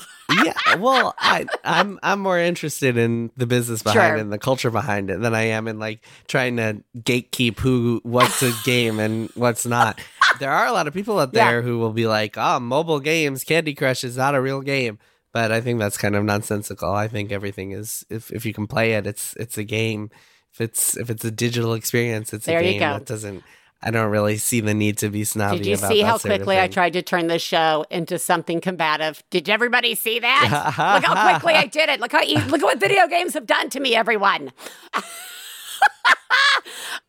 yeah, 0.45 0.75
well, 0.77 1.15
I 1.19 1.47
I'm 1.65 1.99
I'm 2.03 2.21
more 2.21 2.39
interested 2.39 2.97
in 2.97 3.31
the 3.37 3.47
business 3.47 3.83
behind 3.83 3.97
Sure. 4.11 4.17
it 4.17 4.21
and 4.21 4.33
the 4.33 4.39
culture 4.39 4.71
behind 4.71 5.11
it 5.11 5.21
than 5.21 5.35
I 5.35 5.43
am 5.43 5.69
in 5.69 5.79
like 5.79 6.01
trying 6.29 6.57
to 6.57 6.83
gatekeep 6.99 7.59
who 7.61 8.01
what's 8.03 8.43
a 8.43 8.53
game 8.65 8.99
and 8.99 9.31
what's 9.35 9.67
not. 9.67 10.01
There 10.41 10.51
are 10.51 10.67
a 10.67 10.73
lot 10.73 10.87
of 10.89 10.95
people 10.95 11.19
out 11.19 11.31
Yeah. 11.33 11.51
there 11.51 11.62
who 11.62 11.79
will 11.79 11.93
be 11.93 12.07
like, 12.07 12.37
"Oh, 12.37 12.59
mobile 12.61 13.01
games, 13.01 13.45
Candy 13.45 13.75
Crush 13.75 14.03
is 14.05 14.17
not 14.17 14.35
a 14.35 14.41
real 14.41 14.61
game." 14.62 14.99
But 15.33 15.53
I 15.53 15.61
think 15.61 15.79
that's 15.79 15.99
kind 15.99 16.17
of 16.17 16.25
nonsensical. 16.25 16.91
I 16.93 17.09
think 17.09 17.31
everything 17.31 17.73
is 17.73 18.05
if 18.11 18.31
if 18.33 18.47
you 18.47 18.53
can 18.55 18.67
play 18.67 18.95
it, 18.95 19.07
it's 19.07 19.35
it's 19.37 19.59
a 19.59 19.65
game. 19.65 20.11
If 20.53 20.61
it's 20.61 20.97
if 20.97 21.11
it's 21.11 21.25
a 21.25 21.31
digital 21.31 21.75
experience, 21.75 22.33
it's 22.33 22.47
There 22.47 22.59
a 22.59 22.62
game. 22.62 22.81
That 22.81 23.05
doesn't 23.05 23.45
I 23.83 23.91
don't 23.91 24.11
really 24.11 24.37
see 24.39 24.61
the 24.61 24.75
need 24.75 24.99
to 24.99 25.11
be 25.11 25.25
snobby 25.25 25.59
Did 25.59 25.67
you 25.67 25.77
see 25.77 26.01
how 26.01 26.19
quickly 26.19 26.59
I 26.59 26.67
tried 26.67 26.95
to 26.95 27.03
turn 27.03 27.27
this 27.27 27.43
show 27.43 27.85
into 27.91 28.19
something 28.19 28.61
combative? 28.61 29.23
Did 29.31 29.49
everybody 29.49 29.95
see 29.95 30.19
that? 30.19 30.65
look 31.01 31.05
how 31.05 31.39
quickly 31.39 31.55
I 31.55 31.67
did 31.67 31.89
it. 31.89 32.01
Look 32.01 32.12
how 32.12 32.23
e- 32.23 32.37
look 32.37 32.61
at 32.61 32.65
what 32.65 32.81
video 32.81 33.07
games 33.07 33.35
have 33.35 33.47
done 33.47 33.71
to 33.71 33.81
me, 33.81 33.95
everyone. 33.95 34.53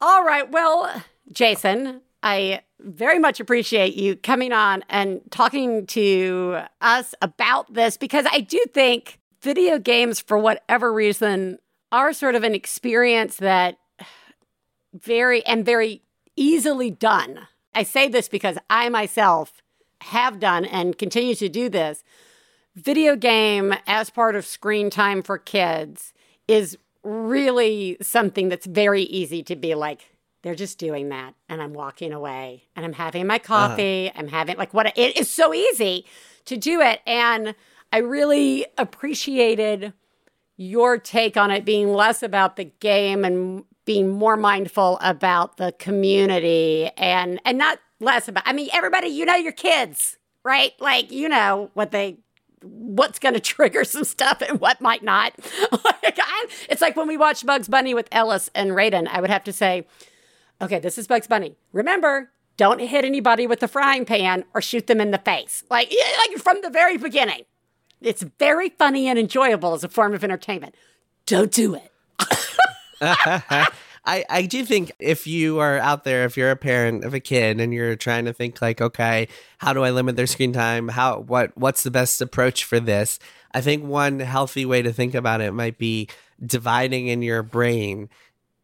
All 0.01 0.23
right, 0.23 0.51
well, 0.51 1.03
Jason, 1.32 2.01
I 2.21 2.62
very 2.80 3.17
much 3.19 3.39
appreciate 3.39 3.95
you 3.95 4.15
coming 4.15 4.51
on 4.51 4.84
and 4.89 5.21
talking 5.32 5.88
to 5.88 6.60
us 6.82 7.15
about 7.21 7.73
this 7.73 7.97
because 7.97 8.25
I 8.32 8.41
do 8.41 8.60
think 8.73 9.19
video 9.41 9.80
games, 9.80 10.19
for 10.19 10.38
whatever 10.38 10.93
reason, 10.93 11.58
are 11.91 12.13
sort 12.13 12.36
of 12.36 12.43
an 12.43 12.53
experience 12.53 13.38
that 13.38 13.77
very 14.93 15.45
and 15.45 15.65
very 15.65 16.01
easily 16.38 16.89
done. 16.89 17.47
I 17.76 17.84
say 17.84 18.08
this 18.08 18.30
because 18.30 18.58
I 18.69 18.89
myself 18.89 19.62
have 20.02 20.39
done 20.39 20.63
and 20.63 20.97
continue 20.97 21.36
to 21.36 21.50
do 21.50 21.69
this 21.69 22.04
video 22.75 23.15
game 23.15 23.73
as 23.88 24.10
part 24.12 24.35
of 24.35 24.46
screen 24.46 24.90
time 24.90 25.23
for 25.23 25.38
kids 25.38 26.13
is 26.48 26.77
really 27.04 27.98
something 28.02 28.50
that's 28.50 28.67
very 28.67 29.04
easy 29.04 29.42
to 29.42 29.56
be 29.56 29.73
like, 29.73 30.13
they're 30.44 30.56
just 30.56 30.77
doing 30.77 31.10
that. 31.10 31.33
And 31.50 31.62
I'm 31.62 31.73
walking 31.73 32.13
away 32.13 32.63
and 32.75 32.85
I'm 32.85 32.94
having 32.94 33.25
my 33.25 33.38
uh-huh. 33.38 33.69
coffee. 33.69 34.12
I'm 34.15 34.27
having 34.27 34.58
like 34.58 34.73
what 34.73 34.94
it 34.96 35.17
is 35.17 35.29
so 35.29 35.54
easy 35.54 36.06
to 36.46 36.56
do 36.56 36.81
it. 36.81 37.02
And 37.08 37.56
I 37.92 37.98
really 37.98 38.65
appreciated 38.77 39.94
your 40.56 40.98
take 40.98 41.35
on 41.35 41.52
it 41.52 41.65
being 41.65 41.94
less 41.94 42.21
about 42.21 42.56
the 42.56 42.65
game 42.65 43.25
and 43.25 43.63
being 43.88 44.10
more 44.10 44.38
mindful 44.38 45.00
about 45.02 45.58
the 45.58 45.71
community 45.79 46.92
and 46.98 47.42
and 47.46 47.58
not 47.58 47.79
less 48.00 48.27
about 48.27 48.44
I 48.46 48.54
mean 48.54 48.69
everybody 48.73 49.08
you 49.08 49.25
know 49.25 49.35
your 49.35 49.54
kids, 49.54 50.17
right? 50.44 50.73
Like 50.79 51.12
you 51.12 51.27
know 51.27 51.71
what 51.73 51.90
they 51.90 52.19
what's 52.62 53.17
going 53.17 53.33
to 53.33 53.40
trigger 53.40 53.83
some 53.83 54.04
stuff 54.04 54.44
and 54.48 54.60
what 54.60 54.81
might 54.81 55.02
not. 55.02 55.33
like, 55.71 56.19
I, 56.19 56.48
it's 56.69 56.81
like 56.81 56.96
when 56.96 57.08
we 57.08 57.17
watched 57.17 57.46
Bugs 57.46 57.67
Bunny 57.67 57.96
with 57.96 58.08
Ellis 58.12 58.52
and 58.54 58.71
Raiden, 58.71 59.08
I 59.08 59.21
would 59.21 59.29
have 59.29 59.44
to 59.46 59.54
say, 59.54 59.88
okay, 60.62 60.79
this 60.79 60.98
is 60.98 61.08
Bugs 61.08 61.27
Bunny. 61.27 61.56
Remember, 61.71 62.29
don't 62.58 62.79
hit 62.79 63.06
anybody 63.06 63.48
with 63.48 63.62
the 63.62 63.67
frying 63.67 64.04
pan 64.04 64.44
or 64.54 64.62
shoot 64.62 64.88
them 64.88 65.00
in 65.00 65.12
the 65.12 65.17
face. 65.19 65.63
Like, 65.69 65.94
like 66.17 66.38
from 66.40 66.62
the 66.62 66.69
very 66.69 66.98
beginning. 66.98 67.44
It's 68.02 68.23
very 68.38 68.69
funny 68.69 69.08
and 69.08 69.17
enjoyable 69.17 69.73
as 69.73 69.83
a 69.83 69.90
form 69.90 70.13
of 70.13 70.23
entertainment. 70.23 70.75
Don't 71.25 71.52
do 71.52 71.75
it. 71.75 71.92
I, 74.08 74.23
I 74.29 74.41
do 74.43 74.63
think 74.63 74.93
if 75.00 75.27
you 75.27 75.60
are 75.60 75.77
out 75.79 76.06
there, 76.06 76.23
if 76.23 76.37
you're 76.37 76.52
a 76.52 76.56
parent 76.56 77.04
of 77.04 77.13
a 77.13 77.19
kid 77.19 77.60
and 77.60 77.73
you're 77.73 77.98
trying 77.98 78.23
to 78.25 78.33
think 78.33 78.62
like, 78.62 78.79
okay, 78.79 79.27
how 79.58 79.73
do 79.73 79.83
I 79.83 79.91
limit 79.91 80.15
their 80.15 80.27
screen 80.27 80.54
time? 80.54 80.87
How 80.87 81.19
what 81.19 81.56
what's 81.58 81.83
the 81.83 81.91
best 81.91 82.21
approach 82.21 82.63
for 82.63 82.79
this? 82.79 83.19
I 83.54 83.60
think 83.60 83.83
one 83.83 84.19
healthy 84.19 84.65
way 84.65 84.81
to 84.81 84.93
think 84.93 85.13
about 85.13 85.41
it 85.41 85.52
might 85.52 85.77
be 85.77 86.08
dividing 86.45 87.08
in 87.08 87.21
your 87.21 87.43
brain 87.43 88.10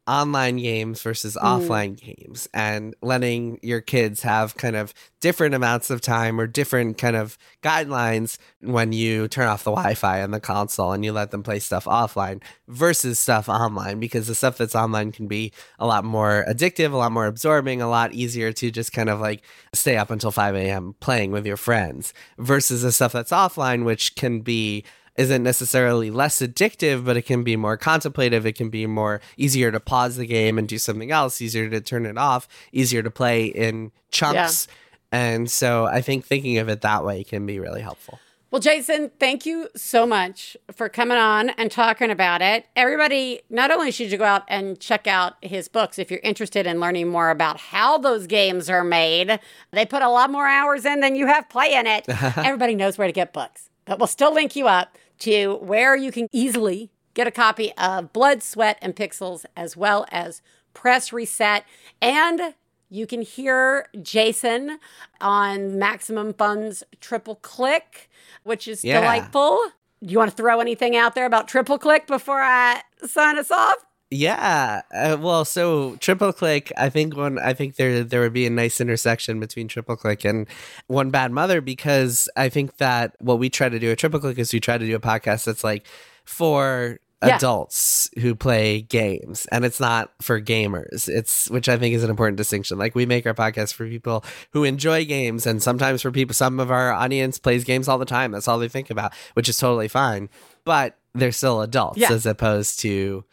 online 0.06 0.58
games 0.58 1.02
versus 1.02 1.36
mm. 1.36 1.42
offline 1.42 1.96
games 1.96 2.48
and 2.54 2.94
letting 3.02 3.60
your 3.62 3.80
kids 3.80 4.22
have 4.22 4.56
kind 4.58 4.76
of 4.76 4.94
different 5.22 5.56
amounts 5.56 5.90
of 5.90 6.02
time 6.02 6.40
or 6.40 6.46
different 6.46 6.98
kind 6.98 7.16
of 7.16 7.38
guidelines 7.62 8.38
when 8.60 8.92
you 8.92 9.28
turn 9.30 9.48
off 9.48 9.64
the 9.64 9.72
Wi-Fi 9.72 10.22
on 10.22 10.32
the 10.32 10.40
console 10.42 10.92
and 10.92 11.06
you 11.06 11.14
let 11.14 11.32
them 11.32 11.44
play 11.44 11.60
stuff 11.60 11.86
offline 11.86 12.42
versus 12.68 13.18
stuff 13.18 13.48
online 13.48 14.00
because 14.00 14.28
the 14.28 14.36
stuff 14.36 14.58
that's 14.58 14.76
online 14.76 15.14
can 15.14 15.28
be 15.28 15.54
a 15.80 15.88
lot 15.88 16.04
more 16.04 16.44
addictive, 16.50 16.92
a 16.92 16.98
lot 16.98 17.14
more 17.14 17.26
absorbing, 17.26 17.82
a 17.82 17.90
lot 17.90 18.14
easier 18.14 18.52
to 18.52 18.70
just 18.72 18.92
kind 18.92 19.10
of 19.10 19.22
like 19.22 19.44
stay 19.72 19.96
up 19.96 20.12
until 20.12 20.32
5 20.32 20.56
a.m. 20.56 20.96
playing 21.00 21.32
with 21.32 21.46
your 21.46 21.58
friends 21.58 22.14
versus 22.38 22.82
the 22.82 22.92
stuff 22.92 23.14
that's 23.14 23.32
offline, 23.32 23.86
which 23.86 24.16
can 24.16 24.42
be 24.42 24.84
isn't 25.16 25.44
necessarily 25.44 26.10
less 26.10 26.42
addictive, 26.42 27.06
but 27.06 27.18
it 27.18 27.24
can 27.24 27.44
be 27.44 27.56
more 27.56 27.78
contemplative. 27.78 28.46
It 28.46 28.54
can 28.54 28.70
be 28.70 28.88
more 28.88 29.22
easier 29.38 29.72
to 29.72 29.80
pause 29.80 30.18
the 30.18 30.26
game 30.26 30.58
and 30.58 30.68
do 30.68 30.78
something 30.78 31.12
else, 31.12 31.42
easier 31.42 31.70
to 31.70 31.82
turn 31.82 32.06
it 32.06 32.18
off, 32.18 32.48
easier 32.72 33.04
to 33.04 33.12
play 33.12 33.46
in 33.46 33.92
chunks. 34.12 34.68
Yeah. 34.68 34.74
And 35.20 35.52
so 35.52 35.86
I 35.86 36.02
think 36.02 36.26
thinking 36.26 36.58
of 36.58 36.70
it 36.70 36.82
that 36.82 37.06
way 37.06 37.24
can 37.24 37.46
be 37.46 37.60
really 37.60 37.82
helpful. 37.82 38.20
Well, 38.50 38.60
Jason, 38.60 39.10
thank 39.20 39.48
you 39.48 39.68
so 39.76 40.06
much 40.06 40.56
for 40.72 40.88
coming 40.88 41.18
on 41.18 41.50
and 41.52 41.72
talking 41.72 42.12
about 42.12 42.44
it. 42.44 42.68
Everybody, 42.76 43.42
not 43.50 43.72
only 43.72 43.90
should 43.90 44.12
you 44.12 44.18
go 44.20 44.26
out 44.26 44.44
and 44.48 44.80
check 44.80 45.08
out 45.08 45.34
his 45.42 45.68
books 45.68 45.98
if 45.98 46.12
you're 46.12 46.20
interested 46.20 46.68
in 46.68 46.80
learning 46.80 47.08
more 47.10 47.32
about 47.32 47.60
how 47.60 47.98
those 47.98 48.28
games 48.28 48.70
are 48.70 48.84
made, 48.84 49.40
they 49.72 49.88
put 49.88 50.04
a 50.04 50.10
lot 50.10 50.30
more 50.30 50.48
hours 50.48 50.86
in 50.86 51.00
than 51.00 51.16
you 51.16 51.26
have 51.26 51.50
playing 51.50 51.88
it. 51.88 52.06
Everybody 52.38 52.76
knows 52.76 52.96
where 52.96 53.08
to 53.08 53.12
get 53.12 53.34
books, 53.34 53.72
but 53.86 53.98
we'll 53.98 54.06
still 54.06 54.32
link 54.32 54.56
you 54.56 54.68
up 54.68 55.00
to 55.24 55.56
where 55.62 55.96
you 55.96 56.12
can 56.12 56.28
easily 56.32 56.92
get 57.14 57.28
a 57.28 57.32
copy 57.32 57.72
of 57.78 58.12
Blood, 58.12 58.44
Sweat, 58.44 58.78
and 58.82 58.96
Pixels, 58.96 59.46
as 59.56 59.78
well 59.78 60.06
as 60.12 60.42
Press 60.74 61.14
Reset. 61.14 61.64
And 62.02 62.56
you 62.90 63.08
can 63.08 63.22
hear 63.22 63.88
Jason 64.02 64.80
on 65.22 65.80
Maximum 65.80 66.34
Fun's 66.34 66.84
Triple 67.00 67.36
Click, 67.36 68.10
which 68.44 68.68
is 68.68 68.84
yeah. 68.84 69.00
delightful. 69.00 69.60
Do 70.04 70.12
you 70.12 70.18
want 70.18 70.32
to 70.32 70.36
throw 70.36 70.60
anything 70.60 70.96
out 70.96 71.16
there 71.16 71.26
about 71.26 71.48
Triple 71.48 71.80
Click 71.80 72.06
before 72.06 72.42
I 72.42 72.82
sign 73.06 73.38
us 73.38 73.50
off? 73.50 73.78
Yeah. 74.14 74.84
Uh, 74.94 75.18
well, 75.20 75.44
so 75.44 75.96
triple 75.96 76.32
click, 76.32 76.72
I 76.78 76.90
think 76.90 77.18
one 77.18 77.40
I 77.40 77.54
think 77.54 77.78
there 77.78 78.04
there 78.04 78.22
would 78.22 78.34
be 78.34 78.46
a 78.46 78.52
nice 78.52 78.80
intersection 78.80 79.40
between 79.40 79.68
triple 79.68 79.96
click 79.96 80.24
and 80.24 80.48
one 80.86 81.10
bad 81.10 81.32
mother 81.32 81.62
because 81.62 82.30
I 82.36 82.50
think 82.50 82.78
that 82.78 83.16
what 83.20 83.40
we 83.40 83.50
try 83.50 83.70
to 83.70 83.80
do 83.80 83.92
at 83.92 83.98
triple 83.98 84.20
click 84.20 84.38
is 84.38 84.54
we 84.54 84.60
try 84.60 84.78
to 84.78 84.86
do 84.86 84.96
a 84.96 85.00
podcast 85.00 85.46
that's 85.46 85.64
like 85.64 85.88
for 86.26 87.00
yeah. 87.26 87.38
adults 87.38 88.12
who 88.20 88.36
play 88.36 88.82
games 88.82 89.48
and 89.48 89.66
it's 89.66 89.80
not 89.80 90.12
for 90.22 90.42
gamers 90.42 91.08
it's 91.08 91.50
which 91.50 91.70
i 91.70 91.78
think 91.78 91.96
is 91.96 92.04
an 92.04 92.10
important 92.10 92.36
distinction 92.36 92.78
like 92.78 92.96
we 92.96 93.06
make 93.06 93.26
our 93.26 93.34
podcast 93.34 93.74
for 93.74 93.88
people 93.88 94.26
who 94.52 94.66
enjoy 94.66 95.06
games 95.06 95.46
and 95.46 95.64
sometimes 95.64 96.02
for 96.02 96.12
people 96.12 96.34
some 96.34 96.60
of 96.60 96.70
our 96.70 96.92
audience 96.92 97.40
plays 97.40 97.64
games 97.64 97.88
all 97.88 97.98
the 97.98 98.04
time 98.04 98.32
that's 98.32 98.48
all 98.48 98.60
they 98.60 98.68
think 98.68 98.90
about 98.90 99.14
which 99.36 99.48
is 99.48 99.58
totally 99.58 99.88
fine 99.88 100.28
but 100.66 100.98
they're 101.14 101.32
still 101.32 101.62
adults 101.62 101.98
yeah. 101.98 102.12
as 102.12 102.26
opposed 102.26 102.78
to 102.80 103.24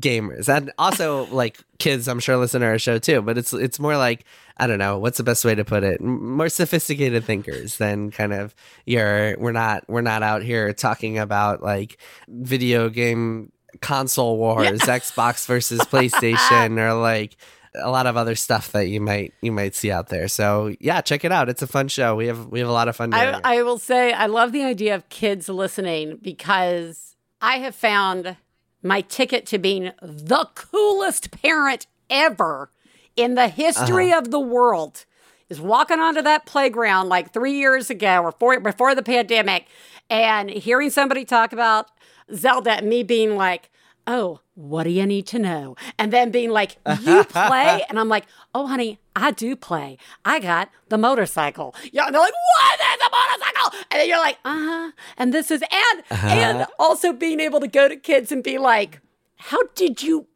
gamers 0.00 0.48
and 0.48 0.72
also 0.76 1.26
like 1.26 1.60
kids 1.78 2.08
i'm 2.08 2.18
sure 2.18 2.36
listen 2.36 2.60
to 2.60 2.66
our 2.66 2.78
show 2.80 2.98
too 2.98 3.22
but 3.22 3.38
it's 3.38 3.52
it's 3.52 3.78
more 3.78 3.96
like 3.96 4.24
i 4.56 4.66
don't 4.66 4.78
know 4.78 4.98
what's 4.98 5.18
the 5.18 5.24
best 5.24 5.44
way 5.44 5.54
to 5.54 5.64
put 5.64 5.84
it 5.84 6.00
more 6.00 6.48
sophisticated 6.48 7.22
thinkers 7.24 7.76
than 7.76 8.10
kind 8.10 8.32
of 8.32 8.54
your 8.86 9.36
we're 9.38 9.52
not 9.52 9.84
we're 9.88 10.00
not 10.00 10.22
out 10.22 10.42
here 10.42 10.72
talking 10.72 11.16
about 11.16 11.62
like 11.62 11.98
video 12.28 12.88
game 12.88 13.52
console 13.80 14.36
wars 14.36 14.64
yeah. 14.64 14.98
xbox 14.98 15.46
versus 15.46 15.80
playstation 15.82 16.76
or 16.76 16.94
like 16.94 17.36
a 17.76 17.90
lot 17.90 18.06
of 18.06 18.16
other 18.16 18.34
stuff 18.34 18.72
that 18.72 18.88
you 18.88 19.00
might 19.00 19.32
you 19.42 19.50
might 19.50 19.74
see 19.74 19.90
out 19.90 20.08
there. 20.08 20.28
So 20.28 20.74
yeah, 20.78 21.00
check 21.00 21.24
it 21.24 21.32
out. 21.32 21.48
It's 21.48 21.60
a 21.60 21.66
fun 21.66 21.88
show. 21.88 22.14
We 22.14 22.28
have 22.28 22.46
we 22.46 22.60
have 22.60 22.68
a 22.68 22.72
lot 22.72 22.86
of 22.86 22.94
fun. 22.94 23.12
I, 23.12 23.40
I 23.42 23.62
will 23.62 23.78
say 23.78 24.12
I 24.12 24.26
love 24.26 24.52
the 24.52 24.62
idea 24.62 24.94
of 24.94 25.08
kids 25.08 25.48
listening 25.48 26.20
because 26.22 27.16
I 27.40 27.58
have 27.58 27.74
found 27.74 28.36
my 28.84 29.00
ticket 29.00 29.46
to 29.46 29.58
being 29.58 29.90
the 30.00 30.48
coolest 30.54 31.30
parent 31.30 31.86
ever 32.08 32.70
in 33.16 33.34
the 33.34 33.48
history 33.48 34.10
uh-huh. 34.10 34.18
of 34.18 34.30
the 34.30 34.38
world 34.40 35.06
is 35.48 35.60
walking 35.60 35.98
onto 35.98 36.22
that 36.22 36.46
playground 36.46 37.08
like 37.08 37.32
three 37.32 37.54
years 37.54 37.90
ago 37.90 38.22
or 38.22 38.32
four 38.32 38.60
before 38.60 38.94
the 38.94 39.02
pandemic 39.02 39.66
and 40.10 40.50
hearing 40.50 40.90
somebody 40.90 41.24
talk 41.24 41.52
about 41.52 41.88
Zelda 42.32 42.72
and 42.72 42.88
me 42.88 43.02
being 43.02 43.36
like, 43.36 43.70
oh, 44.06 44.40
what 44.54 44.84
do 44.84 44.90
you 44.90 45.06
need 45.06 45.26
to 45.28 45.38
know? 45.38 45.76
And 45.98 46.12
then 46.12 46.30
being 46.30 46.50
like, 46.50 46.76
you 47.00 47.24
play? 47.24 47.84
and 47.88 47.98
I'm 47.98 48.08
like, 48.08 48.26
oh, 48.54 48.66
honey, 48.66 48.98
I 49.16 49.30
do 49.30 49.56
play. 49.56 49.98
I 50.24 50.40
got 50.40 50.70
the 50.88 50.98
motorcycle. 50.98 51.74
Yeah, 51.92 52.06
and 52.06 52.14
they're 52.14 52.22
like, 52.22 52.32
what 52.32 52.80
is 52.80 53.06
a 53.06 53.10
motorcycle. 53.10 53.86
And 53.90 54.00
then 54.00 54.08
you're 54.08 54.18
like, 54.18 54.38
uh 54.44 54.58
huh. 54.58 54.90
And 55.16 55.32
this 55.32 55.50
is, 55.50 55.62
and, 55.62 56.02
uh-huh. 56.10 56.26
and 56.28 56.66
also 56.78 57.12
being 57.12 57.40
able 57.40 57.60
to 57.60 57.68
go 57.68 57.88
to 57.88 57.96
kids 57.96 58.30
and 58.30 58.42
be 58.42 58.58
like, 58.58 59.00
how 59.36 59.62
did 59.74 60.02
you 60.02 60.26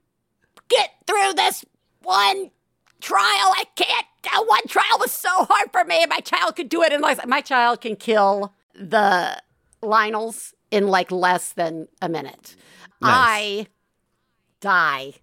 get 0.68 0.90
through 1.06 1.34
this 1.34 1.64
one 2.02 2.50
trial? 3.00 3.22
I 3.22 3.64
can't. 3.76 4.06
One 4.46 4.66
trial 4.68 4.98
was 4.98 5.12
so 5.12 5.30
hard 5.30 5.70
for 5.72 5.84
me. 5.84 6.04
My 6.06 6.20
child 6.20 6.56
could 6.56 6.68
do 6.68 6.82
it 6.82 6.92
in 6.92 7.00
like, 7.00 7.26
my 7.26 7.40
child 7.40 7.80
can 7.80 7.96
kill 7.96 8.52
the 8.74 9.40
Lynels 9.82 10.54
in 10.70 10.88
like 10.88 11.10
less 11.10 11.52
than 11.52 11.88
a 12.02 12.08
minute. 12.08 12.56
Nice. 13.00 13.10
I 13.12 13.66
die 14.60 15.14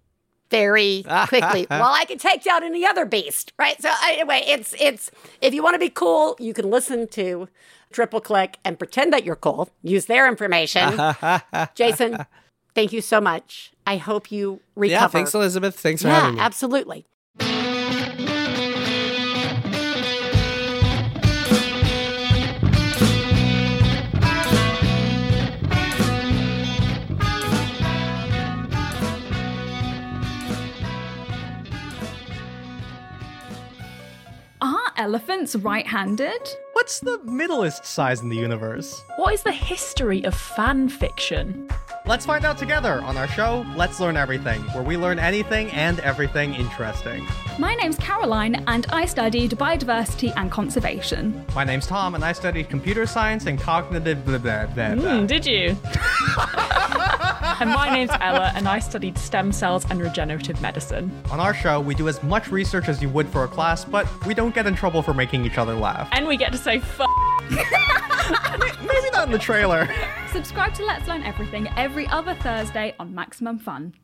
very 0.50 1.04
quickly. 1.28 1.66
well, 1.70 1.92
I 1.92 2.04
can 2.04 2.18
take 2.18 2.42
down 2.42 2.62
any 2.62 2.86
other 2.86 3.04
beast, 3.04 3.52
right? 3.58 3.80
So 3.80 3.88
uh, 3.88 3.96
anyway, 4.04 4.42
it's 4.46 4.74
it's 4.80 5.10
if 5.40 5.54
you 5.54 5.62
want 5.62 5.74
to 5.74 5.78
be 5.78 5.90
cool, 5.90 6.36
you 6.38 6.54
can 6.54 6.70
listen 6.70 7.08
to 7.08 7.48
Triple 7.92 8.20
Click 8.20 8.58
and 8.64 8.78
pretend 8.78 9.12
that 9.12 9.24
you're 9.24 9.36
cool. 9.36 9.70
Use 9.82 10.06
their 10.06 10.28
information. 10.28 10.98
Jason, 11.74 12.24
thank 12.74 12.92
you 12.92 13.00
so 13.00 13.20
much. 13.20 13.72
I 13.86 13.96
hope 13.96 14.32
you 14.32 14.60
recover. 14.74 15.02
Yeah, 15.02 15.08
thanks, 15.08 15.34
Elizabeth. 15.34 15.78
Thanks 15.78 16.02
for 16.02 16.08
yeah, 16.08 16.20
having 16.20 16.34
me. 16.36 16.40
Absolutely. 16.40 17.06
Elephants 35.06 35.54
right 35.54 35.86
handed? 35.86 36.42
What's 36.72 36.98
the 36.98 37.20
middlest 37.22 37.84
size 37.86 38.22
in 38.22 38.28
the 38.28 38.34
universe? 38.34 39.04
What 39.14 39.32
is 39.34 39.44
the 39.44 39.52
history 39.52 40.24
of 40.24 40.34
fan 40.34 40.88
fiction? 40.88 41.68
Let's 42.06 42.26
find 42.26 42.44
out 42.44 42.58
together 42.58 43.00
on 43.02 43.16
our 43.16 43.28
show, 43.28 43.64
Let's 43.76 44.00
Learn 44.00 44.16
Everything, 44.16 44.60
where 44.74 44.82
we 44.82 44.96
learn 44.96 45.20
anything 45.20 45.70
and 45.70 46.00
everything 46.00 46.54
interesting. 46.54 47.24
My 47.56 47.76
name's 47.76 47.98
Caroline, 47.98 48.64
and 48.66 48.84
I 48.90 49.06
studied 49.06 49.52
biodiversity 49.52 50.32
and 50.36 50.50
conservation. 50.50 51.46
My 51.54 51.62
name's 51.62 51.86
Tom, 51.86 52.16
and 52.16 52.24
I 52.24 52.32
studied 52.32 52.68
computer 52.68 53.06
science 53.06 53.46
and 53.46 53.60
cognitive 53.60 54.24
blah 54.24 54.38
blah 54.38 54.66
blah. 54.66 54.96
blah. 54.96 55.04
Mm, 55.04 55.28
did 55.28 55.46
you? 55.46 55.76
and 57.42 57.70
my 57.70 57.90
name's 57.92 58.10
Ella, 58.20 58.52
and 58.54 58.68
I 58.68 58.78
studied 58.78 59.18
stem 59.18 59.52
cells 59.52 59.86
and 59.90 60.00
regenerative 60.00 60.60
medicine. 60.60 61.10
On 61.30 61.40
our 61.40 61.54
show, 61.54 61.80
we 61.80 61.94
do 61.94 62.08
as 62.08 62.22
much 62.22 62.50
research 62.50 62.88
as 62.88 63.02
you 63.02 63.08
would 63.08 63.28
for 63.28 63.44
a 63.44 63.48
class, 63.48 63.84
but 63.84 64.06
we 64.26 64.34
don't 64.34 64.54
get 64.54 64.66
in 64.66 64.74
trouble 64.74 65.02
for 65.02 65.14
making 65.14 65.44
each 65.44 65.58
other 65.58 65.74
laugh. 65.74 66.08
And 66.12 66.26
we 66.26 66.36
get 66.36 66.52
to 66.52 66.58
say 66.58 66.76
f. 66.76 67.00
Maybe 67.50 69.10
not 69.12 69.26
in 69.26 69.32
the 69.32 69.38
trailer. 69.38 69.88
Subscribe 70.32 70.74
to 70.74 70.84
Let's 70.84 71.06
Learn 71.08 71.22
Everything 71.22 71.68
every 71.76 72.06
other 72.08 72.34
Thursday 72.34 72.94
on 72.98 73.14
Maximum 73.14 73.58
Fun. 73.58 73.94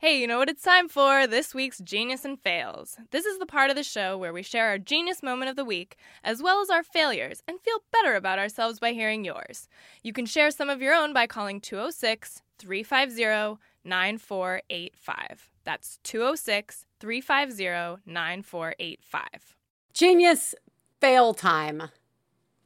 Hey, 0.00 0.18
you 0.18 0.26
know 0.26 0.38
what 0.38 0.48
it's 0.48 0.62
time 0.62 0.88
for? 0.88 1.26
This 1.26 1.54
week's 1.54 1.78
Genius 1.78 2.24
and 2.24 2.40
Fails. 2.40 2.96
This 3.10 3.26
is 3.26 3.38
the 3.38 3.44
part 3.44 3.68
of 3.68 3.76
the 3.76 3.82
show 3.82 4.16
where 4.16 4.32
we 4.32 4.42
share 4.42 4.68
our 4.68 4.78
genius 4.78 5.22
moment 5.22 5.50
of 5.50 5.56
the 5.56 5.64
week, 5.64 5.96
as 6.24 6.42
well 6.42 6.62
as 6.62 6.70
our 6.70 6.82
failures, 6.82 7.42
and 7.46 7.60
feel 7.60 7.82
better 7.92 8.14
about 8.14 8.38
ourselves 8.38 8.78
by 8.78 8.92
hearing 8.92 9.26
yours. 9.26 9.68
You 10.02 10.14
can 10.14 10.24
share 10.24 10.50
some 10.50 10.70
of 10.70 10.80
your 10.80 10.94
own 10.94 11.12
by 11.12 11.26
calling 11.26 11.60
206 11.60 12.40
350 12.60 13.60
9485. 13.84 15.50
That's 15.64 15.98
206 16.04 16.86
350 17.00 18.02
9485. 18.06 19.56
Genius 19.92 20.54
fail 21.00 21.34
time. 21.34 21.90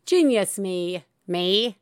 Genius 0.07 0.59
me. 0.59 1.05
Me. 1.27 1.79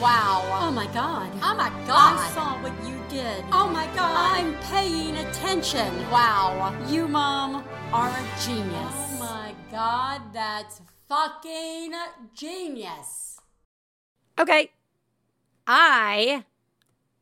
Wow. 0.00 0.42
Oh 0.60 0.70
my 0.70 0.86
god. 0.94 1.30
Oh 1.42 1.54
my 1.54 1.70
god. 1.86 2.18
I 2.18 2.30
saw 2.32 2.62
what 2.62 2.72
you 2.88 2.98
did. 3.08 3.44
Oh 3.52 3.68
my 3.68 3.86
god. 3.96 4.38
I'm 4.38 4.54
paying 4.70 5.16
attention. 5.16 5.92
Wow. 6.10 6.74
You, 6.88 7.08
Mom, 7.08 7.64
are 7.92 8.08
a 8.08 8.40
genius. 8.44 8.94
Oh 8.94 9.16
my 9.18 9.54
god, 9.70 10.32
that's 10.32 10.80
fucking 11.08 11.92
genius. 12.34 13.40
Okay. 14.38 14.70
I 15.66 16.44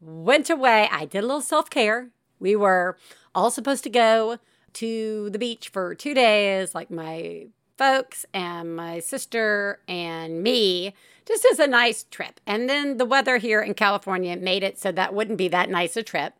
went 0.06 0.48
away. 0.48 0.88
I 0.90 1.04
did 1.04 1.24
a 1.24 1.26
little 1.26 1.40
self 1.40 1.68
care. 1.68 2.10
We 2.38 2.54
were 2.54 2.96
all 3.34 3.50
supposed 3.50 3.82
to 3.84 3.90
go 3.90 4.38
to 4.74 5.30
the 5.30 5.38
beach 5.38 5.68
for 5.68 5.94
two 5.94 6.14
days, 6.14 6.74
like 6.74 6.90
my 6.90 7.46
folks 7.76 8.24
and 8.32 8.76
my 8.76 9.00
sister 9.00 9.80
and 9.88 10.42
me, 10.42 10.94
just 11.26 11.46
as 11.50 11.58
a 11.58 11.66
nice 11.66 12.04
trip. 12.04 12.40
And 12.46 12.68
then 12.68 12.96
the 12.96 13.04
weather 13.04 13.38
here 13.38 13.60
in 13.60 13.74
California 13.74 14.36
made 14.36 14.62
it 14.62 14.78
so 14.78 14.92
that 14.92 15.12
wouldn't 15.12 15.38
be 15.38 15.48
that 15.48 15.68
nice 15.68 15.96
a 15.96 16.02
trip. 16.02 16.34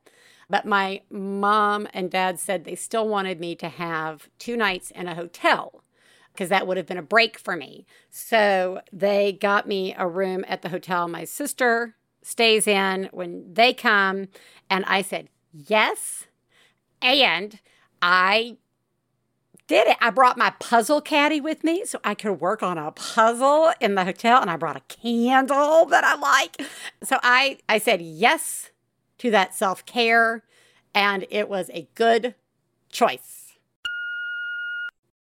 But 0.49 0.65
my 0.65 1.03
mom 1.11 1.89
and 1.93 2.11
dad 2.11 2.39
said 2.39 2.65
they 2.65 2.77
still 2.77 3.09
wanted 3.09 3.41
me 3.41 3.57
to 3.57 3.69
have 3.69 4.29
two 4.39 4.57
nights 4.57 4.93
in 4.93 5.09
a 5.09 5.15
hotel 5.15 5.83
because 6.33 6.51
that 6.51 6.67
would 6.67 6.77
have 6.77 6.87
been 6.87 6.99
a 6.99 7.03
break 7.03 7.39
for 7.39 7.57
me. 7.57 7.85
So 8.11 8.81
they 8.93 9.33
got 9.33 9.67
me 9.67 9.95
a 9.97 10.07
room 10.07 10.45
at 10.47 10.63
the 10.63 10.69
hotel 10.69 11.09
my 11.09 11.25
sister 11.25 11.97
stays 12.27 12.67
in 12.67 13.09
when 13.13 13.55
they 13.55 13.73
come. 13.73 14.27
And 14.69 14.85
I 14.87 15.01
said, 15.03 15.29
yes. 15.53 16.27
And 17.01 17.61
I 18.03 18.57
did 19.69 19.87
it. 19.87 19.97
I 20.01 20.11
brought 20.11 20.37
my 20.37 20.51
puzzle 20.59 21.01
caddy 21.01 21.41
with 21.41 21.63
me 21.63 21.85
so 21.85 22.01
I 22.03 22.15
could 22.15 22.41
work 22.41 22.65
on 22.65 22.79
a 22.79 22.91
puzzle 22.91 23.73
in 23.81 23.95
the 23.95 24.05
hotel 24.05 24.41
and 24.41 24.51
I 24.51 24.57
brought 24.57 24.77
a 24.77 24.83
candle 24.89 25.87
that 25.87 26.03
I 26.03 26.17
like. 26.17 26.69
So 27.05 27.19
I 27.23 27.59
I 27.69 27.79
said 27.79 28.03
yes 28.03 28.71
to 29.19 29.31
that 29.31 29.55
self-care 29.55 30.43
and 30.95 31.27
it 31.31 31.49
was 31.49 31.71
a 31.73 31.89
good 31.95 32.35
choice. 32.91 33.55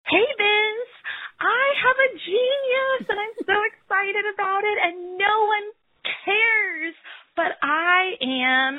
Hey 0.09 0.27
Vince, 0.39 0.93
I 1.41 1.65
have 1.85 1.97
a 1.97 2.19
genius 2.25 3.09
and 3.11 3.21
I'm 3.21 3.37
so 3.45 3.53
excited 3.73 4.25
about 4.35 4.65
it 4.65 4.79
and 4.83 5.19
no 5.19 5.45
one 5.47 5.73
cares. 6.27 6.95
But 7.39 7.55
I 7.63 8.19
am 8.21 8.77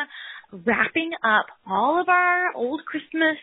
wrapping 0.51 1.11
up 1.23 1.47
all 1.65 2.01
of 2.01 2.09
our 2.09 2.53
old 2.55 2.81
Christmas 2.85 3.37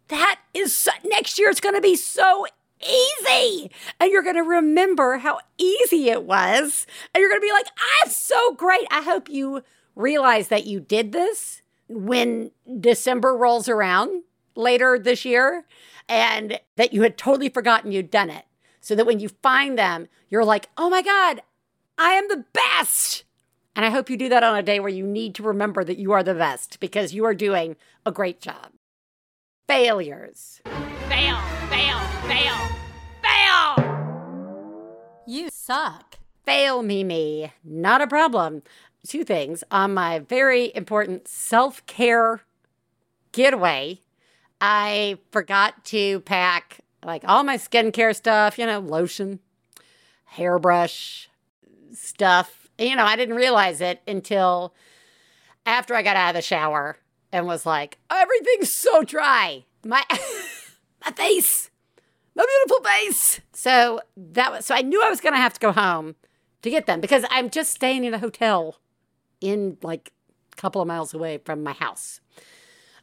That 0.09 0.41
is 0.55 0.75
so, 0.75 0.93
next 1.05 1.39
year, 1.39 1.51
it's 1.51 1.61
going 1.61 1.75
to 1.75 1.81
be 1.81 1.97
so 1.97 2.47
easy. 2.81 3.71
And 3.99 4.11
you're 4.11 4.23
going 4.23 4.37
to 4.37 4.43
remember 4.43 5.19
how 5.19 5.41
easy 5.59 6.09
it 6.09 6.23
was. 6.25 6.87
And 7.13 7.21
you're 7.21 7.31
going 7.31 7.41
to 7.41 7.47
be 7.47 7.53
like, 7.53 7.67
I'm 8.03 8.11
so 8.11 8.55
great. 8.55 8.87
I 8.91 9.03
hope 9.03 9.29
you 9.29 9.63
realize 9.95 10.49
that 10.49 10.67
you 10.67 10.79
did 10.79 11.13
this 11.13 11.63
when 11.89 12.51
December 12.81 13.37
rolls 13.37 13.69
around 13.69 14.23
later 14.55 14.99
this 14.99 15.25
year 15.25 15.65
and 16.09 16.61
that 16.77 16.93
you 16.93 17.03
had 17.03 17.19
totally 17.19 17.49
forgotten 17.49 17.93
you'd 17.93 18.11
done 18.11 18.31
it. 18.31 18.45
So 18.81 18.95
that 18.95 19.07
when 19.07 19.19
you 19.19 19.31
find 19.43 19.79
them, 19.79 20.09
you're 20.29 20.45
like, 20.45 20.69
oh 20.77 20.89
my 20.89 21.03
God, 21.03 21.43
I 21.99 22.13
am 22.13 22.29
the 22.29 22.45
best. 22.53 23.25
And 23.75 23.85
I 23.85 23.91
hope 23.91 24.09
you 24.09 24.17
do 24.17 24.29
that 24.29 24.43
on 24.43 24.57
a 24.57 24.63
day 24.63 24.81
where 24.81 24.89
you 24.89 25.07
need 25.07 25.35
to 25.35 25.43
remember 25.43 25.85
that 25.85 25.99
you 25.99 26.13
are 26.13 26.23
the 26.23 26.35
best 26.35 26.81
because 26.81 27.13
you 27.13 27.25
are 27.25 27.35
doing 27.35 27.77
a 28.07 28.13
great 28.13 28.41
job. 28.41 28.73
Failures. 29.67 30.61
Fail, 31.09 31.39
fail, 31.69 31.99
fail, 32.29 32.55
fail. 33.23 35.23
You 35.27 35.51
suck. 35.51 36.19
Fail 36.45 36.83
me, 36.83 37.03
me. 37.03 37.53
Not 37.65 38.01
a 38.01 38.07
problem. 38.07 38.63
Two 39.07 39.25
things. 39.25 39.63
On 39.71 39.95
my 39.95 40.19
very 40.19 40.73
important 40.75 41.29
self 41.29 41.85
care 41.87 42.41
getaway, 43.31 44.01
I 44.61 45.19
forgot 45.31 45.85
to 45.87 46.21
pack 46.21 46.81
like 47.05 47.23
all 47.25 47.45
my 47.45 47.57
skincare 47.57 48.17
stuff, 48.17 48.59
you 48.59 48.67
know, 48.67 48.81
lotion, 48.81 49.39
hairbrush 50.25 51.29
stuff. 51.93 52.69
You 52.79 52.97
know, 52.97 53.05
I 53.05 53.15
didn't 53.15 53.37
realize 53.37 53.81
it 53.81 54.03
until 54.09 54.75
after 55.65 55.95
I 55.95 56.03
got 56.03 56.17
out 56.17 56.31
of 56.31 56.35
the 56.35 56.43
shower 56.43 56.99
and 57.31 57.47
was 57.47 57.65
like, 57.65 57.99
everything's 58.11 58.73
so 58.73 59.05
dry. 59.05 59.65
My 59.85 60.03
my 61.05 61.13
face, 61.13 61.71
my 62.35 62.45
beautiful 62.45 62.85
face. 62.85 63.41
So 63.53 64.01
that 64.17 64.51
was 64.51 64.67
so 64.67 64.75
I 64.75 64.83
knew 64.83 65.01
I 65.01 65.11
was 65.11 65.21
gonna 65.21 65.37
have 65.37 65.53
to 65.53 65.61
go 65.61 65.71
home 65.71 66.17
to 66.63 66.71
get 66.71 66.87
them 66.87 67.01
because 67.01 67.25
I'm 67.31 67.51
just 67.51 67.73
staying 67.73 68.03
in 68.03 68.13
a 68.13 68.19
hotel 68.19 68.81
in 69.41 69.79
like 69.83 70.13
a 70.53 70.57
couple 70.57 70.81
of 70.81 70.89
miles 70.89 71.15
away 71.15 71.39
from 71.39 71.63
my 71.63 71.73
house. 71.73 72.21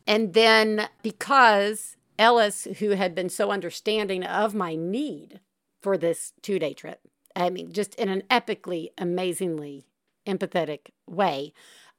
And 0.05 0.33
then 0.33 0.87
because 1.01 1.95
Ellis, 2.19 2.67
who 2.79 2.91
had 2.91 3.15
been 3.15 3.29
so 3.29 3.51
understanding 3.51 4.23
of 4.23 4.53
my 4.53 4.75
need 4.75 5.39
for 5.81 5.97
this 5.97 6.33
two 6.41 6.59
day 6.59 6.73
trip, 6.73 7.01
I 7.35 7.49
mean, 7.49 7.71
just 7.71 7.95
in 7.95 8.09
an 8.09 8.23
epically, 8.29 8.89
amazingly 8.97 9.85
empathetic 10.27 10.91
way, 11.07 11.53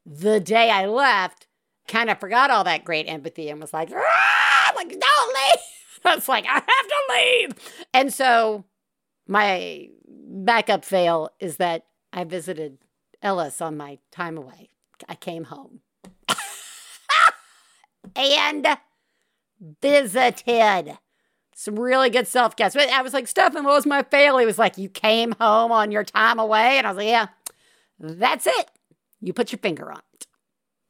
the 0.06 0.38
day 0.40 0.70
I 0.70 0.86
left, 0.86 1.46
kind 1.88 2.10
of 2.10 2.20
forgot 2.20 2.50
all 2.50 2.64
that 2.64 2.84
great 2.84 3.06
empathy 3.06 3.48
and 3.48 3.60
was 3.60 3.72
like, 3.72 3.90
"Ah!" 3.92 4.34
like, 4.74 4.88
don't 4.88 5.34
leave. 5.34 5.60
I 6.04 6.14
was 6.14 6.28
like, 6.28 6.44
I 6.46 6.54
have 6.54 6.64
to 6.64 7.02
leave. 7.10 7.50
And 7.92 8.12
so 8.12 8.64
my 9.26 9.88
backup 10.06 10.84
fail 10.84 11.30
is 11.40 11.56
that 11.56 11.86
I 12.12 12.24
visited 12.24 12.78
Ellis 13.24 13.60
on 13.62 13.76
my 13.76 13.98
time 14.12 14.36
away. 14.36 14.68
I 15.08 15.14
came 15.16 15.44
home 15.44 15.80
and 18.16 18.66
visited. 19.82 20.98
Some 21.56 21.78
really 21.78 22.10
good 22.10 22.28
self 22.28 22.54
guess. 22.56 22.76
I 22.76 23.02
was 23.02 23.14
like, 23.14 23.26
Stefan, 23.26 23.64
what 23.64 23.74
was 23.74 23.86
my 23.86 24.02
fail? 24.02 24.38
He 24.38 24.46
was 24.46 24.58
like, 24.58 24.76
You 24.76 24.88
came 24.88 25.32
home 25.40 25.72
on 25.72 25.90
your 25.90 26.04
time 26.04 26.38
away. 26.38 26.78
And 26.78 26.86
I 26.86 26.90
was 26.90 26.96
like, 26.98 27.06
Yeah, 27.06 27.26
that's 27.98 28.46
it. 28.46 28.70
You 29.20 29.32
put 29.32 29.52
your 29.52 29.58
finger 29.60 29.90
on 29.90 30.02
it. 30.12 30.26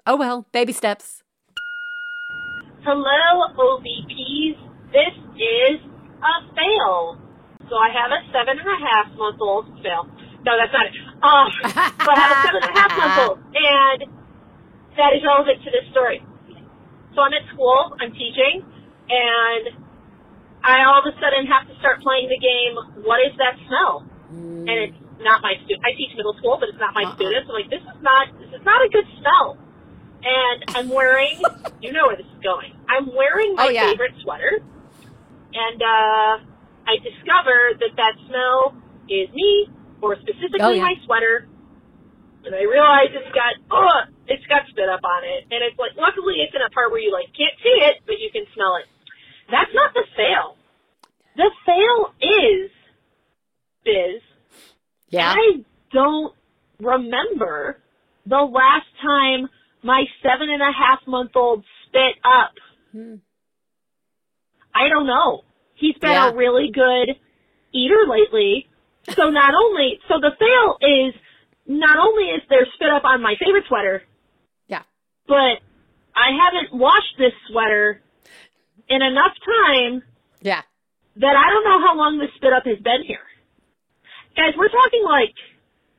Oh 0.06 0.16
well, 0.16 0.46
baby 0.52 0.72
steps. 0.72 1.22
Hello, 2.82 3.48
OVPs. 3.56 4.58
This 4.92 5.14
is 5.36 5.80
a 6.20 6.54
fail. 6.54 7.18
So 7.68 7.76
I 7.76 7.88
have 7.92 8.10
a 8.10 8.20
seven 8.32 8.58
and 8.58 8.68
a 8.68 8.78
half 8.84 9.16
month 9.16 9.40
old 9.40 9.66
fail. 9.82 10.04
No, 10.44 10.52
that's 10.60 10.72
not 10.72 10.86
it. 10.86 11.13
Um, 11.24 11.48
so 11.64 12.08
I 12.12 12.16
have 12.20 12.30
a 12.36 12.38
seven 12.44 12.60
and 12.60 12.68
a 12.68 12.74
half 12.76 12.92
month 13.00 13.16
old, 13.24 13.38
and 13.56 14.00
that 15.00 15.10
is 15.16 15.24
relevant 15.24 15.64
to 15.64 15.70
this 15.72 15.88
story. 15.90 16.20
So 17.16 17.22
I'm 17.24 17.32
at 17.32 17.48
school, 17.54 17.96
I'm 18.00 18.12
teaching, 18.12 18.60
and 19.08 19.64
I 20.62 20.84
all 20.84 21.00
of 21.00 21.06
a 21.08 21.14
sudden 21.16 21.46
have 21.48 21.64
to 21.68 21.74
start 21.80 22.02
playing 22.04 22.28
the 22.28 22.36
game. 22.38 23.04
What 23.08 23.20
is 23.24 23.32
that 23.40 23.56
smell? 23.66 24.04
And 24.68 24.68
it's 24.68 24.98
not 25.22 25.40
my 25.40 25.54
student. 25.64 25.80
I 25.86 25.96
teach 25.96 26.12
middle 26.16 26.34
school, 26.36 26.58
but 26.60 26.68
it's 26.68 26.78
not 26.80 26.92
my 26.92 27.06
students. 27.14 27.48
I'm 27.48 27.54
like, 27.56 27.70
this 27.70 27.80
is 27.80 28.00
not 28.02 28.28
this 28.38 28.50
is 28.52 28.64
not 28.66 28.84
a 28.84 28.88
good 28.92 29.06
smell. 29.22 29.56
And 30.24 30.58
I'm 30.76 30.88
wearing, 30.88 31.40
you 31.80 31.92
know 31.92 32.08
where 32.08 32.16
this 32.16 32.26
is 32.26 32.40
going. 32.42 32.72
I'm 32.88 33.08
wearing 33.14 33.54
my 33.54 33.66
Oh, 33.66 33.70
yeah. 33.70 33.88
favorite 33.92 34.12
sweater, 34.22 34.60
and 35.54 35.78
uh, 35.80 36.32
I 36.88 36.96
discover 37.00 37.76
that 37.80 37.92
that 37.96 38.14
smell 38.28 38.74
is 39.08 39.28
me, 39.32 39.68
or 40.04 40.16
specifically 40.16 40.60
Oh, 40.60 40.70
yeah. 40.72 40.82
my 40.82 40.94
sweater. 41.04 41.48
And 42.44 42.54
I 42.54 42.62
realize 42.68 43.08
it's 43.16 43.32
got, 43.34 43.56
oh, 43.72 44.00
it's 44.28 44.44
got 44.46 44.68
spit 44.68 44.88
up 44.88 45.00
on 45.02 45.24
it. 45.24 45.48
And 45.50 45.64
it's 45.64 45.78
like, 45.78 45.92
luckily 45.96 46.44
it's 46.44 46.52
in 46.54 46.60
a 46.60 46.68
part 46.70 46.90
where 46.92 47.00
you 47.00 47.10
like 47.10 47.26
can't 47.32 47.56
see 47.64 47.76
it, 47.88 48.04
but 48.04 48.20
you 48.20 48.28
can 48.30 48.44
smell 48.54 48.76
it. 48.76 48.84
That's 49.50 49.72
not 49.72 49.94
the 49.94 50.04
fail. 50.16 50.56
The 51.36 51.50
fail 51.64 52.12
is, 52.20 52.70
Biz, 53.84 54.20
Yeah. 55.08 55.32
I 55.36 55.64
don't 55.92 56.34
remember 56.80 57.78
the 58.26 58.40
last 58.42 58.86
time 59.02 59.48
my 59.82 60.04
seven 60.22 60.48
and 60.50 60.62
a 60.62 60.72
half 60.72 61.00
month 61.06 61.32
old 61.34 61.64
spit 61.86 62.16
up. 62.24 62.52
Hmm. 62.92 63.14
I 64.74 64.88
don't 64.88 65.06
know. 65.06 65.44
He's 65.74 65.96
been 65.98 66.10
Yeah. 66.12 66.30
a 66.30 66.34
really 66.34 66.70
good 66.70 67.16
eater 67.72 68.06
lately. 68.08 68.68
So 69.10 69.30
not 69.30 69.52
only, 69.54 69.98
so 70.08 70.14
the 70.20 70.32
fail 70.38 70.78
is 70.80 71.14
not 71.66 71.98
only 71.98 72.24
is 72.30 72.42
there 72.48 72.66
spit 72.74 72.88
up 72.90 73.04
on 73.04 73.22
my 73.22 73.34
favorite 73.44 73.64
sweater, 73.68 74.02
Yeah. 74.68 74.82
but 75.28 75.60
I 76.16 76.30
haven't 76.40 76.72
washed 76.78 77.16
this 77.18 77.32
sweater 77.50 78.00
in 78.88 79.02
enough 79.02 79.32
time 79.44 80.02
Yeah. 80.40 80.62
that 81.16 81.36
I 81.36 81.50
don't 81.50 81.64
know 81.64 81.86
how 81.86 81.96
long 81.96 82.18
the 82.18 82.28
spit 82.36 82.52
up 82.52 82.64
has 82.66 82.78
been 82.78 83.02
here. 83.06 83.24
Guys, 84.36 84.54
we're 84.56 84.68
talking 84.68 85.04
like 85.04 85.34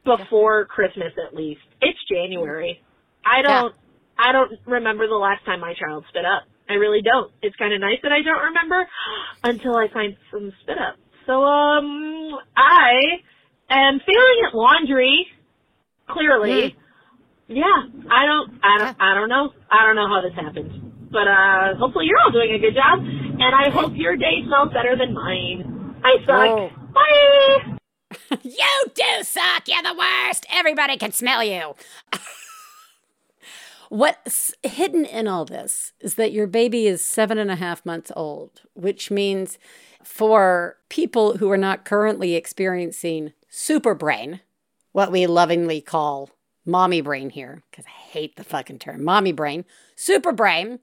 before 0.03 0.65
Christmas 0.65 1.13
at 1.27 1.35
least. 1.35 1.61
It's 1.81 1.99
January. 2.09 2.81
I 3.25 3.41
don't 3.41 3.75
I 4.17 4.31
don't 4.31 4.51
remember 4.65 5.07
the 5.07 5.15
last 5.15 5.43
time 5.45 5.59
my 5.59 5.73
child 5.73 6.05
spit 6.09 6.25
up. 6.25 6.43
I 6.69 6.73
really 6.73 7.01
don't. 7.01 7.31
It's 7.41 7.55
kind 7.57 7.73
of 7.73 7.81
nice 7.81 7.99
that 8.03 8.11
I 8.11 8.21
don't 8.21 8.43
remember 8.45 8.87
until 9.43 9.75
I 9.75 9.87
find 9.93 10.15
some 10.31 10.51
spit 10.61 10.77
up. 10.77 10.95
So 11.25 11.43
um 11.43 12.31
I 12.55 13.21
am 13.69 13.99
failing 14.05 14.39
at 14.47 14.55
laundry 14.55 15.27
clearly. 16.07 16.75
Yeah, 17.47 17.63
I 18.11 18.25
don't 18.25 18.59
I 18.63 18.77
don't 18.77 18.97
I 19.01 19.13
don't 19.15 19.29
know. 19.29 19.49
I 19.71 19.85
don't 19.85 19.95
know 19.95 20.07
how 20.07 20.21
this 20.21 20.35
happened. 20.35 20.71
But 21.11 21.27
uh 21.27 21.75
hopefully 21.79 22.05
you're 22.07 22.19
all 22.19 22.31
doing 22.31 22.51
a 22.53 22.59
good 22.59 22.75
job 22.75 22.99
and 22.99 23.55
I 23.55 23.69
hope 23.69 23.93
your 23.95 24.15
day 24.15 24.43
smells 24.45 24.73
better 24.73 24.95
than 24.97 25.13
mine. 25.13 25.95
I 26.03 26.17
suck. 26.25 26.71
Bye. 26.93 27.71
You 28.43 28.65
do 28.93 29.23
suck. 29.23 29.67
You're 29.67 29.83
the 29.83 29.93
worst. 29.97 30.45
Everybody 30.51 30.97
can 30.97 31.11
smell 31.11 31.43
you. 31.43 31.75
What's 33.89 34.53
hidden 34.63 35.05
in 35.05 35.27
all 35.27 35.45
this 35.45 35.93
is 35.99 36.15
that 36.15 36.31
your 36.31 36.47
baby 36.47 36.87
is 36.87 37.03
seven 37.03 37.37
and 37.37 37.51
a 37.51 37.55
half 37.55 37.85
months 37.85 38.11
old, 38.15 38.61
which 38.73 39.11
means 39.11 39.59
for 40.05 40.77
people 40.89 41.37
who 41.37 41.51
are 41.51 41.57
not 41.57 41.83
currently 41.83 42.35
experiencing 42.35 43.33
super 43.49 43.95
brain, 43.95 44.39
what 44.91 45.11
we 45.11 45.27
lovingly 45.27 45.81
call 45.81 46.29
mommy 46.65 47.01
brain 47.01 47.29
here, 47.29 47.63
because 47.69 47.85
I 47.85 47.89
hate 47.89 48.35
the 48.35 48.43
fucking 48.43 48.79
term 48.79 49.03
mommy 49.03 49.31
brain, 49.31 49.65
super 49.95 50.31
brain. 50.31 50.79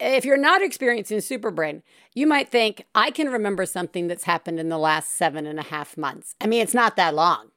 If 0.00 0.24
you're 0.24 0.36
not 0.36 0.62
experiencing 0.62 1.20
super 1.20 1.50
brain, 1.50 1.82
you 2.14 2.26
might 2.26 2.50
think, 2.50 2.84
I 2.94 3.10
can 3.10 3.28
remember 3.28 3.66
something 3.66 4.06
that's 4.06 4.24
happened 4.24 4.60
in 4.60 4.68
the 4.68 4.78
last 4.78 5.10
seven 5.10 5.46
and 5.46 5.58
a 5.58 5.64
half 5.64 5.96
months. 5.96 6.34
I 6.40 6.46
mean, 6.46 6.62
it's 6.62 6.74
not 6.74 6.96
that 6.96 7.14
long. 7.14 7.50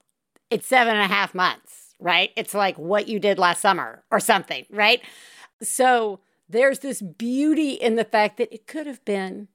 It's 0.49 0.67
seven 0.67 0.95
and 0.95 1.03
a 1.03 1.13
half 1.13 1.35
months, 1.35 1.95
right? 1.99 2.31
It's 2.35 2.53
like 2.53 2.77
what 2.77 3.07
you 3.07 3.19
did 3.19 3.37
last 3.37 3.61
summer 3.61 4.03
or 4.11 4.19
something, 4.19 4.65
right? 4.71 5.01
So 5.61 6.19
there's 6.49 6.79
this 6.79 7.01
beauty 7.01 7.71
in 7.71 7.95
the 7.95 8.03
fact 8.03 8.37
that 8.37 8.53
it 8.53 8.67
could 8.67 8.87
have 8.87 9.05
been 9.05 9.47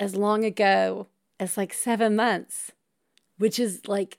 as 0.00 0.16
long 0.16 0.44
ago 0.44 1.06
as 1.38 1.56
like 1.56 1.72
seven 1.72 2.16
months, 2.16 2.72
which 3.38 3.60
is 3.60 3.86
like, 3.86 4.18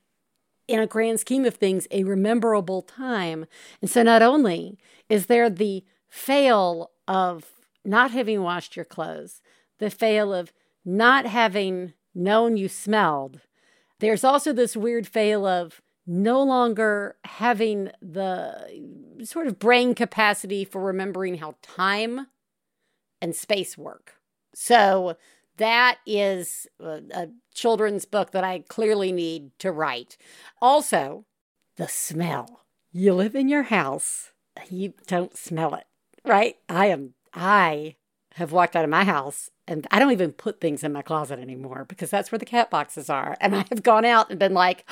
in 0.68 0.80
a 0.80 0.88
grand 0.88 1.20
scheme 1.20 1.44
of 1.44 1.56
things, 1.56 1.88
a 1.92 2.06
rememberable 2.06 2.82
time. 2.82 3.46
And 3.82 3.90
so 3.90 4.04
not 4.04 4.22
only 4.22 4.78
is 5.10 5.26
there 5.26 5.50
the 5.50 5.84
fail 6.08 6.92
of 7.08 7.46
not 7.84 8.12
having 8.12 8.42
washed 8.42 8.78
your 8.78 8.86
clothes, 8.86 9.42
the 9.80 9.90
fail 9.90 10.34
of 10.34 10.54
not 10.86 11.26
having 11.26 11.94
known 12.16 12.56
you 12.56 12.70
smelled, 12.70 13.42
there's 14.00 14.24
also 14.24 14.54
this 14.54 14.78
weird 14.78 15.08
fail 15.08 15.46
of 15.46 15.82
no 16.08 16.42
longer 16.42 17.18
having 17.26 17.92
the 18.02 19.24
sort 19.24 19.48
of 19.48 19.60
brain 19.60 19.94
capacity 19.94 20.64
for 20.64 20.82
remembering 20.82 21.36
how 21.38 21.56
time 21.62 22.28
and 23.22 23.36
space 23.36 23.78
work. 23.78 24.16
So 24.54 25.18
that 25.62 26.00
is 26.06 26.68
a, 26.80 27.02
a 27.14 27.28
children's 27.54 28.06
book 28.06 28.32
that 28.32 28.44
I 28.44 28.64
clearly 28.68 29.12
need 29.12 29.52
to 29.60 29.72
write. 29.72 30.18
Also, 30.62 31.26
the 31.78 31.88
smell. 31.88 32.62
You 32.92 33.14
live 33.14 33.36
in 33.36 33.48
your 33.48 33.64
house, 33.64 34.32
you 34.70 34.94
don't 35.08 35.38
smell 35.38 35.76
it, 35.76 35.86
right? 36.26 36.58
I 36.68 36.88
am, 36.88 37.14
I 37.34 37.96
have 38.36 38.52
walked 38.52 38.76
out 38.76 38.84
of 38.84 38.90
my 38.90 39.04
house 39.04 39.50
and 39.68 39.86
I 39.92 40.00
don't 40.00 40.12
even 40.12 40.32
put 40.32 40.60
things 40.60 40.84
in 40.84 40.92
my 40.92 41.04
closet 41.04 41.40
anymore 41.40 41.86
because 41.88 42.10
that's 42.10 42.32
where 42.32 42.40
the 42.40 42.46
cat 42.46 42.70
boxes 42.72 43.10
are. 43.10 43.38
And 43.40 43.56
I 43.56 43.66
have 43.70 43.84
gone 43.84 44.04
out 44.04 44.30
and 44.30 44.40
been 44.40 44.54
like, 44.54 44.84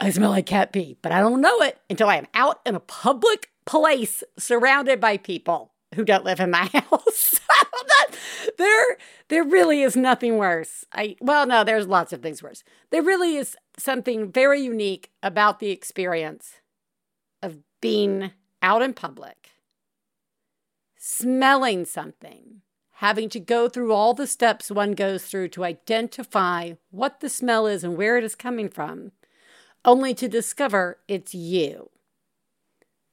I 0.00 0.10
smell 0.10 0.30
like 0.30 0.46
cat 0.46 0.72
pee, 0.72 0.96
but 1.02 1.12
I 1.12 1.20
don't 1.20 1.40
know 1.40 1.60
it 1.60 1.78
until 1.90 2.08
I 2.08 2.16
am 2.16 2.26
out 2.34 2.60
in 2.64 2.74
a 2.74 2.80
public 2.80 3.50
place 3.66 4.24
surrounded 4.38 5.00
by 5.00 5.18
people 5.18 5.74
who 5.94 6.04
don't 6.04 6.24
live 6.24 6.40
in 6.40 6.50
my 6.50 6.66
house. 6.72 7.40
There, 8.56 8.96
there 9.28 9.44
really 9.44 9.82
is 9.82 9.96
nothing 9.96 10.36
worse. 10.36 10.84
I 10.92 11.16
well, 11.20 11.46
no, 11.46 11.64
there's 11.64 11.86
lots 11.86 12.12
of 12.12 12.22
things 12.22 12.42
worse. 12.42 12.64
There 12.90 13.02
really 13.02 13.36
is 13.36 13.56
something 13.76 14.32
very 14.32 14.60
unique 14.60 15.10
about 15.22 15.60
the 15.60 15.70
experience 15.70 16.54
of 17.42 17.58
being 17.80 18.32
out 18.62 18.82
in 18.82 18.94
public, 18.94 19.50
smelling 20.96 21.84
something, 21.84 22.62
having 22.94 23.28
to 23.28 23.40
go 23.40 23.68
through 23.68 23.92
all 23.92 24.14
the 24.14 24.26
steps 24.26 24.70
one 24.70 24.92
goes 24.92 25.24
through 25.24 25.48
to 25.48 25.64
identify 25.64 26.72
what 26.90 27.20
the 27.20 27.28
smell 27.28 27.66
is 27.66 27.84
and 27.84 27.96
where 27.96 28.16
it 28.18 28.24
is 28.24 28.34
coming 28.34 28.68
from, 28.68 29.12
only 29.84 30.14
to 30.14 30.28
discover 30.28 30.98
it's 31.06 31.34
you. 31.34 31.90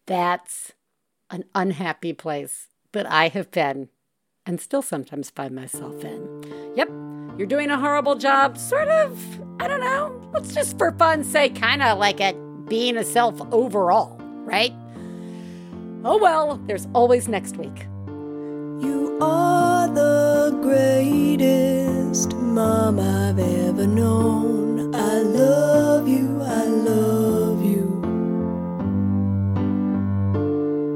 That's 0.08 0.74
an 1.30 1.46
unhappy 1.54 2.14
place 2.14 2.68
that 2.92 3.10
I 3.12 3.28
have 3.30 3.52
been 3.52 3.90
and 4.46 4.62
still 4.62 4.82
sometimes 4.82 5.30
find 5.30 5.56
myself 5.56 6.04
in. 6.04 6.74
Yep, 6.76 6.90
you're 7.38 7.48
doing 7.48 7.70
a 7.70 7.78
horrible 7.78 8.16
job, 8.16 8.58
sort 8.58 8.88
of, 8.88 9.20
I 9.60 9.68
don't 9.68 9.82
know, 9.82 10.30
let's 10.34 10.54
just 10.54 10.78
for 10.78 10.92
fun's 10.94 11.30
sake, 11.30 11.56
kind 11.56 11.82
of 11.82 11.98
like 11.98 12.22
at 12.22 12.36
being 12.68 12.98
a 12.98 13.04
self 13.04 13.42
overall, 13.52 14.18
right? 14.46 14.74
Oh 16.04 16.18
well, 16.22 16.62
there's 16.68 16.88
always 16.94 17.28
next 17.28 17.58
week. 17.58 17.88
You 18.80 19.18
are 19.22 19.88
the 19.88 20.58
greatest 20.62 22.36
mom 22.36 23.00
I've 23.00 23.40
ever 23.40 23.88
known. 23.88 24.94
I 24.94 25.20
love 25.20 25.75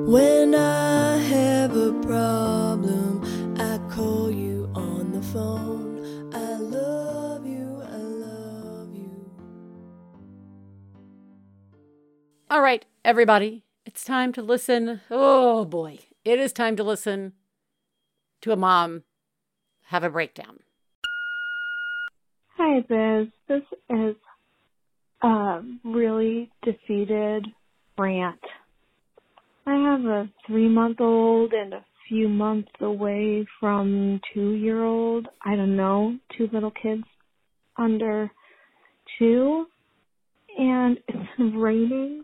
When 0.10 0.56
I 0.56 1.18
have 1.18 1.78
a 1.78 1.94
problem, 2.02 3.24
I 3.60 3.78
call 3.94 4.32
you 4.32 4.68
on 4.74 5.12
the 5.12 5.22
phone. 5.22 6.34
I 6.34 6.56
love 6.56 7.46
you, 7.46 7.80
I 7.84 7.98
love 7.98 8.96
you. 8.96 9.32
All 12.50 12.60
right, 12.60 12.84
everybody, 13.06 13.66
it's 13.86 14.04
time 14.04 14.34
to 14.34 14.42
listen. 14.42 15.02
Oh 15.12 15.64
boy, 15.66 16.00
it 16.26 16.40
is 16.40 16.54
time 16.54 16.76
to 16.78 16.84
listen 16.84 17.34
to 18.42 18.52
a 18.52 18.56
mom 18.56 19.04
have 19.90 20.04
a 20.04 20.10
breakdown. 20.10 20.58
Hi, 22.58 22.80
Biz. 22.80 23.28
This 23.48 23.62
is 23.92 24.16
a 25.22 25.62
really 25.84 26.50
defeated 26.64 27.46
rant. 27.96 28.40
I 29.70 29.92
have 29.92 30.06
a 30.06 30.30
three 30.48 30.68
month 30.68 31.00
old 31.00 31.54
and 31.54 31.74
a 31.74 31.86
few 32.08 32.28
months 32.28 32.72
away 32.82 33.46
from 33.60 34.20
two 34.34 34.52
year 34.54 34.84
old. 34.84 35.28
I 35.46 35.56
don't 35.56 35.76
know, 35.76 36.18
two 36.38 36.50
little 36.52 36.72
kids 36.72 37.04
under 37.78 38.32
two. 39.18 39.66
And 40.58 40.98
it's 41.08 41.30
been 41.38 41.56
raining 41.58 42.24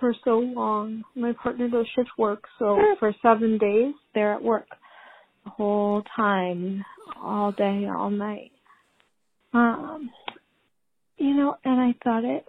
for 0.00 0.14
so 0.24 0.38
long. 0.38 1.04
My 1.14 1.32
partner 1.40 1.68
does 1.68 1.86
shift 1.94 2.10
work, 2.18 2.42
so 2.58 2.76
for 2.98 3.14
seven 3.22 3.58
days 3.58 3.94
they're 4.14 4.34
at 4.34 4.42
work 4.42 4.66
the 5.44 5.50
whole 5.50 6.02
time, 6.16 6.84
all 7.22 7.52
day, 7.52 7.86
all 7.86 8.10
night. 8.10 8.50
Um, 9.52 10.10
you 11.16 11.34
know, 11.34 11.56
and 11.64 11.80
I 11.80 11.94
thought 12.02 12.24
it 12.24 12.44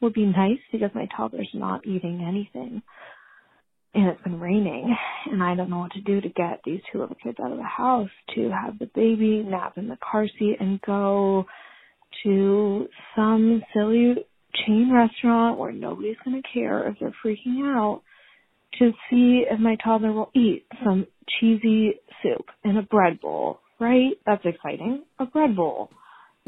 would 0.00 0.14
be 0.14 0.26
nice 0.26 0.60
because 0.70 0.90
my 0.94 1.08
toddler's 1.16 1.50
not 1.52 1.86
eating 1.86 2.24
anything. 2.26 2.82
And 3.94 4.08
it's 4.08 4.22
been 4.22 4.40
raining, 4.40 4.92
and 5.30 5.40
I 5.40 5.54
don't 5.54 5.70
know 5.70 5.78
what 5.78 5.92
to 5.92 6.00
do 6.00 6.20
to 6.20 6.28
get 6.28 6.60
these 6.64 6.80
two 6.90 6.98
little 6.98 7.16
kids 7.22 7.38
out 7.40 7.52
of 7.52 7.58
the 7.58 7.62
house 7.62 8.10
to 8.34 8.50
have 8.50 8.78
the 8.80 8.90
baby 8.92 9.44
nap 9.46 9.74
in 9.78 9.86
the 9.86 9.96
car 9.98 10.26
seat 10.38 10.56
and 10.58 10.80
go 10.82 11.46
to 12.24 12.88
some 13.14 13.62
silly 13.72 14.16
chain 14.66 14.90
restaurant 14.92 15.58
where 15.58 15.72
nobody's 15.72 16.16
going 16.24 16.40
to 16.40 16.48
care 16.52 16.88
if 16.88 16.96
they're 16.98 17.14
freaking 17.24 17.62
out 17.62 18.02
to 18.78 18.90
see 19.08 19.44
if 19.48 19.60
my 19.60 19.76
toddler 19.76 20.12
will 20.12 20.30
eat 20.34 20.64
some 20.82 21.06
cheesy 21.38 21.94
soup 22.22 22.46
in 22.64 22.76
a 22.76 22.82
bread 22.82 23.20
bowl, 23.20 23.60
right? 23.78 24.12
That's 24.26 24.44
exciting. 24.44 25.04
A 25.18 25.26
bread 25.26 25.54
bowl. 25.54 25.90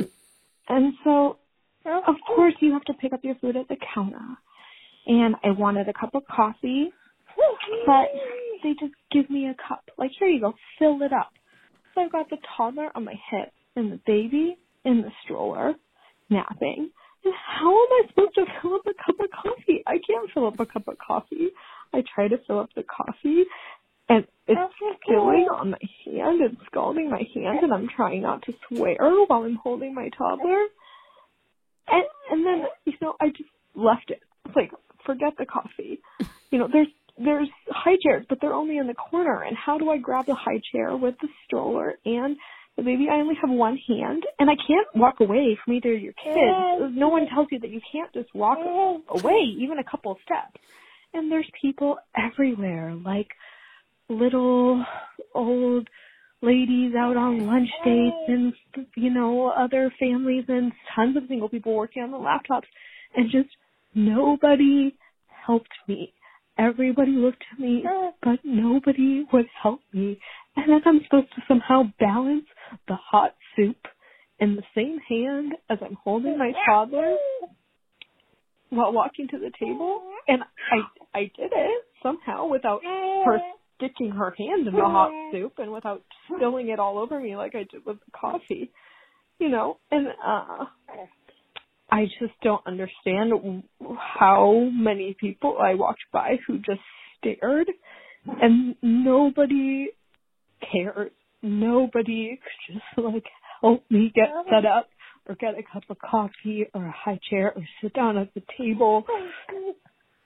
and 0.69 0.95
so, 1.05 1.39
of 1.85 2.17
course, 2.27 2.55
you 2.61 2.73
have 2.73 2.85
to 2.85 2.95
pick 2.95 3.13
up 3.13 3.21
your 3.23 3.37
food 3.37 3.57
at 3.57 3.69
the 3.69 3.77
counter. 3.95 4.19
And 5.07 5.37
I 5.45 5.53
wanted 5.53 5.89
a 5.89 5.93
cup 5.93 6.15
of 6.15 6.23
coffee, 6.27 6.91
but 7.87 8.07
they 8.63 8.73
just 8.79 8.95
give 9.13 9.29
me 9.31 9.49
a 9.49 9.55
cup. 9.69 9.85
Like, 9.99 10.11
here 10.19 10.29
you 10.29 10.41
go, 10.41 10.55
fill 10.79 11.03
it 11.03 11.13
up. 11.13 11.33
So 11.95 12.03
I've 12.03 12.13
got 12.13 12.31
the 12.31 12.39
toddler 12.57 12.91
on 12.95 13.05
my 13.05 13.15
hip 13.31 13.53
and 13.75 13.93
the 13.93 14.01
baby 14.07 14.57
in 14.85 15.03
the 15.03 15.11
stroller 15.25 15.75
napping. 16.31 16.91
And 17.25 17.35
how 17.35 17.71
am 17.71 17.89
I 17.91 18.03
supposed 18.09 18.35
to 18.37 18.45
fill 18.61 18.75
up 18.75 18.87
a 18.87 18.95
cup 18.95 19.21
of 19.21 19.31
coffee? 19.31 19.83
I 19.87 19.99
can't 20.07 20.31
fill 20.33 20.47
up 20.47 20.61
a 20.61 20.67
cup 20.67 20.89
of 20.89 20.97
coffee. 20.99 21.49
I 21.93 22.03
try 22.15 22.29
to 22.29 22.37
fill 22.47 22.61
up 22.61 22.71
the 22.77 22.85
coffee 22.85 23.45
and 24.09 24.25
it's 24.47 24.61
spilling 25.03 25.49
on 25.53 25.71
my 25.71 25.79
hand 26.05 26.41
and 26.41 26.57
scalding 26.67 27.11
my 27.11 27.23
hand 27.35 27.59
and 27.63 27.73
I'm 27.73 27.89
trying 27.89 28.23
not 28.23 28.43
to 28.43 28.53
swear 28.69 28.97
while 29.27 29.43
I'm 29.43 29.57
holding 29.57 29.95
my 29.95 30.11
toddler. 30.17 30.67
And 31.89 32.05
and 32.31 32.47
then, 32.47 32.65
you 32.85 32.93
know, 33.01 33.15
I 33.21 33.29
just 33.29 33.51
left 33.75 34.11
it. 34.11 34.23
It's 34.45 34.55
like, 34.57 34.71
forget 35.05 35.35
the 35.39 35.47
coffee. 35.47 36.01
You 36.51 36.59
know, 36.59 36.69
there's 36.73 36.89
there's 37.19 37.49
high 37.69 37.97
chairs, 38.03 38.27
but 38.29 38.39
they're 38.41 38.53
only 38.53 38.79
in 38.79 38.87
the 38.87 38.95
corner. 38.95 39.43
And 39.43 39.57
how 39.57 39.79
do 39.79 39.91
I 39.91 39.99
grab 39.99 40.27
the 40.27 40.35
high 40.35 40.61
chair 40.73 40.97
with 40.97 41.15
the 41.21 41.29
stroller 41.45 41.95
and 42.05 42.37
the 42.77 42.83
baby? 42.83 43.07
I 43.11 43.17
only 43.17 43.35
have 43.41 43.51
one 43.51 43.79
hand, 43.89 44.25
and 44.39 44.51
I 44.51 44.55
can't 44.67 44.87
walk 44.95 45.21
away 45.21 45.59
from 45.65 45.75
either 45.75 45.95
of 45.95 46.03
your 46.03 46.13
kids. 46.13 46.97
No 46.97 47.09
one 47.09 47.27
tells 47.33 47.49
you 47.51 47.59
that 47.61 47.71
you 47.71 47.81
can't 47.91 48.13
just 48.13 48.35
walk 48.35 48.59
away, 49.09 49.55
even 49.59 49.79
a 49.79 49.85
couple 49.85 50.13
of 50.13 50.19
steps. 50.25 50.61
And 51.15 51.33
there's 51.33 51.49
people 51.63 51.97
everywhere, 52.15 52.95
like 52.95 53.29
little 54.09 54.85
old 55.35 55.89
ladies 56.43 56.95
out 56.95 57.17
on 57.17 57.47
lunch 57.47 57.69
dates 57.85 58.17
and 58.29 58.53
you 58.95 59.11
know 59.11 59.49
other 59.49 59.93
families 59.99 60.45
and 60.49 60.71
tons 60.95 61.17
of 61.17 61.25
single 61.29 61.49
people 61.49 61.75
working 61.75 62.03
on 62.03 62.11
the 62.11 62.17
laptops 62.17 62.67
and 63.17 63.31
just 63.31 63.49
nobody 63.95 64.95
helped 65.47 65.73
me 65.89 66.13
everybody 66.59 67.13
looked 67.13 67.45
at 67.53 67.59
me 67.61 67.85
but 68.23 68.39
nobody 68.45 69.25
would 69.33 69.47
help 69.63 69.81
me. 69.93 70.19
And 70.57 70.71
then 70.71 70.81
i'm 70.87 71.01
supposed 71.05 71.35
to 71.37 71.43
somehow 71.49 71.85
balance 72.01 72.47
the 72.89 72.97
hot 72.97 73.35
soup 73.57 73.77
in 74.41 74.57
the 74.57 74.63
same 74.75 74.99
hand 75.09 75.53
as 75.71 75.79
i'm 75.83 75.97
holding 76.03 76.39
my 76.39 76.53
toddler 76.67 77.17
while 78.71 78.93
walking 78.93 79.29
to 79.29 79.39
the 79.39 79.51
table. 79.61 80.03
And 80.29 80.43
i 80.73 81.19
i 81.19 81.21
did 81.37 81.53
it 81.55 81.85
somehow 82.03 82.47
without 82.49 82.81
her 82.85 83.39
sticking 83.77 84.11
her 84.11 84.35
hand 84.39 84.67
in 84.67 84.75
the 84.75 84.81
hot 84.81 85.11
soup 85.33 85.55
and 85.59 85.73
without 85.73 86.03
spilling 86.35 86.69
it 86.71 86.79
all 86.79 86.99
over 86.99 87.21
me 87.21 87.37
like 87.37 87.55
I 87.55 87.65
did 87.71 87.85
with 87.87 87.99
the 88.05 88.11
coffee. 88.19 88.71
You 89.39 89.51
know, 89.51 89.79
and 89.91 90.09
uh 90.25 90.65
I 91.91 92.05
just 92.21 92.33
don't 92.43 92.67
understand 92.67 93.33
how 94.19 94.69
many 94.73 95.17
people 95.19 95.57
I 95.61 95.75
walked 95.75 96.05
by 96.13 96.39
who 96.47 96.59
just 96.59 96.81
stared 97.19 97.69
and 98.41 98.75
nobody 98.83 99.89
cares. 100.73 101.13
Nobody 101.43 102.41
could 102.43 102.75
just 102.75 103.07
like 103.15 103.25
help 103.61 103.85
me 103.91 104.11
get 104.15 104.29
set 104.51 104.67
up 104.67 104.89
or 105.29 105.35
get 105.37 105.55
a 105.59 105.63
cup 105.63 105.85
of 105.89 105.99
coffee 105.99 106.67
or 106.75 106.87
a 106.87 106.95
high 106.95 107.21
chair 107.31 107.53
or 107.55 107.63
sit 107.83 107.95
down 107.95 108.17
at 108.17 108.33
the 108.35 108.43
table 108.59 109.05
oh, 109.09 109.73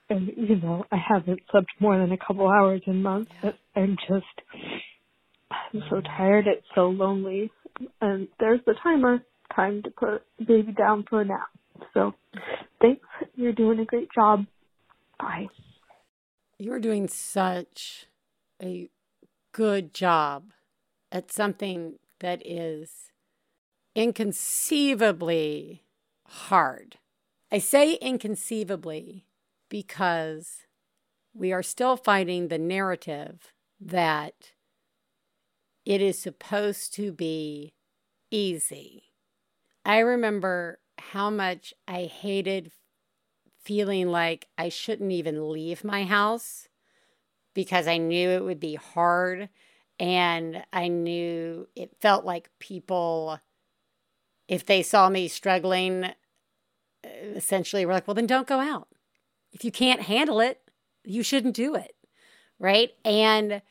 and 0.09 0.31
you 0.35 0.55
know 0.57 0.83
I 0.91 0.97
haven't 0.97 1.39
slept 1.51 1.67
more 1.79 1.97
than 1.97 2.11
a 2.11 2.17
couple 2.17 2.47
hours 2.47 2.81
in 2.85 3.01
months. 3.01 3.31
But 3.41 3.55
I'm 3.75 3.97
just 4.07 4.25
I'm 5.51 5.83
so 5.89 6.01
tired. 6.01 6.47
It's 6.47 6.65
so 6.75 6.89
lonely. 6.89 7.51
And 7.99 8.27
there's 8.39 8.59
the 8.65 8.75
timer. 8.83 9.23
Time 9.55 9.83
to 9.83 9.91
put 9.91 10.23
baby 10.47 10.71
down 10.71 11.05
for 11.09 11.21
a 11.21 11.25
nap. 11.25 11.49
So 11.93 12.13
thanks. 12.81 13.05
You're 13.35 13.53
doing 13.53 13.79
a 13.79 13.85
great 13.85 14.09
job. 14.13 14.45
Bye. 15.19 15.47
You're 16.57 16.79
doing 16.79 17.07
such 17.07 18.07
a 18.61 18.89
good 19.51 19.93
job 19.93 20.51
at 21.11 21.31
something 21.31 21.95
that 22.19 22.41
is 22.45 23.11
inconceivably 23.95 25.83
hard. 26.25 26.97
I 27.51 27.57
say 27.57 27.95
inconceivably 27.95 29.25
because 29.67 30.67
we 31.33 31.51
are 31.51 31.63
still 31.63 31.97
fighting 31.97 32.47
the 32.47 32.57
narrative 32.57 33.51
that 33.79 34.53
it 35.85 36.01
is 36.01 36.19
supposed 36.19 36.93
to 36.93 37.11
be 37.11 37.73
easy. 38.29 39.10
I 39.85 39.99
remember 39.99 40.79
how 40.97 41.29
much 41.29 41.73
I 41.87 42.03
hated 42.03 42.71
feeling 43.63 44.09
like 44.09 44.47
I 44.57 44.69
shouldn't 44.69 45.11
even 45.11 45.51
leave 45.51 45.83
my 45.83 46.03
house 46.03 46.67
because 47.53 47.87
I 47.87 47.97
knew 47.97 48.29
it 48.29 48.43
would 48.43 48.59
be 48.59 48.75
hard 48.75 49.49
and 49.99 50.63
I 50.73 50.87
knew 50.87 51.67
it 51.75 51.95
felt 52.01 52.25
like 52.25 52.49
people 52.59 53.39
if 54.47 54.65
they 54.65 54.83
saw 54.83 55.09
me 55.09 55.27
struggling 55.27 56.05
uh, 56.05 56.13
essentially 57.35 57.85
were 57.85 57.93
like, 57.93 58.07
"Well, 58.07 58.15
then 58.15 58.27
don't 58.27 58.47
go 58.47 58.59
out." 58.59 58.89
If 59.53 59.63
you 59.63 59.71
can't 59.71 60.01
handle 60.01 60.39
it, 60.39 60.61
you 61.03 61.23
shouldn't 61.23 61.55
do 61.55 61.75
it. 61.75 61.95
Right? 62.59 62.91
And 63.05 63.61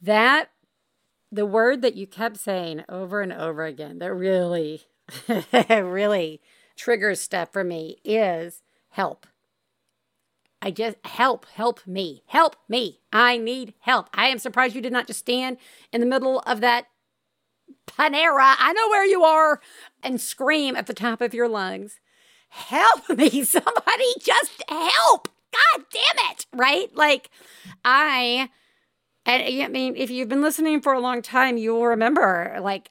that 0.00 0.50
the 1.30 1.46
word 1.46 1.82
that 1.82 1.94
you 1.94 2.06
kept 2.06 2.36
saying 2.36 2.84
over 2.88 3.20
and 3.20 3.32
over 3.32 3.64
again 3.64 3.98
that 3.98 4.12
really 4.12 4.82
really 5.68 6.40
triggers 6.76 7.20
stuff 7.20 7.52
for 7.52 7.64
me 7.64 7.98
is 8.04 8.62
help. 8.90 9.26
I 10.62 10.70
just 10.70 10.96
help, 11.04 11.46
help 11.54 11.86
me, 11.86 12.22
help 12.26 12.56
me. 12.68 13.00
I 13.12 13.36
need 13.36 13.74
help. 13.80 14.08
I 14.14 14.28
am 14.28 14.38
surprised 14.38 14.74
you 14.74 14.80
did 14.80 14.92
not 14.92 15.06
just 15.06 15.20
stand 15.20 15.58
in 15.92 16.00
the 16.00 16.06
middle 16.06 16.40
of 16.40 16.60
that 16.62 16.86
Panera, 17.86 18.54
I 18.58 18.72
know 18.72 18.88
where 18.88 19.04
you 19.04 19.24
are, 19.24 19.60
and 20.02 20.20
scream 20.20 20.74
at 20.74 20.86
the 20.86 20.94
top 20.94 21.20
of 21.20 21.34
your 21.34 21.48
lungs, 21.48 22.00
Help 22.54 23.08
me, 23.10 23.42
somebody, 23.44 24.14
just 24.20 24.62
help. 24.68 25.28
God 25.52 25.84
damn 25.92 26.30
it. 26.30 26.46
Right? 26.52 26.94
Like, 26.94 27.30
I, 27.84 28.48
and 29.26 29.42
I 29.42 29.68
mean, 29.68 29.96
if 29.96 30.08
you've 30.08 30.28
been 30.28 30.42
listening 30.42 30.80
for 30.80 30.92
a 30.92 31.00
long 31.00 31.20
time, 31.20 31.56
you 31.56 31.74
will 31.74 31.86
remember, 31.86 32.56
like, 32.60 32.90